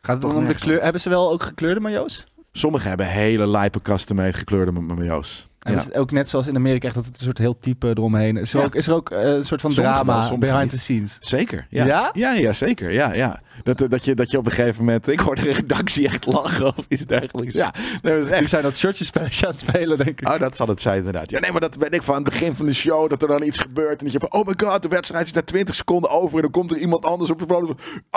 [0.00, 0.82] Gaat het dan om de kleur?
[0.82, 2.24] Hebben ze wel ook gekleurde majo's?
[2.52, 5.48] Sommigen hebben hele lijpe custom-made gekleurde ma- mayo's.
[5.58, 5.78] En Ja.
[5.78, 8.52] is ook net zoals in Amerika, echt dat het een soort heel type eromheen is.
[8.52, 8.64] Er Ja.
[8.64, 10.70] ook, is er ook eh, een soort van drama behind niet.
[10.70, 11.16] the scenes?
[11.20, 11.66] Zeker.
[11.70, 11.84] Ja?
[11.86, 12.10] Ja?
[12.12, 12.92] Ja, ja, zeker.
[12.92, 13.40] Ja, ja.
[13.62, 15.08] Dat, eh, dat, je, dat je op een gegeven moment...
[15.08, 17.52] Ik hoorde de redactie echt lachen of iets dergelijks.
[17.52, 20.28] Ja, nee, echt Die zijn dat shortjespelletje aan het spelen, denk ik.
[20.28, 21.30] Oh, dat zal het zijn inderdaad.
[21.30, 23.10] Ja, nee, maar dat ben ik van het begin van de show.
[23.10, 23.98] Dat er dan iets gebeurt.
[23.98, 26.36] En dat je van, oh my god, de wedstrijd is na 20 seconden over.
[26.36, 27.76] En dan komt er iemand anders op de foto van,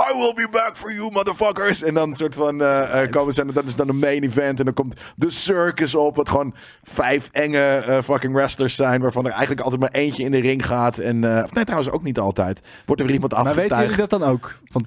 [0.10, 1.84] I will be back for you, motherfuckers.
[1.84, 4.60] En dan een soort van, eh, komen ze, en dat is dan de main event.
[4.60, 6.16] En dan komt de circus op.
[6.16, 9.02] Wat gewoon vijf enge fucking wrestlers zijn.
[9.02, 10.98] Waarvan er eigenlijk altijd maar eentje in de ring gaat.
[10.98, 12.62] En, of nee, trouwens ook niet altijd.
[12.86, 13.70] Wordt er weer iemand maar afgetuigd.
[13.70, 14.60] weten jullie dat dan ook?
[14.66, 14.86] Van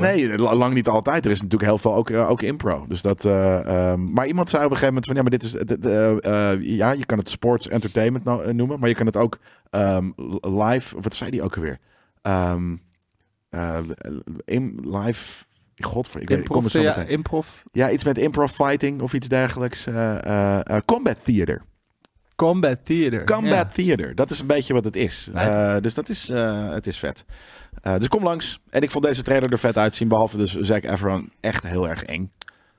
[0.00, 1.24] Nee, la- lang niet altijd.
[1.24, 2.84] Er is natuurlijk heel veel ook, eh, ook impro.
[2.88, 5.42] Dus dat, eh, ehm, maar iemand zei op een gegeven moment van ja, maar dit
[5.42, 5.54] is
[5.84, 9.38] eh, eh, ja, je kan het sports entertainment noemen, maar je kan het ook
[9.70, 10.10] ehm,
[10.40, 11.00] live.
[11.00, 11.78] Wat zei die ook alweer?
[12.22, 12.74] Ehm
[13.50, 13.78] eh,
[14.44, 15.44] in live.
[15.82, 19.12] God, ik, weet, ik kom er zo ja, improv, Ja, iets met improv fighting of
[19.12, 19.86] iets dergelijks.
[19.86, 21.62] Eh, eh, eh, combat theater.
[22.36, 23.24] combat theater.
[23.24, 23.64] Combat Ja.
[23.64, 24.14] theater.
[24.14, 25.30] Dat is een beetje wat het is.
[25.34, 27.24] Eh, dus dat is, eh, het is vet.
[27.84, 28.58] Eh, dus kom langs.
[28.70, 30.08] En ik vond deze trailer er vet uitzien.
[30.08, 32.32] Behalve dus Zac Efron echt heel erg eng.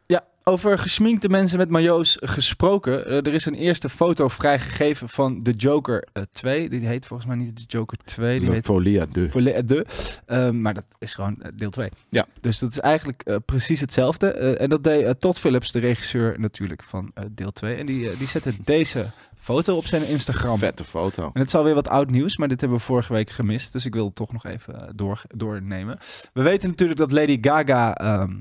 [0.06, 3.06] Ja, over gesminkte mensen met majo's gesproken.
[3.06, 6.70] Eh, er is een eerste foto vrijgegeven van de Joker eh, 2.
[6.70, 8.40] Die heet volgens mij niet de Joker 2.
[8.40, 9.30] Die Le heet Folia de.
[9.30, 9.86] Volle de.
[10.26, 11.90] Ehm, maar dat is gewoon eh, deel 2.
[12.10, 12.26] Ja.
[12.42, 14.32] Dus dat is eigenlijk eh, precies hetzelfde.
[14.32, 17.76] Eh, en dat deed eh, Todd Phillips, de regisseur natuurlijk van eh, deel 2.
[17.76, 19.06] En die, eh, die zette deze
[19.46, 20.60] foto op zijn Instagram.
[20.60, 21.24] Vette foto.
[21.24, 23.74] En het is alweer wat oud nieuws, maar dit hebben we vorige week gemist.
[23.74, 25.98] Dus ik wil het toch nog even eh, door, doornemen.
[26.34, 28.32] We weten natuurlijk dat Lady Gaga, ehm,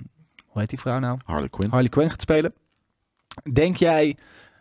[0.47, 1.19] hoe heet die vrouw nou?
[1.25, 1.71] Harley Quinn.
[1.71, 2.55] Harley Quinn gaat spelen.
[3.53, 4.17] Denk jij,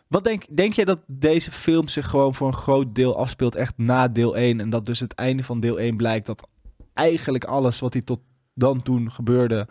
[0.07, 3.73] wat denk, denk jij dat deze film zich gewoon voor een groot deel afspeelt echt
[3.77, 4.59] na deel 1?
[4.59, 6.47] En dat dus het einde van deel 1 blijkt dat
[6.93, 8.19] eigenlijk alles wat hij tot
[8.53, 9.67] dan toen gebeurde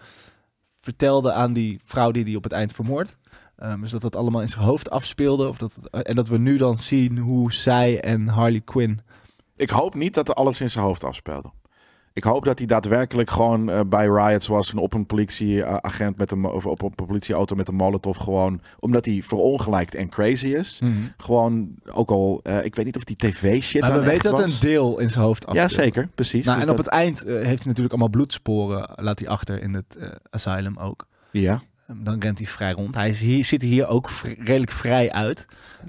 [0.80, 3.16] vertelde aan die vrouw die die op het eind vermoordt.
[3.64, 5.48] Um, dus dat dat allemaal in zijn hoofd afspeelde.
[5.48, 9.00] Of dat het- en dat we nu dan zien hoe zij en Harley Quinn...
[9.56, 11.50] Ik hoop niet dat er alles in zijn hoofd afspeelde.
[12.12, 16.30] Ik hoop dat hij daadwerkelijk gewoon eh, bij riots was en op een politieagent met
[16.30, 20.80] een of op een politieauto met een molotov gewoon, omdat hij verongelijkt en crazy is.
[21.16, 24.40] Gewoon ook al, eh, ik weet niet of die tv shit Maar we weten dat
[24.40, 24.54] was.
[24.54, 25.84] een deel in zijn hoofd Ja, afspeelt.
[25.84, 26.44] zeker, precies.
[26.44, 29.62] Nou, Dus en op het eind eh, heeft hij natuurlijk allemaal bloedsporen, laat hij achter
[29.62, 31.06] in het eh, asylum ook.
[31.30, 31.60] Ja.
[31.96, 32.94] Dan rent hij vrij rond.
[32.94, 35.46] Hij hier, ziet er hier ook redelijk vrij uit.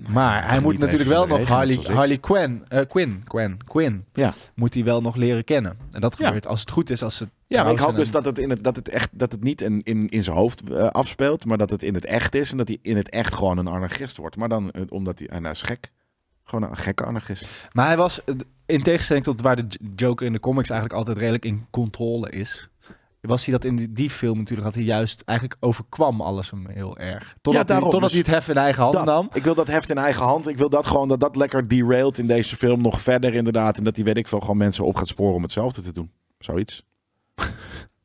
[0.08, 1.78] Maar hij moet natuurlijk wel nog regen, Harley.
[1.84, 4.34] Harley Quinn, eh, Quinn, Quinn, Quinn, Ja.
[4.56, 5.78] moet hij wel nog leren kennen.
[5.92, 6.26] En dat Ja.
[6.26, 8.50] gebeurt als het goed is, als het Ja, maar ik hoop dus dat het, in
[8.50, 11.58] het, dat het, echt, dat het niet in, in, in zijn hoofd eh, afspeelt, maar
[11.58, 12.52] dat het in het echt is.
[12.52, 14.36] En dat hij in het echt gewoon een anarchist wordt.
[14.38, 15.92] Maar dan, eh, omdat hij, en hij is gek.
[16.44, 17.68] Gewoon een gekke anarchist.
[17.74, 18.22] Maar hij was,
[18.66, 22.68] in tegenstelling tot waar de Joker in de comics eigenlijk altijd redelijk in controle is...
[23.28, 26.70] Was hij dat in die, die film natuurlijk, had hij juist eigenlijk overkwam alles hem
[26.70, 27.36] heel erg.
[27.42, 27.90] Totdat, hij, daarom.
[27.90, 29.16] totdat Dus hij het hef in eigen handen Dat.
[29.16, 29.30] nam.
[29.34, 30.48] Ik wil dat heft in eigen hand.
[30.48, 33.78] Ik wil dat gewoon dat dat lekker derailed in deze film nog verder inderdaad.
[33.78, 36.12] En dat die weet ik veel gewoon mensen op gaat sporen om hetzelfde te doen.
[36.40, 36.84] Zoiets.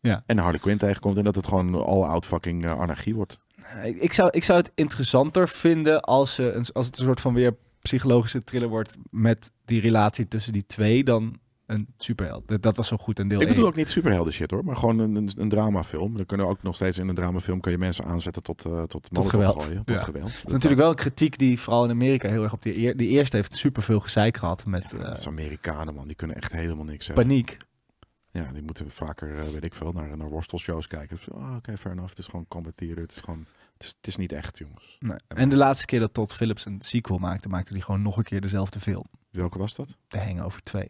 [0.00, 0.22] Ja.
[0.26, 3.38] En Harley Quinn tegenkomt en dat het gewoon all-out fucking eh, anarchie wordt.
[3.84, 7.56] Ik, zou, ik zou het interessanter vinden als, een- als het een soort van weer
[7.80, 11.34] psychologische thriller wordt met die relatie tussen die twee dan
[11.68, 12.48] een superheld.
[12.48, 13.72] Dat, dat was zo goed in deel Ik bedoel 1.
[13.72, 16.16] ook niet superhelden shit hoor, maar gewoon een, een, een dramafilm.
[16.16, 19.08] Dan kunnen ook nog steeds in een dramafilm kan je mensen aanzetten tot, eh tot,
[19.28, 19.62] geweld.
[19.62, 19.84] gooien.
[19.84, 20.02] Tot Ja.
[20.02, 20.24] geweld.
[20.24, 22.96] Dat is natuurlijk wel een kritiek die vooral in Amerika heel erg op die, eer,
[22.96, 26.36] die eerste heeft superveel gezeik gehad met Ja, eh, dat is Amerikanen man, die kunnen
[26.36, 27.24] echt helemaal niks hebben.
[27.26, 27.56] paniek.
[28.30, 31.18] Ja, die moeten vaker, eh, weet ik veel, naar, naar worstelshows kijken.
[31.32, 32.10] Oh, Oké, fair enough.
[32.10, 33.02] Het is gewoon combat theater.
[33.02, 34.96] Het is gewoon, het is, het is niet echt jongens.
[34.98, 35.16] Nee.
[35.28, 38.22] En de laatste keer dat Todd Phillips een sequel maakte, maakte hij gewoon nog een
[38.24, 39.04] keer dezelfde film.
[39.30, 39.96] Welke was dat?
[40.08, 40.88] The Hangover 2.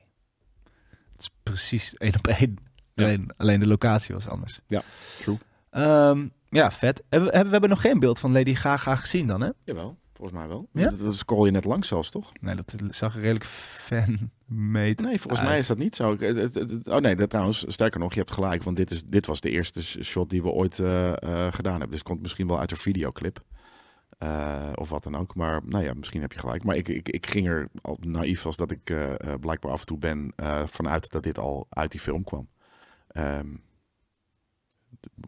[1.19, 2.57] Het is precies één op één.
[2.95, 3.05] Ja.
[3.05, 4.61] Alleen, alleen de locatie was anders.
[4.67, 4.83] Ja,
[5.21, 5.39] true.
[5.71, 7.03] Ehm, ja, vet.
[7.09, 9.49] Hebben, we- hebben, we hebben nog geen beeld van Lady Gaga gezien dan, hè?
[9.65, 10.69] Jawel, volgens mij wel.
[10.73, 10.91] Ja?
[10.91, 12.33] Dat, dat scroll je net langs zelfs, toch?
[12.41, 15.49] Nee, dat zag er redelijk fan-made Nee, volgens uit.
[15.49, 16.17] mij is dat niet zo.
[16.85, 18.63] Oh nee, dat trouwens, sterker nog, je hebt gelijk.
[18.63, 21.71] Want dit, is, dit was de eerste sh- shot die we ooit eh, eh, gedaan
[21.73, 21.91] hebben.
[21.91, 23.43] Dus het komt misschien wel uit een videoclip.
[24.19, 25.35] Eh, of wat dan ook.
[25.35, 26.65] Maar nou ja, misschien heb je gelijk.
[26.65, 29.81] Maar ik, ik, ik ging er al naïef als dat ik eh, eh, blijkbaar af
[29.81, 30.33] en toe ben
[30.65, 32.49] vanuit dat dit al uit die film kwam.
[33.09, 33.47] Ehm,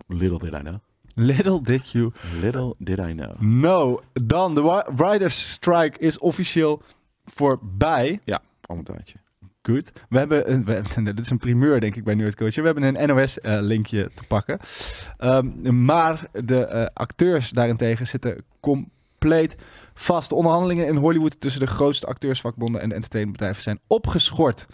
[0.07, 0.75] little did I know.
[1.15, 3.37] Little did you Little did I know.
[3.39, 4.01] know.
[4.13, 6.83] Dan, de Writers Strike is officieel
[7.25, 8.21] voorbij.
[8.61, 9.19] Al een tijdje.
[9.63, 9.93] Goed.
[10.09, 12.55] We hebben, een, we dit is een primeur denk ik bij Nerd Coach.
[12.55, 14.59] We hebben een NOS-linkje te pakken.
[15.17, 19.57] Ehm, maar de eh, acteurs daarentegen zitten compleet
[19.95, 20.29] vast.
[20.29, 24.67] De onderhandelingen in Hollywood tussen de grootste acteursvakbonden en de entertainmentbedrijven zijn opgeschort.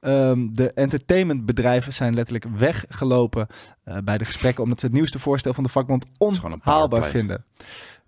[0.00, 3.46] Ehm, de entertainmentbedrijven zijn letterlijk weggelopen
[3.84, 7.44] eh, bij de gesprekken omdat ze het nieuwste voorstel van de vakbond onhaalbaar vinden.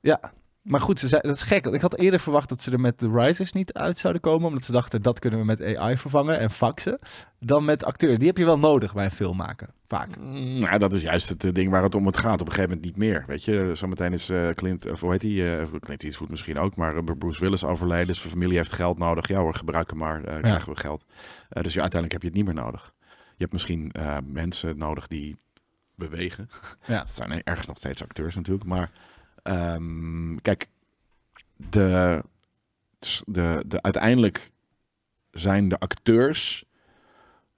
[0.01, 0.32] Ja,
[0.65, 1.67] maar goed, ze zei, dat is gek.
[1.67, 4.47] Ik had eerder verwacht dat ze er met de Risers niet uit zouden komen.
[4.49, 6.99] Omdat ze dachten, dat kunnen we met AI vervangen en faxen.
[7.39, 8.19] Dan met acteurs.
[8.19, 9.69] Die heb je wel nodig bij een film maken.
[9.87, 10.19] Vaak.
[10.19, 12.41] Mm, Nou, dat is juist het eh, ding waar het om het gaat.
[12.41, 13.25] Op een gegeven moment niet meer.
[13.27, 15.61] Weet je, zometeen is eh, Clint, of hoe heet hij?
[15.61, 18.15] eh, Clint Eastwood misschien ook, maar eh, Bruce Willis overleden.
[18.15, 19.29] Zijn familie heeft geld nodig.
[19.29, 21.05] Ja hoor, gebruik hem maar, eh, krijgen we geld.
[21.49, 22.93] Eh, dus ja, uiteindelijk heb je het niet meer nodig.
[23.09, 25.37] Je hebt misschien eh, mensen nodig die
[25.97, 26.49] bewegen.
[26.87, 26.99] Ja.
[26.99, 28.65] Het zijn ergens nog steeds acteurs natuurlijk.
[28.67, 28.91] Maar
[29.45, 30.67] ehm, kijk,
[31.57, 32.23] de,
[33.27, 34.51] de, de, uiteindelijk
[35.31, 36.65] zijn de acteurs.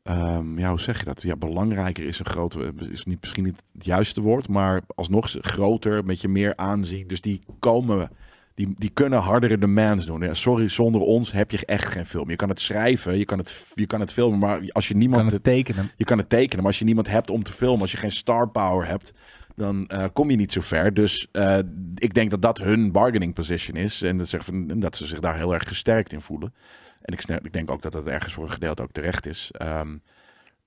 [0.02, 1.22] ehm, ja, hoe zeg je dat?
[1.22, 6.04] Ja, belangrijker is een grote, is niet, misschien niet het juiste woord, maar alsnog groter,
[6.04, 7.06] met je meer aanzien.
[7.08, 8.10] Dus die komen,
[8.54, 10.20] die, die kunnen hardere demands doen.
[10.20, 12.30] Ja, sorry, zonder ons heb je echt geen film.
[12.30, 15.22] Je kan het schrijven, je kan het, je kan het filmen, maar als je niemand
[15.22, 15.90] Kan het tekenen.
[15.96, 18.12] je kan het tekenen, maar als je niemand hebt om te filmen, als je geen
[18.12, 19.12] star power hebt,
[19.56, 20.94] dan eh, kom je niet zo ver.
[20.94, 21.58] Dus eh,
[21.94, 24.02] ik denk dat dat hun bargaining position is.
[24.02, 26.54] En dat, zegt van, en dat ze zich daar heel erg gesterkt in voelen.
[27.02, 29.50] En ik, ik denk ook dat dat ergens voor een gedeelte ook terecht is.
[29.52, 29.96] Ehm,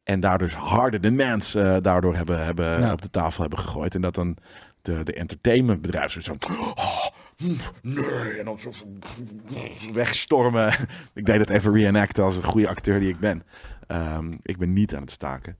[0.03, 2.91] en daardoor dus harde demands eh, daardoor hebben, hebben Ja.
[2.91, 3.95] op de tafel hebben gegooid.
[3.95, 4.37] En dat dan
[4.81, 6.37] de, de entertainmentbedrijf zo van...
[6.75, 7.05] "Oh,
[7.81, 8.71] nee, en dan zo
[9.93, 10.73] wegstormen.
[11.13, 13.43] ik deed het even reenacten als een goede acteur die ik ben.
[13.87, 15.57] Ehm, ik ben niet aan het staken.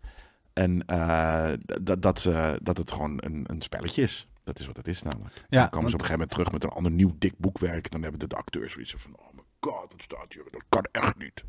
[0.59, 1.51] En eh,
[1.81, 4.27] dat, dat, ze- dat het gewoon een, een spelletje is.
[4.43, 5.35] Dat is wat het is namelijk.
[5.35, 7.33] Ja, dan komen want- ze op een gegeven moment terug met een ander nieuw dik
[7.37, 7.91] boekwerk.
[7.91, 9.15] Dan hebben de, de acteurs zoiets van...
[9.15, 10.43] Oh my god, dat staat hier.
[10.51, 11.43] Dat kan echt niet.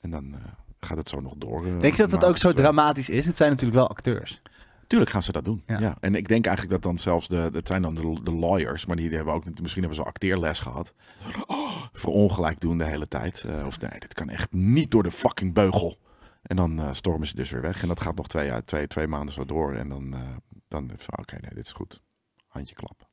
[0.00, 0.40] En dan eh,
[0.80, 1.66] gaat het zo nog door.
[1.66, 3.26] eh, Denk je dat het ook zo dramatisch is?
[3.26, 4.42] Het zijn natuurlijk wel acteurs.
[4.86, 5.62] Tuurlijk gaan ze dat doen.
[5.66, 5.78] Ja.
[5.80, 5.96] Ja.
[6.00, 8.96] En ik denk eigenlijk dat dan zelfs de, het zijn dan de, de lawyers, maar
[8.96, 10.92] die hebben ook misschien hebben ze acteerles gehad.
[11.46, 13.42] Oh, verongelijk doen de hele tijd.
[13.44, 15.98] Eh, of nee, dit kan echt niet door de fucking beugel.
[16.52, 17.82] En dan eh, stormen ze dus weer weg.
[17.82, 19.74] En dat gaat nog twee, jaar, twee, twee maanden zo door.
[19.74, 20.20] En dan, eh
[20.68, 22.00] dan oké, nee, dit is goed.
[22.48, 23.08] Handje klap.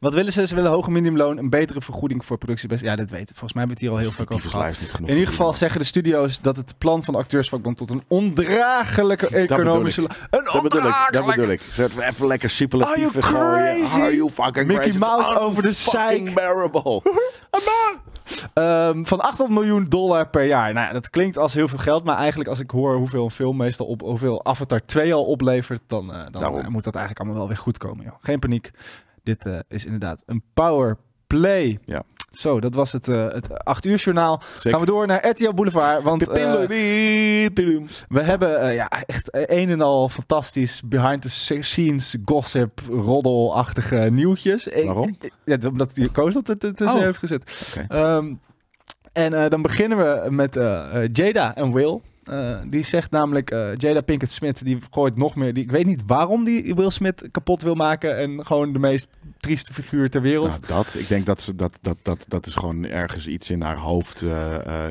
[0.00, 0.46] Wat willen ze?
[0.46, 2.82] Ze willen hoger minimumloon, een betere vergoeding voor productiebest.
[2.82, 3.36] Ja, dat weten.
[3.36, 4.66] Volgens mij hebben we het hier al heel vaak over gehad.
[4.66, 7.76] Tyfuslijst niet genoeg In ieder geval zeggen de studio's dat het plan van de acteursvakbond
[7.76, 10.02] tot een ondraaglijke economische...
[10.30, 11.30] Een Dat bedoel ik, dat ondraaglijke...
[11.30, 11.62] bedoel ik.
[11.70, 13.76] Zet even lekker Are superlatieven you gooien.
[13.76, 14.00] crazy?
[14.00, 14.98] Are you fucking Mickey crazy?
[14.98, 17.02] Mouse over de fucking bearable.
[18.54, 20.72] Ehm, van 800 miljoen dollar per jaar.
[20.72, 22.04] Nou ja, dat klinkt als heel veel geld.
[22.04, 24.00] Maar eigenlijk als ik hoor hoeveel een film meestal op...
[24.00, 25.80] hoeveel Avatar 2 al oplevert...
[25.86, 28.04] dan, eh, dan eh, moet dat eigenlijk allemaal wel weer goed komen.
[28.04, 28.14] Joh.
[28.20, 28.70] Geen paniek.
[29.22, 30.96] Dit eh, is inderdaad een power
[31.26, 31.78] play.
[31.84, 32.02] Ja.
[32.30, 34.42] Zo, dat was het, eh het 8 uur journaal.
[34.54, 34.70] Zeker.
[34.70, 36.02] Gaan we door naar RTL Boulevard.
[36.02, 36.52] Want eh,
[38.08, 41.30] we hebben eh, ja, echt een en al fantastisch behind the
[41.62, 44.68] scenes gossip roddelachtige nieuwtjes.
[44.84, 45.16] Waarom?
[45.44, 47.02] Ja, omdat die Koos dat er t- tussen Oh.
[47.04, 47.74] heeft gezet.
[47.88, 48.32] Ehm,
[49.12, 50.54] en dan beginnen we met
[51.12, 52.00] Jada en Will.
[52.28, 55.54] Eh, die zegt namelijk, eh, Jada Pinkett Smith, die gooit nog meer.
[55.54, 58.16] Die, ik weet niet waarom die Will Smith kapot wil maken.
[58.16, 59.08] En gewoon de meest
[59.40, 60.48] trieste figuur ter wereld.
[60.48, 60.94] Nou, dat.
[60.98, 64.22] Ik denk dat ze dat, dat, dat, dat is gewoon ergens iets in haar hoofd.
[64.22, 64.86] eh,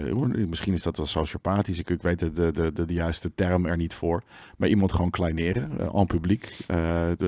[0.48, 1.80] misschien is dat wel sociopathisch.
[1.80, 4.24] Ik, ik weet de, de, de, de juiste term er niet voor.
[4.58, 6.56] Maar iemand gewoon kleineren, uh, en publiek.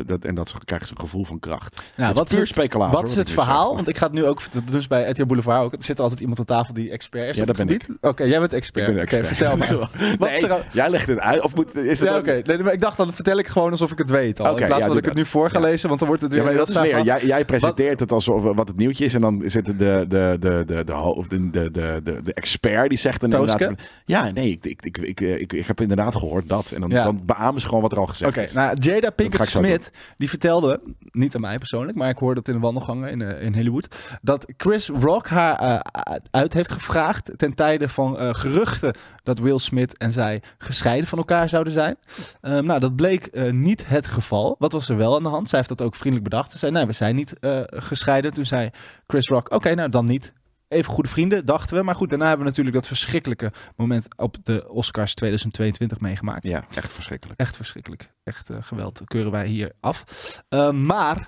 [0.06, 1.81] dat, en dat ze, krijgt ze een gevoel van kracht.
[1.95, 2.91] Nou, wat is puur speculatie.
[2.94, 3.68] wat hoor, is het ik verhaal?
[3.68, 3.76] zeg.
[3.76, 5.73] Want ik ga het nu ook, ze bij RTL Boulevard ook.
[5.73, 7.90] Er zit altijd iemand aan tafel die expert is Ja, dat ben gebied.
[8.02, 8.88] Oké, jij bent expert.
[8.88, 9.38] Ik ben Oké, expert.
[9.38, 9.88] vertel me.
[10.19, 10.67] Wat is Nee, er...
[10.71, 11.41] jij legt het uit.
[11.41, 12.41] Of moet, is het Ja, oké.
[12.43, 14.51] Nee, maar ik dacht, dan vertel ik gewoon alsof ik het weet al.
[14.51, 15.65] Oké, in plaats ja, van dat ik het nu voor ga Ja.
[15.65, 16.41] lezen, want dan wordt het weer...
[16.41, 17.01] Ja, maar dat is meer.
[17.01, 19.13] Jij, jij presenteert het alsof wat het nieuwtje is.
[19.13, 21.71] En dan zit de, de, de, de, de, de, de,
[22.03, 23.63] de, de, expert die zegt dan inderdaad...
[23.63, 26.71] van, Ja, nee, ik, ik, ik, ik, ik, ik heb inderdaad gehoord dat.
[26.71, 28.53] En dan, dan beamen ze gewoon wat er al gezegd Oké, is.
[28.53, 30.81] nou, Jada ga Pinkett ik zo Smith, die vertelde,
[31.11, 33.88] niet aan mij persoonlijk, maar ik hoorde het in de wandelgangen in, eh, in Hollywood,
[34.21, 39.57] dat Chris Rock haar eh, uit heeft gevraagd ten tijde van eh, geruchten dat Will
[39.57, 41.98] Smith en zij gescheiden van elkaar zouden zijn.
[42.41, 44.56] Ehm, nou, dat bleek eh, niet het geval.
[44.60, 45.49] Wat was er wel aan de hand?
[45.49, 46.52] Zij heeft dat ook vriendelijk bedacht.
[46.52, 48.34] Ze zei, nee, we zijn niet eh, gescheiden.
[48.34, 48.70] Toen zei
[49.07, 50.34] Chris Rock, oké, nou dan niet.
[50.68, 51.84] Even goede vrienden, dachten we.
[51.84, 56.44] Maar goed, daarna hebben we natuurlijk dat verschrikkelijke moment op de Oscars 2022 meegemaakt.
[56.44, 57.40] Ja, echt verschrikkelijk.
[57.40, 58.11] Echt verschrikkelijk.
[58.24, 60.03] Echt eh, geweld keuren wij hier af.
[60.49, 61.28] Eh, maar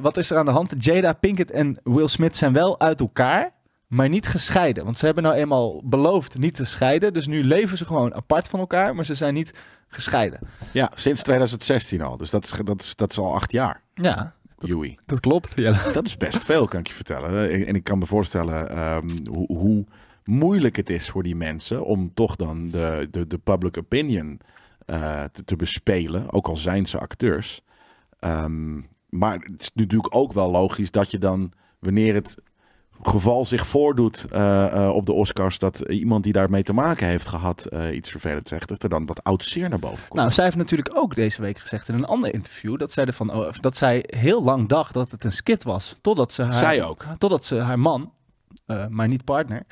[0.00, 0.84] wat is er aan de hand?
[0.84, 3.50] Jada Pinkett en Will Smith zijn wel uit elkaar,
[3.94, 4.84] maar niet gescheiden.
[4.84, 7.12] Want ze hebben nou eenmaal beloofd niet te scheiden.
[7.12, 9.54] Dus nu leven ze gewoon apart van elkaar, maar ze zijn niet
[9.88, 10.40] gescheiden.
[10.72, 12.16] Ja, sinds 2016 al.
[12.16, 13.82] Dus dat is, dat is, dat is al acht jaar.
[13.94, 14.98] Ja, Joey.
[15.06, 15.56] dat klopt.
[15.94, 17.50] Dat is best veel, kan ik je vertellen.
[17.50, 19.86] En en ik kan me voorstellen ehm, hoe, hoe
[20.24, 24.40] moeilijk het is voor die mensen om toch dan de, de, de public opinion
[24.86, 26.32] eh, te, te bespelen.
[26.32, 27.62] Ook al zijn ze acteurs.
[28.18, 32.36] Ehm, maar het is natuurlijk ook wel logisch dat je dan, wanneer het
[33.02, 37.28] geval zich voordoet eh, eh, op de Oscars, dat iemand die daarmee te maken heeft
[37.28, 40.20] gehad eh, iets vervelends zegt, dat er dan dat oud zeer naar boven komt.
[40.20, 43.32] Nou, zij heeft natuurlijk ook deze week gezegd in een ander interview dat zij, ervan,
[43.32, 45.96] oh, dat zij heel lang dacht dat het een skit was.
[46.00, 47.04] Totdat ze haar, Zij ook.
[47.18, 48.12] Totdat ze haar man,
[48.88, 49.66] maar niet partner,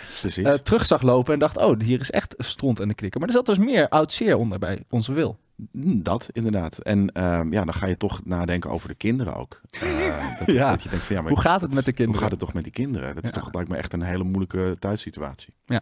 [0.63, 3.21] terug zag lopen en dacht, oh, hier is echt stront en de knikker.
[3.21, 5.39] Maar er zat dus meer oud zeer onder bij onze wil.
[5.73, 6.79] Mm, Dat, inderdaad.
[6.79, 9.61] En ehm, ja, dan ga je toch nadenken over de kinderen ook.
[9.81, 10.71] Eh, dat, Ja.
[10.71, 12.13] dat je denkt van, ja, maar Hoe gaat het met de kinderen?
[12.13, 13.15] Hoe gaat het toch met die kinderen?
[13.15, 13.41] Dat is Ja.
[13.41, 15.55] toch, lijkt me echt een hele moeilijke thuissituatie.
[15.67, 15.81] Ja.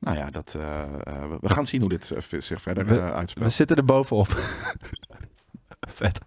[0.00, 3.48] Nou ja, dat, eh, eh, we- gaan zien hoe dit zich verder We- eh, We
[3.48, 4.28] zitten er bovenop.
[5.80, 6.18] Vet.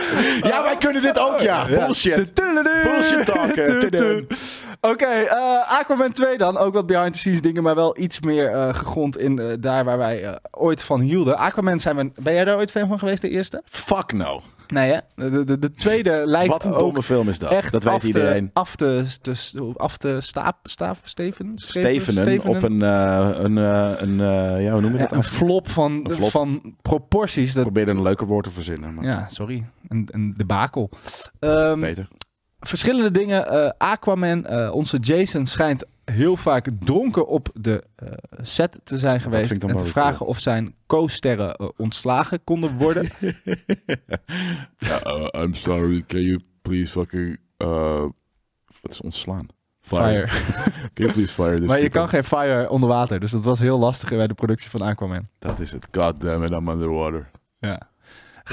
[0.50, 1.66] Ja, wij kunnen dit ook, ja.
[1.66, 2.34] Bullshit.
[2.82, 3.50] Bullshit talk,
[3.80, 4.26] tudum.
[4.80, 6.58] Oké, eh, Aquaman 2 dan.
[6.58, 9.84] Ook wat behind the scenes dingen, maar wel iets meer eh, gegrond in eh, daar
[9.84, 11.36] waar wij ooit van hielden.
[11.36, 12.10] Aquaman zijn we...
[12.22, 13.62] Ben jij daar ooit fan van geweest, de eerste?
[13.64, 14.42] Fuck no.
[14.72, 14.98] Nee hè?
[15.30, 17.50] De, de, de tweede lijkt Wat een domme film is dat.
[17.50, 18.50] echt dat weet af te, iedereen.
[18.52, 21.52] Af te, te, af te staap, staaf, Steven?
[21.54, 25.12] Stevenen, op een, eh, een, eh, een eh, ja, hoe noem je Ja, dat?
[25.12, 26.30] een flop van, Een flop.
[26.30, 27.48] van proporties.
[27.48, 29.64] Ik Dat, probeerde een leuker woord te verzinnen, maar ja, sorry.
[29.88, 30.90] Een, een debakel.
[31.38, 32.08] Ehm, beter.
[32.60, 33.76] verschillende dingen.
[33.78, 38.08] Aquaman, onze Jason, schijnt heel vaak dronken op de eh,
[38.42, 39.52] set te zijn geweest.
[39.52, 43.08] En te vragen of zijn co-sterren eh, ontslagen konden worden.
[45.06, 47.38] Uh, I'm sorry, can you please fucking...
[47.58, 48.00] Uh,
[48.80, 49.46] wat is ontslaan?
[49.80, 50.26] Fire.
[50.94, 52.00] Can you please fire this maar je people?
[52.00, 53.20] kan geen fire onder water.
[53.20, 55.28] Dus dat was heel lastig bij de productie van Aquaman.
[55.38, 55.88] Dat is het.
[55.92, 57.30] God damn it, I'm underwater.
[57.58, 57.91] Ja.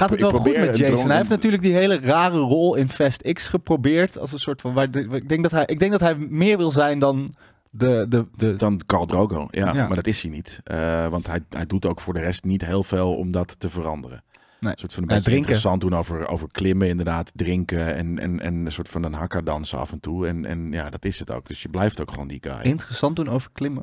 [0.00, 0.84] Gaat het wel goed met Jason?
[0.86, 4.18] dronken- Hij heeft natuurlijk die hele rare rol in Fast X geprobeerd.
[4.18, 4.74] Als een soort van.
[4.74, 7.34] waar de- ik, denk dat hij, ik denk dat hij meer wil zijn dan
[7.70, 8.06] de.
[8.08, 9.46] de, de Dan Carl Drogo.
[9.50, 9.86] Ja, Ja.
[9.86, 10.60] maar dat is hij niet.
[10.72, 13.68] Uh, want hij, hij doet ook voor de rest niet heel veel om dat te
[13.68, 14.22] veranderen.
[14.60, 14.72] Nee.
[14.72, 15.48] Een soort van een beetje drinken.
[15.48, 17.30] interessant doen over, over klimmen inderdaad.
[17.34, 20.26] Drinken en, en, en een soort van een hakka dansen af en toe.
[20.26, 21.46] En, en ja, dat is het ook.
[21.46, 22.60] Dus je blijft ook gewoon die guy.
[22.62, 23.82] interessant doen over klimmen.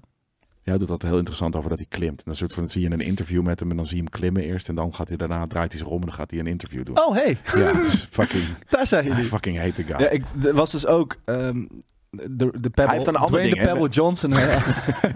[0.67, 2.17] Ja, doet dat heel interessant over dat hij klimt.
[2.17, 4.11] En dan soort van, zie je een interview met hem en dan zie je hem
[4.11, 4.69] klimmen eerst.
[4.69, 6.83] En dan gaat hij daarna, draait hij zich om en dan gaat hij een interview
[6.85, 6.99] doen.
[7.05, 9.23] Oh, hey, Ja, het is fucking, daar zijn I jullie.
[9.23, 9.99] fucking hate the guy.
[9.99, 11.65] Ja, ik er was dus ook ehm,
[12.09, 13.61] de, de Pebble, Hij heeft een ander ding, de?
[13.61, 14.31] Pebble Johnson.
[14.33, 14.57] hè.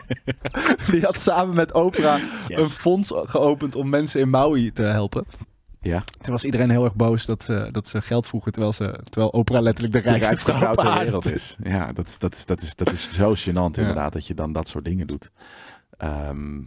[0.92, 2.58] die had samen met Oprah Yes.
[2.58, 5.26] een fonds geopend om mensen in Maui te helpen.
[5.84, 9.00] Ja, Toen was iedereen heel erg boos dat ze, dat ze geld vroegen, terwijl, ze,
[9.04, 11.58] terwijl Oprah letterlijk de de rijkste, vrouw ter aarde wereld is.
[11.64, 14.54] Ja, dat is, dat is, dat is, dat is zo gênant inderdaad, dat je dan
[14.54, 15.32] dat soort dingen doet.
[15.98, 16.62] Ehm,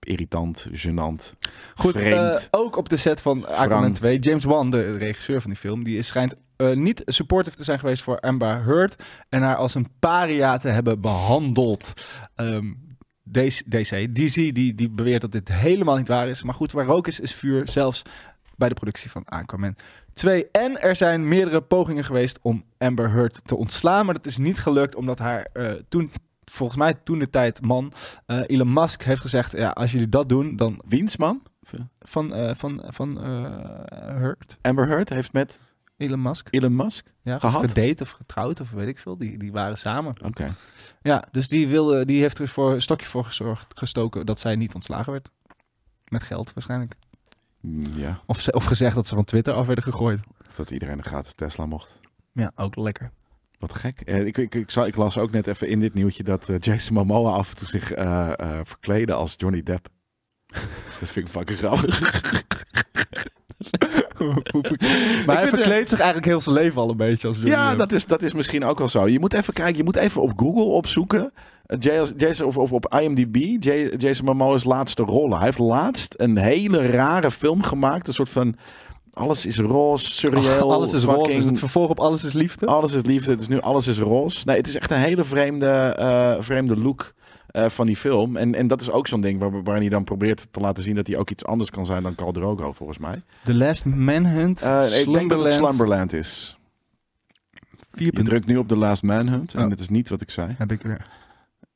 [0.00, 1.34] irritant, gênant,
[1.74, 2.48] Goed, vreemd.
[2.50, 3.94] eh, ook op de set van Aquaman Wrang.
[3.94, 4.18] 2.
[4.18, 7.78] James Wan, de regisseur van die film, die is, schijnt eh, niet supportive te zijn
[7.78, 11.92] geweest voor Amber Heard en haar als een paria te hebben behandeld.
[12.34, 12.72] Ehm,
[13.30, 16.42] DC, DC, DC die, die beweert dat dit helemaal niet waar is.
[16.42, 17.68] Maar goed, waar rook is, is vuur.
[17.68, 18.02] Zelfs
[18.58, 19.76] bij de productie van Aquaman
[20.12, 20.50] 2.
[20.50, 24.04] En er zijn meerdere pogingen geweest om Amber Heard te ontslaan.
[24.04, 26.10] Maar dat is niet gelukt omdat haar eh, toen,
[26.44, 27.92] volgens mij toen de tijd man,
[28.26, 29.52] eh, Elon Musk heeft gezegd...
[29.52, 31.42] Ja, als jullie dat doen, dan Wiens man?
[31.98, 33.16] van, eh, van, van
[33.94, 35.58] Heard, Amber Heard heeft met
[35.96, 36.48] Elon Musk.
[36.50, 37.06] Elon Musk?
[37.22, 37.68] Ja, Gehad?
[37.68, 39.16] gedate of getrouwd of weet ik veel.
[39.16, 40.14] Die, die waren samen.
[40.24, 40.54] Oké.
[41.02, 44.56] Ja, dus die, wilde, die heeft er voor een stokje voor gezorgd, gestoken dat zij
[44.56, 45.30] niet ontslagen werd.
[46.08, 46.94] Met geld waarschijnlijk.
[47.94, 50.20] Ja, Of, ze, of gezegd dat ze van Twitter af werden gegooid.
[50.48, 52.00] of dat iedereen een gratis Tesla mocht.
[52.32, 53.10] Ja, ook lekker.
[53.58, 54.00] Wat gek.
[54.00, 56.56] Eh, ik, ik, ik, zal- ik las ook net even in dit nieuwtje dat eh,
[56.58, 59.88] Jason Momoa af en toe zich eh eh verkleden als Johnny Depp.
[61.00, 62.00] dat vind ik fucking grappig.
[65.26, 67.78] maar hij verkleedt zich eigenlijk heel zijn leven al een beetje als Johnny Ja, Depp.
[67.78, 69.08] dat is, dat is misschien ook wel zo.
[69.08, 71.32] Je moet even kijken, je moet even op Google opzoeken.
[71.78, 73.64] Jas- Jason, of, of op IMDb,
[73.96, 75.36] Jason Momoa's laatste rollen.
[75.36, 78.08] Hij heeft laatst een hele rare film gemaakt.
[78.08, 78.54] Een soort van,
[79.12, 80.72] alles is roze, surreal.
[80.74, 81.16] alles is roze.
[81.18, 82.66] fucking- Is het vervolg op Alles is Liefde?
[82.66, 84.42] Alles is liefde, het is nu alles is roze.
[84.44, 87.14] Nee, het is echt een hele vreemde, eh, vreemde look
[87.48, 88.36] eh, van die film.
[88.36, 90.94] En, en dat is ook zo'n ding waar, waarin hij dan probeert te laten zien
[90.94, 93.22] dat hij ook iets anders kan zijn dan Khal Drogo, volgens mij.
[93.44, 94.62] The Last Manhunt.
[94.62, 96.12] Eh, ik denk dat het Slumberland.
[96.12, 96.56] Is.
[97.92, 99.68] Je drukt nu op The Last Manhunt en Oh.
[99.70, 100.54] dat is niet wat ik zei.
[100.58, 101.06] Heb ik weer.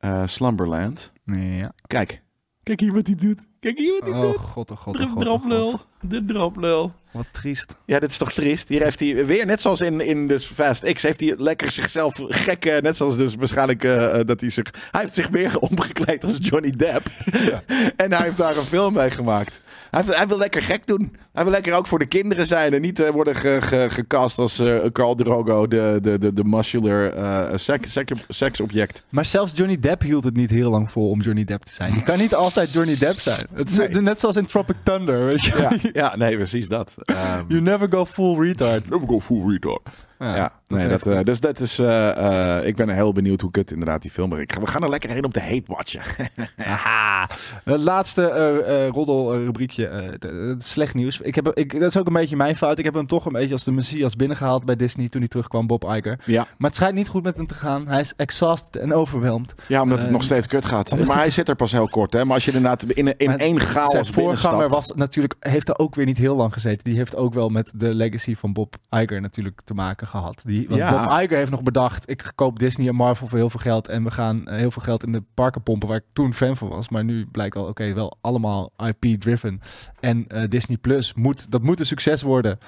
[0.03, 1.13] Eh, Slumberland.
[1.25, 1.73] Ja.
[1.87, 2.23] Kijk.
[2.63, 3.39] Kijk hier wat hij doet.
[3.61, 4.37] Kijk hier wat hij Oh doet.
[4.37, 5.71] god, oh god, oh oh droplul.
[5.71, 5.87] god.
[6.01, 6.93] De droplul.
[7.13, 7.75] Wat triest.
[7.87, 8.69] Ja, dit is toch triest.
[8.69, 12.15] Hier heeft hij weer, net zoals in, in dus Fast X, heeft hij lekker zichzelf
[12.27, 16.25] gek, net zoals dus waarschijnlijk eh, eh, dat hij zich, hij heeft zich weer omgekleed
[16.25, 17.07] als Johnny Depp.
[17.97, 19.61] en hij heeft daar een film mee gemaakt.
[19.91, 21.17] Hij, wil- hij wil lekker gek doen.
[21.33, 24.39] Hij wil lekker ook voor de kinderen zijn en niet eh, worden ge, ge- gecast
[24.39, 29.05] als eh Carl Drogo, de, de, de, de muscular eh seks, seks, seksobject.
[29.09, 31.95] Maar zelfs Johnny Depp hield het niet heel lang vol om Johnny Depp te zijn.
[31.95, 33.47] Je kan niet altijd Johnny Depp zijn.
[33.55, 33.89] Het is Nee.
[33.89, 35.53] net zoals in Tropic Thunder, weet je.
[35.57, 36.95] Ja, ja, nee, precies dat.
[37.05, 38.91] Ehm, You never go full retard.
[38.91, 39.81] Never go full retard.
[40.23, 41.79] Ja, nee, dat, eh, dus dat is.
[41.79, 44.47] eh, eh, ik ben heel benieuwd hoe kut inderdaad die film is.
[44.61, 46.01] We gaan er lekker heen om te hate watchen.
[46.57, 47.29] Aha.
[47.65, 50.17] Het laatste eh, roddelrubriekje.
[50.59, 51.21] slecht nieuws.
[51.21, 52.79] Ik heb, ik, dat is ook een beetje mijn fout.
[52.79, 55.67] Ik heb hem toch een beetje als de messias binnengehaald bij Disney toen hij terugkwam,
[55.67, 56.19] Bob Iger.
[56.25, 56.47] ja.
[56.59, 57.89] Maar het schijnt niet goed met hem te gaan.
[57.89, 59.55] Hij is exhausted en overwhelmed.
[59.69, 61.07] ja, omdat het nog steeds kut gaat.
[61.07, 62.25] Maar hij zit er pas heel kort, hè?
[62.25, 64.69] Maar als je inderdaad in, in één Zijn chaos voorganger binnenstapt...
[64.69, 66.85] was natuurlijk, heeft er ook weer niet heel lang gezeten.
[66.85, 70.43] Die heeft ook wel met de legacy van Bob Iger natuurlijk te maken gehad.
[70.45, 70.91] Die, want Ja.
[71.09, 73.89] Bob Iger heeft nog bedacht, ik koop Disney en Marvel voor heel veel geld.
[73.89, 76.57] En we gaan eh, heel veel geld in de parken pompen, waar ik toen fan
[76.57, 76.89] van was.
[76.89, 79.61] Maar nu blijkt wel, oké, wel allemaal IP-driven.
[80.01, 82.59] En eh, Disney Plus, moet, dat moet een succes worden.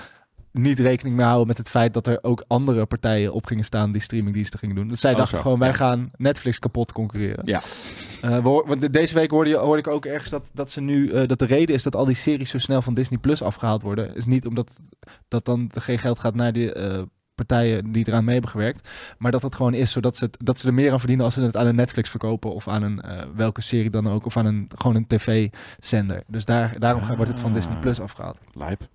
[0.53, 3.93] Niet rekening mee houden met het feit dat er ook andere partijen op gingen staan
[3.93, 4.89] die streamingdiensten gingen doen.
[4.89, 5.43] Dus zij Oh, dachten zo.
[5.43, 5.75] gewoon, wij Ja.
[5.75, 7.47] gaan Netflix kapot concurreren.
[7.47, 7.61] Ja.
[8.21, 10.81] We hoor- want de- deze week hoorde, je, hoorde ik ook ergens dat, dat ze
[10.81, 13.83] nu dat de reden is dat al die series zo snel van Disney Plus afgehaald
[13.83, 14.15] worden.
[14.17, 14.81] Is niet omdat
[15.29, 17.03] dat dan geen geld gaat naar de eh,
[17.35, 18.89] partijen die eraan mee hebben gewerkt.
[19.19, 21.35] Maar dat het gewoon is zodat ze, het, dat ze er meer aan verdienen als
[21.35, 22.55] ze het aan een Netflix verkopen.
[22.55, 24.27] Of aan een eh, welke serie dan ook.
[24.27, 26.23] Of aan een gewoon een tv-zender.
[26.27, 27.17] Dus daar, daarom Ah.
[27.17, 28.41] wordt het van Disney Plus afgehaald.
[28.53, 28.89] Lijp.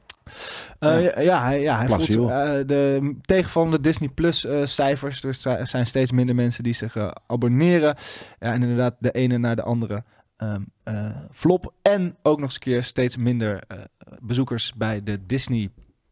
[0.79, 0.97] Eh, Ja.
[0.99, 1.19] ja.
[1.21, 5.21] ja, hij, ja, hij voelt eh, de tegenvallende Disney Plus eh, cijfers.
[5.21, 7.95] Dus er zijn steeds minder mensen die zich eh, abonneren.
[8.39, 10.03] Ja, en inderdaad de ene naar de andere
[10.37, 11.73] ehm, eh, flop.
[11.81, 13.77] En ook nog eens een keer steeds minder eh,
[14.19, 15.69] bezoekers bij de Disney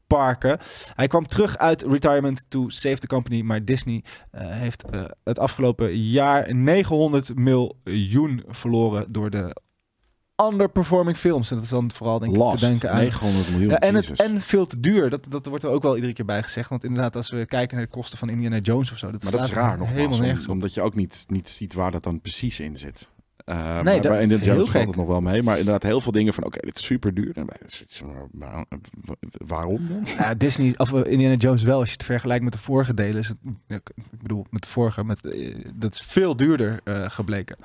[0.07, 0.59] parken.
[0.95, 5.39] Hij kwam terug uit retirement to save the company, maar Disney eh, heeft eh, het
[5.39, 9.55] afgelopen jaar 900 miljoen verloren door de
[10.43, 11.49] underperforming films.
[11.49, 12.59] En dat is dan vooral denk ik Last.
[12.59, 13.69] te denken aan 900 miljoen.
[13.69, 15.09] ja, en, het, en veel te duur.
[15.09, 16.69] Dat, dat wordt er ook wel iedere keer bij gezegd.
[16.69, 19.11] Want inderdaad, als we kijken naar de kosten van Indiana Jones of zo.
[19.11, 19.91] Dat maar dat is raar nogmaals.
[19.91, 23.09] Helemaal nergens omdat je ook niet, niet ziet waar dat dan precies in zit.
[23.47, 24.87] Eh, maar dat bij is Indiana heel Jones valt gek.
[24.87, 25.43] het nog wel mee.
[25.43, 26.43] Maar inderdaad heel veel dingen van...
[26.45, 27.31] Oké, dit is super duur.
[27.37, 28.65] En wij- maar-
[29.31, 30.03] waarom dan?
[30.17, 31.79] Ja, Disney, of eh, Indiana Jones wel.
[31.79, 33.17] Als je het vergelijkt met de vorige delen.
[33.17, 33.37] Is het,
[33.67, 33.89] ik
[34.21, 35.03] bedoel, met de vorige.
[35.03, 37.55] Met, eh, dat is veel duurder eh, gebleken.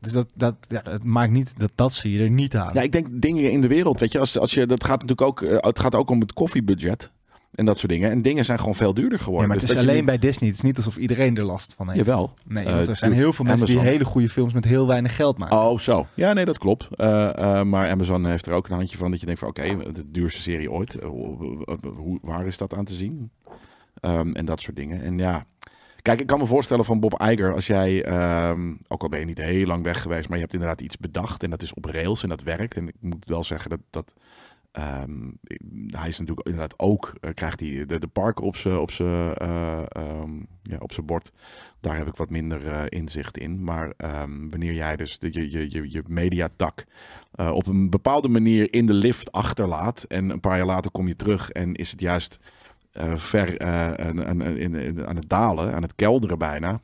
[0.00, 2.70] Dus dat, dat, ja, het maakt niet, dat, dat zie je er niet aan.
[2.74, 5.28] Ja, ik denk dingen in de wereld, weet je, als, als je, dat gaat natuurlijk
[5.28, 7.10] ook, het gaat ook om het koffiebudget
[7.54, 8.10] en dat soort dingen.
[8.10, 9.48] En dingen zijn gewoon veel duurder Ja, geworden.
[9.48, 10.48] maar het Dus is dat je alleen bij Disney.
[10.48, 12.06] Het is niet alsof iedereen er last van heeft.
[12.06, 12.34] Jawel.
[12.46, 15.16] Nee, Eh, want er zijn heel veel mensen die hele goede films met heel weinig
[15.16, 15.56] geld maken.
[15.58, 16.06] Oh, zo.
[16.14, 16.88] Ja, nee, dat klopt.
[16.96, 19.92] Eh, eh, maar Amazon heeft er ook een handje van dat je denkt van, oké,
[19.92, 20.96] de duurste serie ooit.
[21.02, 21.64] Hoe,
[21.96, 23.30] hoe- waar is dat aan te zien?
[24.00, 25.02] Ehm, en dat soort dingen.
[25.02, 25.44] En ja,
[26.02, 29.24] kijk, ik kan me voorstellen van Bob Iger, als jij, ehm, ook al ben je
[29.24, 31.84] niet heel lang weg geweest, maar je hebt inderdaad iets bedacht en dat is op
[31.84, 32.76] rails en dat werkt.
[32.76, 34.14] En ik moet wel zeggen dat, dat
[34.72, 35.30] ehm,
[35.86, 40.36] hij is natuurlijk inderdaad ook, eh, krijgt hij de, de parken op zijn op ehm,
[40.62, 41.30] ja, op bord.
[41.80, 43.64] Daar heb ik wat minder eh, inzicht in.
[43.64, 46.84] Maar ehm, wanneer jij dus de, je, je, je, je mediatak
[47.52, 51.16] op een bepaalde manier in de lift achterlaat en een paar jaar later kom je
[51.16, 52.40] terug en is het juist
[53.14, 56.80] ver aan, aan, in- aan het dalen, aan het kelderen bijna.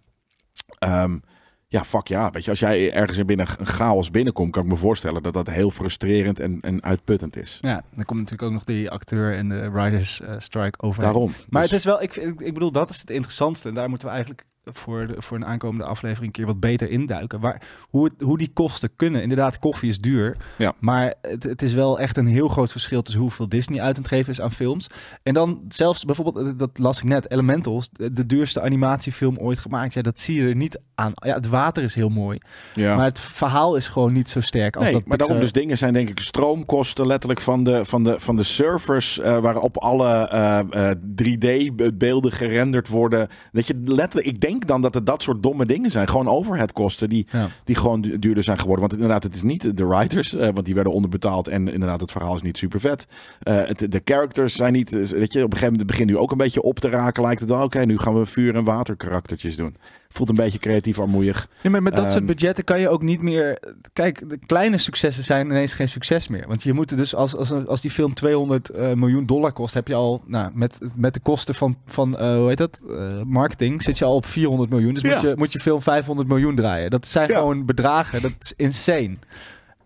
[1.75, 2.31] Ja, fuck ja.
[2.31, 5.33] Weet je, als jij ergens in binnen een chaos binnenkomt, kan ik me voorstellen dat
[5.33, 7.59] dat heel frustrerend en, en uitputtend is.
[7.61, 11.03] Ja, dan komt natuurlijk ook nog die acteur en de writers eh, strike over.
[11.03, 11.33] Daarom.
[11.49, 13.69] Maar Dus- het is wel, ik, ik, ik bedoel, dat is het interessantste.
[13.69, 16.91] En daar moeten we eigenlijk voor, de, voor een aankomende aflevering een keer wat beter
[16.91, 17.41] induiken.
[17.41, 19.23] Waar, hoe, het, hoe die kosten kunnen.
[19.23, 20.37] Inderdaad, koffie is duur.
[20.59, 20.75] Ja.
[20.79, 24.33] Maar het, het is wel echt een heel groot verschil tussen hoeveel Disney uit geven
[24.33, 24.87] is aan films.
[25.23, 29.95] En dan zelfs bijvoorbeeld, eh, dat las ik net, Elementals, de, duurste animatiefilm ooit gemaakt.
[29.95, 31.13] Ja, dat zie je er niet aan.
[31.15, 32.39] Ja, het water is heel mooi.
[32.75, 32.97] ja.
[32.97, 35.79] Maar het verhaal is gewoon niet zo sterk als Nee, dat maar daarom dus dingen
[35.79, 40.29] zijn denk ik stroomkosten letterlijk van de, van de, van de servers eh, waarop alle
[40.29, 40.59] eh,
[40.91, 43.29] eh, 3D-beelden gerenderd worden.
[43.53, 46.09] Dat je letterlijk, ik denk dan dat het dat soort domme dingen zijn.
[46.09, 47.49] Gewoon overheadkosten die, Ja.
[47.65, 48.81] die gewoon du- duurder zijn geworden.
[48.81, 52.11] Want inderdaad, het is niet de writers, eh, want die werden onderbetaald en inderdaad, het
[52.13, 53.07] verhaal is niet super vet.
[53.43, 56.17] Eh, het, de characters zijn niet, eh, weet je, op een gegeven moment begint nu
[56.17, 57.23] ook een beetje op te raken.
[57.23, 59.77] Lijkt het wel, oké, nu gaan we vuur- en water karaktertjes doen.
[60.15, 61.49] Voelt een beetje creatief armoeig.
[61.61, 63.59] Ja, maar met dat soort Ehm, budgetten kan je ook niet meer.
[63.93, 66.45] Kijk, de kleine successen zijn ineens geen succes meer.
[66.49, 69.75] Want je moet er dus, als, als, als die film 200 eh, miljoen dollar kost,
[69.75, 73.23] heb je al, nou, met, met de kosten van, van eh, hoe heet dat, Eh,
[73.27, 74.95] marketing, zit je al op 400 miljoen.
[74.95, 75.13] Dus Ja.
[75.15, 76.91] moet, je, moet je film 500 miljoen draaien.
[76.91, 77.39] Dat zijn Ja.
[77.39, 79.17] gewoon bedragen, dat is insane.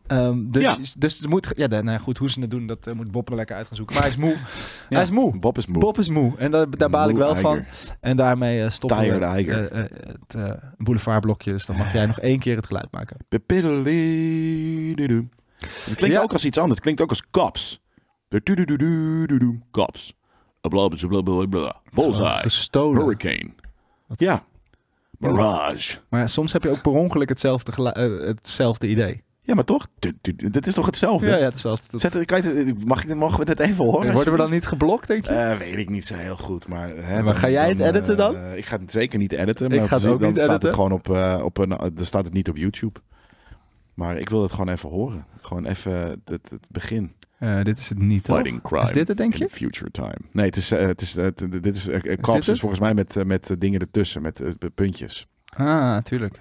[0.08, 0.76] Ehm, dus, Ja.
[0.98, 3.34] dus moet, ja, nou ja, goed, hoe ze het doen, dat eh, moet Bob er
[3.36, 3.94] lekker uit gaan zoeken.
[3.94, 4.36] Maar hij is moe.
[4.88, 5.38] Hij is moe.
[5.38, 5.78] Bob is moe.
[5.78, 6.36] Bob is moe.
[6.36, 7.64] En daar, daar baal ik wel van.
[8.00, 9.82] En daarmee eh, stoppen Tired we eh,
[10.26, 11.52] het boulevardblokje.
[11.52, 13.16] Dus dan mag jij nog één keer het geluid maken.
[15.58, 16.74] Het klinkt ook als iets anders.
[16.74, 17.80] Het klinkt ook als cops.
[19.70, 20.14] Cops.
[21.08, 21.76] Blablabla.
[21.92, 22.28] Bullseye.
[22.40, 23.02] Gestolen.
[23.02, 23.50] Hurricane.
[24.06, 24.44] Wat- Ja.
[25.18, 25.98] Mirage.
[26.08, 27.90] Maar soms heb je ook per ongeluk hetzelfde,
[28.26, 29.22] hetzelfde idee.
[29.48, 29.86] Ja, maar toch?
[30.50, 31.26] Dit is toch hetzelfde?
[31.30, 31.78] Ja, ja, het is wel...
[31.90, 34.12] dat- Zet, kan je, mag ik, mogen we dit even horen?
[34.12, 35.32] worden we dan niet geblokt, denk je?
[35.32, 36.88] Eh, weet ik niet zo heel goed, maar...
[36.96, 38.36] Hè, Maar ga jij het editen dan?
[38.36, 39.70] eh, ik ga het zeker niet editen.
[39.70, 40.66] Ik Maar ga het dan niet staat editen.
[40.66, 43.00] Het gewoon op, eh, op een, dan staat het niet op YouTube.
[43.94, 45.26] Maar ik wil het gewoon even horen.
[45.40, 47.12] Gewoon even het, het, begin.
[47.62, 48.36] Dit is het niet, toch?
[48.36, 48.82] Fighting crime.
[48.84, 49.48] Is dit het, denk je?
[49.50, 50.18] future time.
[50.32, 53.80] Nee, het is, het is, dit is, uh, dit is volgens mij met, met dingen
[53.80, 54.40] ertussen, met
[54.74, 55.26] puntjes.
[55.56, 56.40] Ah, tuurlijk.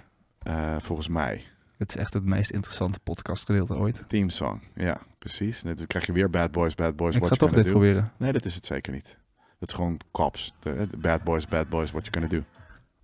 [0.78, 1.44] Volgens mij.
[1.78, 4.04] Het is echt het meest interessante podcastgedeelte ooit.
[4.08, 4.62] Team song.
[4.76, 5.64] Ja, precies.
[5.64, 7.70] Net, dan krijg je weer Bad Boys, Bad Boys, Ik What ga toch dit Do.
[7.70, 8.12] proberen.
[8.18, 9.18] Nee, dat is het zeker niet.
[9.60, 10.54] Dat is gewoon Cops.
[10.60, 12.44] De, de Bad Boys, Bad Boys, What You Gonna Do.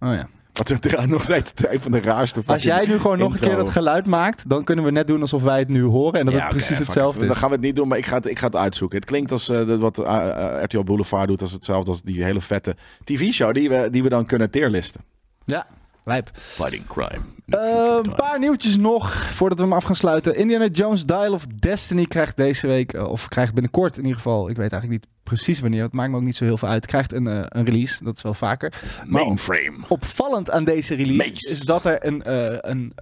[0.07, 0.29] Oh ja.
[0.53, 3.55] Wat er nog steeds een van de raarste Als jij nu gewoon nog een keer
[3.55, 6.33] dat geluid maakt, dan kunnen we net doen alsof wij het nu horen en dat
[6.33, 7.25] Ja, het precies hetzelfde it.
[7.25, 7.37] Dan is.
[7.41, 8.97] gaan we het niet doen, maar ik ga het, ik ga het uitzoeken.
[8.97, 12.41] Het klinkt als eh, wat eh, eh, RTL Boulevard doet, als hetzelfde als die hele
[12.41, 15.01] vette tv-show die we, die we dan kunnen teerlisten.
[15.45, 15.67] Ja,
[16.03, 16.29] lijp.
[16.33, 17.21] Fighting crime.
[17.45, 20.35] Eh, een paar nieuwtjes nog voordat we hem af gaan sluiten.
[20.35, 24.49] Indiana Jones Dial of Destiny krijgt deze week, eh, of krijgt binnenkort in ieder geval,
[24.49, 26.85] ik weet eigenlijk niet precies wanneer, het maakt me ook niet zo heel veel uit,
[26.85, 28.03] krijgt een, eh, een release.
[28.03, 28.73] Dat is wel vaker.
[29.05, 29.77] Maar Mainframe.
[29.87, 31.51] opvallend aan deze release Mace.
[31.51, 32.21] is dat er een,
[32.69, 32.93] een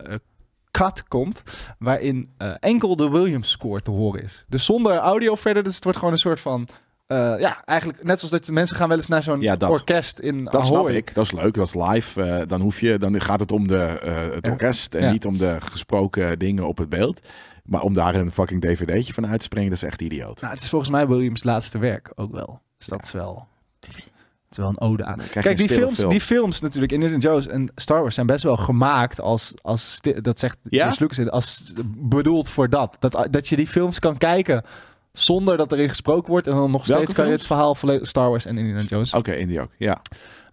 [0.71, 1.43] cut komt
[1.79, 2.29] waarin
[2.59, 4.45] enkel de Williams score te horen is.
[4.49, 6.67] Dus zonder audio verder, dus het wordt gewoon een soort van...
[7.11, 10.45] eh, ja, eigenlijk net zoals dat mensen gaan wel eens naar zo'n Ja, orkest in
[10.45, 11.13] Dat snap ik.
[11.13, 11.53] Dat is leuk.
[11.53, 12.23] Dat is live.
[12.23, 15.11] Eh, dan, hoef je, dan gaat het om de, eh, het orkest en Ja.
[15.11, 17.27] niet om de gesproken dingen op het beeld.
[17.63, 20.41] Maar om daar een fucking dvd'tje van uit te springen, dat is echt idioot.
[20.41, 22.59] Nou, het is volgens mij Williams laatste werk ook wel.
[22.77, 23.47] Dus dat is wel...
[23.79, 25.19] Het is wel een ode aan.
[25.31, 26.09] Kijk, die films, film.
[26.09, 30.39] die films natuurlijk, Indiana Jones en Star Wars zijn best wel gemaakt als, als dat
[30.39, 30.93] zegt Ja?
[30.97, 32.95] Lucas, als bedoeld voor dat.
[32.99, 33.27] dat.
[33.29, 34.63] Dat je die films kan kijken
[35.11, 38.07] zonder dat erin gesproken wordt en dan nog Welke steeds kan je het verhaal volledig
[38.07, 39.13] Star Wars en Indiana Jones.
[39.13, 39.71] Oké, Indie ook.
[39.77, 40.01] Ja.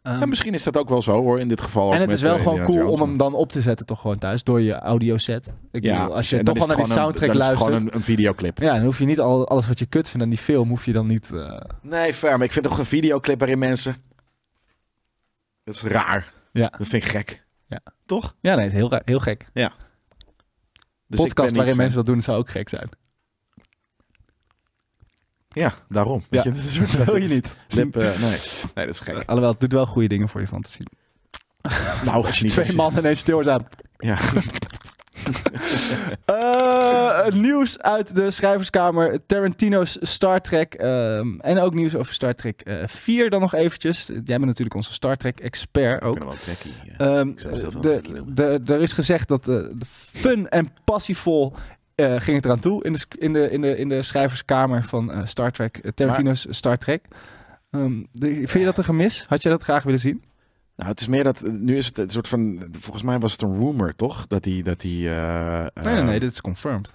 [0.03, 0.27] Ehm, ja.
[0.27, 1.87] Misschien is dat ook wel zo hoor, in dit geval.
[1.87, 3.53] ook en het met, is wel eh, gewoon Indiana cool Jones, om hem dan op
[3.53, 5.53] te zetten toch gewoon thuis door je audio set.
[5.71, 7.37] Ik Ja, bedoel, als je en dan toch is naar het die een- soundtrack dan
[7.41, 7.75] is het luistert.
[7.75, 8.59] gewoon een, een videoclip.
[8.59, 10.85] Ja, dan hoef je niet al, alles wat je kut vindt aan die film, hoef
[10.85, 11.31] je dan niet...
[11.33, 12.37] eh, Nee, fair.
[12.37, 13.97] Maar ik vind toch een videoclip waarin mensen...
[15.65, 16.33] Dat is raar.
[16.53, 16.69] Ja.
[16.79, 17.45] Dat vind ik gek.
[17.67, 17.81] Ja.
[18.07, 18.35] Toch?
[18.41, 19.47] Ja, nee, het is heel, ra- heel gek.
[19.53, 19.69] Ja.
[19.69, 21.77] Dus ik ben podcast niet waarin fan.
[21.77, 22.89] mensen dat doen zou ook gek zijn.
[25.49, 26.23] Ja, daarom.
[26.31, 27.57] Ja, Weet je, dat wil je niet.
[27.69, 28.39] Lip, eh, nee.
[28.75, 29.15] nee, dat is gek.
[29.17, 30.87] Eh, alhoewel, het doet wel goede dingen voor je fantasie.
[32.05, 33.67] nou, Als je twee mannen ineens stilstaan.
[33.99, 34.19] Ja.
[36.25, 39.27] Eh, nieuws uit de schrijverskamer.
[39.27, 40.75] Tarantino's Star Trek.
[40.75, 44.07] ehm, en ook nieuws over Star Trek eh 4 dan nog eventjes.
[44.07, 46.19] Jij bent natuurlijk onze Star Trek expert Ik ook.
[46.19, 46.73] ben wel trekkie.
[46.99, 47.25] Ja.
[47.81, 51.55] De, de, er is gezegd dat eh, de fun en passievol
[51.99, 55.13] eh, ging het eraan toe in de, in de, in de, in de schrijverskamer van
[55.13, 55.77] eh, Star Trek.
[55.77, 57.05] eh, Tarantino's Star Trek.
[57.71, 59.25] Ehm, de- vind je dat een gemis?
[59.29, 60.23] Had je dat graag willen zien?
[60.77, 62.69] Nou, het is meer dat nu is het een soort van.
[62.81, 64.27] Volgens mij was het een rumor, toch?
[64.27, 64.63] Dat die.
[64.63, 66.95] Dat die eh, Nee, nee, nee, dit is confirmed.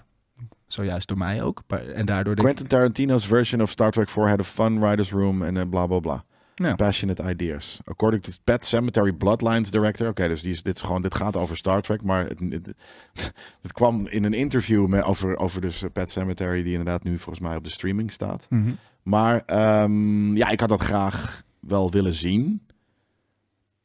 [0.66, 1.62] Zojuist door mij ook.
[1.94, 2.34] En daardoor...
[2.34, 5.86] de- Quentin Tarantino's version of Star Trek 4 had a fun writer's room en bla
[5.86, 6.24] bla bla.
[6.54, 6.74] Ja.
[6.74, 7.80] Passionate ideas.
[7.84, 10.08] According to Pet Cemetery Bloodlines director.
[10.08, 12.02] Oké, dus die is, dit, is gewoon, dit gaat over Star Trek.
[12.02, 12.74] Maar het, het,
[13.62, 17.18] het kwam in een interview met, over, over dus eh, Pet Cemetery, die inderdaad nu
[17.18, 18.46] volgens mij op de streaming staat.
[18.48, 18.70] Mhm.
[19.02, 22.62] Maar ehm, ja, ik had dat graag wel willen zien.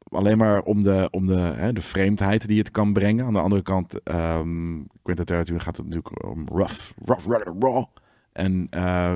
[0.10, 3.26] Alleen maar om de, om de, hè, de vreemdheid die het kan brengen.
[3.26, 7.86] Aan de andere kant, ehm Quentin Tarantino gaat het natuurlijk om rough, rough, rugged, raw.
[8.32, 9.14] En eh,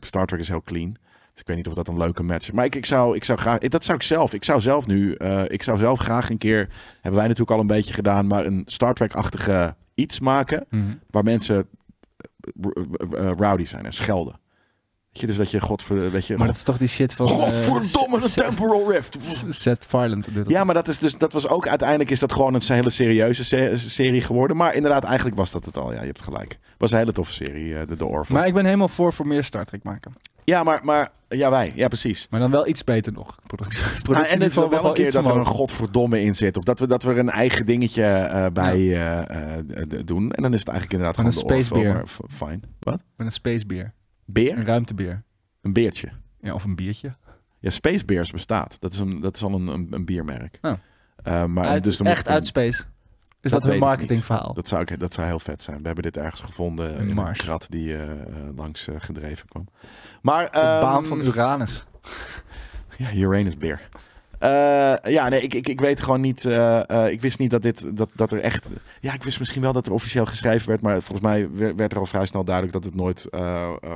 [0.00, 0.96] Star Trek is heel clean.
[1.40, 2.50] Dus ik weet niet of dat een leuke match is.
[2.50, 4.32] Maar ik, ik, zou, ik zou graag, dat zou ik zelf.
[4.34, 7.60] Ik zou zelf nu, eh, ik zou zelf graag een keer, hebben wij natuurlijk al
[7.60, 10.84] een beetje gedaan, maar een Star Trek-achtige iets maken Mhm.
[11.10, 12.72] waar mensen eh,
[13.18, 14.39] eh, rowdy zijn en schelden.
[15.12, 17.26] Weet je, dus dat je, godver, weet je, Maar dat is toch die shit van...
[17.26, 19.12] eh, godverdomme, een Z- temporal rift.
[19.12, 20.48] Doet dat.
[20.50, 23.44] Ja, maar dat is dus, dat was ook, uiteindelijk is dat gewoon een hele serieuze
[23.44, 24.56] se- serie geworden.
[24.56, 25.92] Maar inderdaad, eigenlijk was dat het al.
[25.92, 26.50] Ja, je hebt gelijk.
[26.50, 28.38] Het was een hele toffe serie, eh, de, de Orville.
[28.38, 30.12] Maar ik ben helemaal voor voor meer Star Trek maken.
[30.44, 31.72] ja, maar, maar, ja, wij.
[31.74, 32.26] Ja, precies.
[32.30, 33.38] Maar dan wel iets beter nog.
[33.46, 33.82] Productie,
[34.12, 36.56] en het is wel mag een keer dat er een godverdomme in zit.
[36.56, 38.78] Of dat we, dat we er een eigen dingetje eh, bij
[40.04, 40.32] doen.
[40.32, 41.64] En dan is het eigenlijk inderdaad Van gewoon een de Orville.
[41.64, 41.94] spacebeer.
[41.94, 42.62] maar f- Fijn.
[42.80, 43.00] Wat?
[43.16, 43.66] Met een spacebeer.
[43.82, 43.92] Beer?
[44.34, 45.22] Een ruimtebeer.
[45.60, 46.08] Een beertje.
[46.40, 47.14] Ja, of een biertje.
[47.58, 48.76] Ja, Space Bears bestaat.
[48.80, 50.58] Dat is, een, dat is al een, een, een biermerk.
[50.62, 50.72] Oh.
[51.22, 52.84] Eh, maar Uit, dus dan echt uit space.
[53.40, 54.54] Is Dat een ik marketingverhaal?
[54.54, 55.78] Dat zou, ik, dat zou heel vet zijn.
[55.80, 57.38] We hebben dit ergens gevonden In in Mars.
[57.38, 58.16] een krat die eh, eh,
[58.56, 59.66] langs gedreven kwam.
[60.22, 61.84] Maar, De ehm, baan van Uranus.
[62.96, 63.88] Ja, Uranus beer.
[64.40, 66.44] Eh, ja, nee, ik, ik, ik weet gewoon niet.
[66.44, 68.68] eh, eh, ik wist niet dat dit dat, dat er echt.
[69.00, 71.98] Ja, ik wist misschien wel dat er officieel geschreven werd, maar volgens mij werd, er
[71.98, 73.28] al vrij snel duidelijk dat het nooit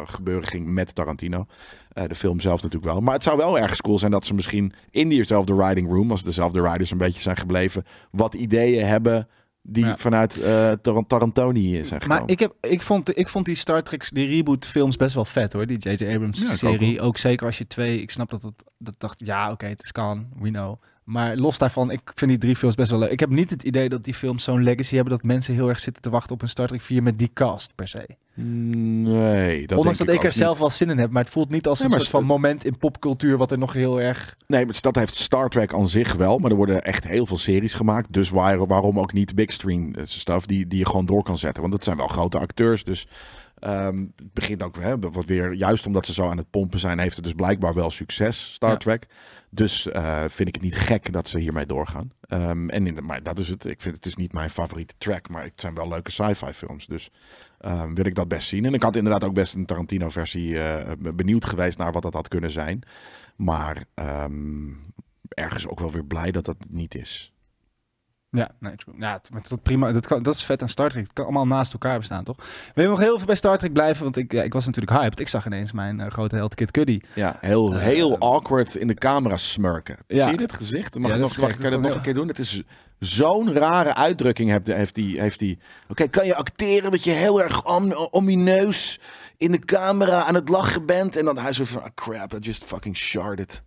[0.05, 1.47] gebeuren ging met Tarantino.
[1.93, 3.01] De film zelf natuurlijk wel.
[3.01, 6.23] Maar het zou wel ergens cool zijn dat ze misschien in diezelfde writing room, als
[6.23, 9.29] dezelfde writers een beetje zijn gebleven, wat ideeën hebben
[9.67, 9.97] die Ja.
[9.97, 12.09] vanuit eh Tar- Tarantoni zijn gekomen.
[12.09, 15.25] Maar ik, heb, ik, vond, ik vond die Star Trek, die reboot films best wel
[15.25, 15.67] vet hoor.
[15.67, 16.15] Die J.J.
[16.15, 17.01] Abrams Ja, ik ook serie.
[17.01, 19.93] Ook, zeker als je twee, ik snap dat het, dat dacht, ja oké, het is
[19.93, 20.83] kan, we know.
[21.05, 23.11] Maar los daarvan, ik vind die drie films best wel leuk.
[23.11, 25.81] Ik heb niet het idee dat die films zo'n legacy hebben dat mensen heel erg
[25.81, 28.09] zitten te wachten op een Star Trek 4 met die cast per se.
[28.37, 30.59] Nee, dat Ondanks dat ik, er zelf niet.
[30.59, 33.37] wel zin in heb, maar het voelt niet als een soort van moment in popcultuur
[33.37, 34.37] wat er nog heel erg...
[34.47, 36.39] Nee, maar dat heeft Star Trek aan zich wel.
[36.39, 38.13] Maar er worden echt heel veel series gemaakt.
[38.13, 41.61] Dus waar, waarom ook niet big screen stuff die, die je gewoon door kan zetten.
[41.61, 42.85] Want dat zijn wel grote acteurs.
[42.85, 43.07] Dus
[43.59, 45.53] ehm, het begint ook hè, wat weer...
[45.53, 46.99] Juist omdat ze zo aan het pompen zijn...
[46.99, 48.77] heeft het dus blijkbaar wel succes, Star Ja.
[48.77, 49.07] Trek.
[49.51, 52.13] Dus eh, vind ik het niet gek dat ze hiermee doorgaan.
[52.29, 53.65] Ehm, en in de, maar dat is het.
[53.65, 55.29] Ik vind het is niet mijn favoriete track.
[55.29, 56.87] Maar het zijn wel leuke sci-fi films.
[56.87, 57.11] Dus
[57.95, 58.65] wil ik dat best zien.
[58.65, 62.15] En ik had inderdaad ook best een Tarantino versie eh, benieuwd geweest naar wat dat
[62.15, 62.83] had kunnen zijn.
[63.37, 64.73] Maar ehm,
[65.29, 67.34] ergens ook wel weer blij dat dat niet is.
[68.35, 68.95] Ja, nee, true.
[68.99, 71.03] Ja, dat, prima, dat, kan, dat is vet aan Star Trek.
[71.03, 72.37] Het kan allemaal naast elkaar bestaan, toch?
[72.75, 74.03] Wil je nog heel veel bij Star Trek blijven?
[74.03, 75.21] Want ik, ja, ik was natuurlijk hyped.
[75.21, 77.03] Ik zag ineens mijn eh, grote held Kid Cudi.
[77.15, 79.97] Ja, heel, Eh, heel awkward in de camera smurken.
[80.07, 80.23] Ja.
[80.23, 80.95] Zie je dit gezicht?
[80.99, 81.49] Mag Ja, ik nog, gek.
[81.49, 82.29] kan je dat nog een keer doen?
[82.29, 82.63] Het is
[82.99, 85.21] zo'n rare uitdrukking heeft, heeft die.
[85.21, 85.59] Heeft die
[85.89, 89.01] Oké, kan je acteren dat je heel erg om, omineus
[89.37, 91.17] in de camera aan het lachen bent?
[91.17, 93.63] En dan hij zo van, ah, crap, I just fucking sharded.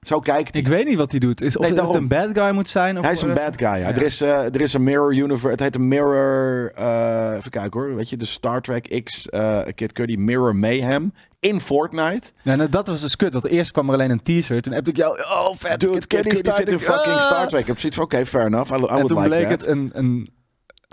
[0.00, 0.60] Zo kijkt hij.
[0.62, 1.40] Ik weet niet wat hij doet.
[1.40, 1.96] Is, of Nee, het daarom.
[1.96, 2.98] een bad guy moet zijn?
[2.98, 3.76] Of Hij is een bad guy, ja.
[3.76, 3.88] Ja.
[3.94, 5.48] Er, is, eh, er is een Mirror Universe.
[5.48, 6.72] Het heet een Mirror...
[6.74, 7.94] eh, even kijken hoor.
[7.94, 12.26] Weet je, de Star Trek X eh Kid Cudi Mirror Mayhem in Fortnite.
[12.42, 13.32] Ja, nou, dat was dus kut.
[13.32, 14.62] Want eerst kwam er alleen een teaser.
[14.62, 15.18] Toen heb ik jou...
[15.20, 15.80] Oh, vet.
[15.80, 17.20] Dude, Kid Cudi zit in fucking!
[17.20, 17.60] Star Trek.
[17.60, 18.70] Ik heb zoiets van, oké, fair enough.
[18.72, 20.30] I, I En toen bleek het een, een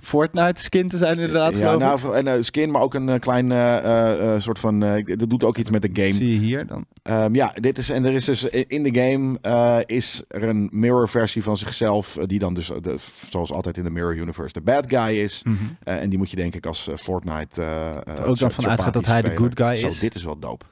[0.03, 3.51] Fortnite skin te zijn inderdaad, ja, nou, en, eh, skin, maar ook een eh, klein
[3.51, 4.79] eh, soort van...
[5.05, 6.13] dat doet ook iets met de game.
[6.13, 6.85] Zie je hier dan.
[7.03, 9.39] Ehm, ja, dit is, en er is dus in de game
[9.85, 12.95] is er een mirror versie van zichzelf, die dan dus, de,
[13.29, 15.41] zoals altijd in de Mirror Universe, de bad guy is.
[15.43, 15.55] Mhm.
[15.83, 17.61] En die moet je denk ik als Fortnite...
[17.61, 19.99] eh, dan vanuit gaat dat hij de good guy Zo, is.
[19.99, 20.65] dit is wel dope.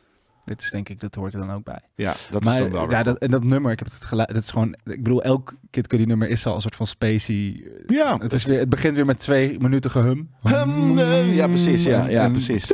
[0.46, 1.80] Dit is denk ik, dat hoort er dan ook bij.
[1.96, 4.28] Ja, dat maar is dan wel ja, dat, en dat nummer, ik heb het geluid,
[4.34, 7.64] dat is gewoon, ik bedoel, elk Kid Cudi nummer is al een soort van spacey.
[7.88, 10.30] Ja, Het, is weer, het begint weer met twee minuten gehum.
[10.42, 12.72] Hum, eh, ja, precies, ja, ja, precies.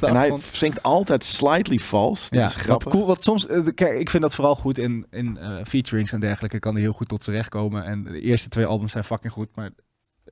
[0.00, 2.30] En hij zingt altijd slightly false.
[2.30, 2.92] Dat Ja, is wat grappig.
[2.92, 3.06] cool.
[3.06, 6.58] Wat soms, eh, kijk, ik vind dat vooral goed in, in eh, featurings en dergelijke.
[6.58, 7.84] Kan hij heel goed tot zijn recht komen.
[7.84, 9.48] En de eerste twee albums zijn fucking goed.
[9.56, 9.70] Maar,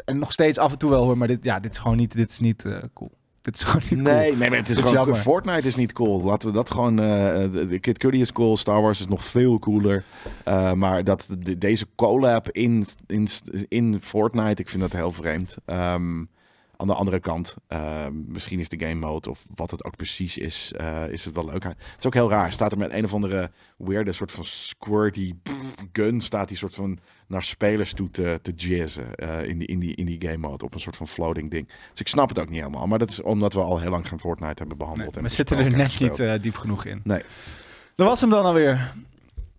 [0.05, 1.19] en nog steeds af en toe wel hoor.
[1.19, 3.11] Maar dit, ja, dit is gewoon niet, dit is niet eh, cool.
[3.91, 4.37] Niet Nee, cool.
[4.39, 5.17] nee, maar het is gewoon jammer.
[5.17, 6.23] Fortnite is niet cool.
[6.23, 6.97] Laten we dat gewoon.
[6.97, 8.57] de Kid Cudi is cool.
[8.57, 10.05] Star Wars is nog veel cooler.
[10.45, 13.29] Eh, maar dat de- deze collab in, in,
[13.69, 15.57] in Fortnite, ik vind dat heel vreemd.
[15.65, 16.25] Ehm,
[16.77, 20.39] aan de andere kant, ehm, misschien is de game mode of wat het ook precies
[20.39, 21.63] is, eh, is het wel leuk.
[21.63, 22.53] Het is ook heel raar.
[22.53, 25.35] Staat er met een of andere weirde soort van squirty
[25.93, 26.99] gun, staat die soort van
[27.29, 30.65] naar spelers toe te, te jazzen eh, in, die, in, die, in die game mode
[30.65, 31.69] op een soort van floating ding.
[31.91, 32.87] Dus ik snap het ook niet helemaal.
[32.87, 35.17] Maar dat is omdat we al heel lang geen Fortnite hebben Nee, behandeld.
[35.17, 37.01] en we zitten er net niet eh, diep genoeg in.
[37.05, 37.23] Nee,
[37.95, 38.95] Dat was hem dan alweer.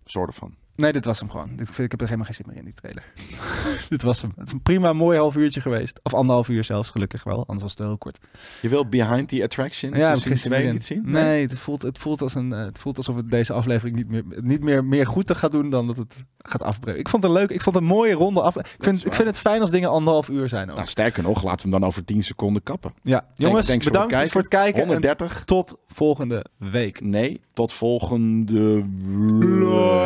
[0.04, 0.54] soorten van.
[0.78, 1.56] Nee, dit was hem gewoon.
[1.56, 3.04] Dit, ik heb er helemaal geen zin meer in, die trailer.
[3.88, 4.32] dit was hem.
[4.36, 6.00] Het is een prima mooi half uurtje geweest.
[6.02, 7.36] Of anderhalf uur zelfs, gelukkig wel.
[7.36, 8.18] Anders was het heel kort.
[8.60, 10.74] Je wil Behind the Attraction Ja, heb ik seizoen geen zin 2 meer in.
[10.74, 11.02] niet zien?
[11.04, 14.08] Nee, het, voelt, het, voelt als een, eh, het voelt alsof het deze aflevering niet
[14.08, 17.00] meer, niet meer, meer goed gaat doen dan dat het gaat afbreken.
[17.00, 17.50] Ik vond het leuk.
[17.50, 18.78] Ik vond het een mooie ronde aflevering.
[18.78, 20.76] Ik vind, ik vind het fijn als dingen anderhalf uur zijn ook.
[20.76, 22.92] Nou, sterker nog, laten we hem dan over 10 seconden kappen.
[23.02, 24.82] ja, jongens, thanks voor bedankt het voor het kijken.
[24.82, 25.44] en 130.
[25.44, 27.00] tot volgende week.
[27.00, 28.84] Nee, tot volgende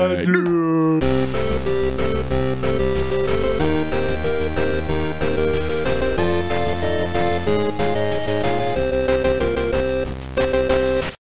[0.09, 0.61] week.
[0.63, 2.42] Música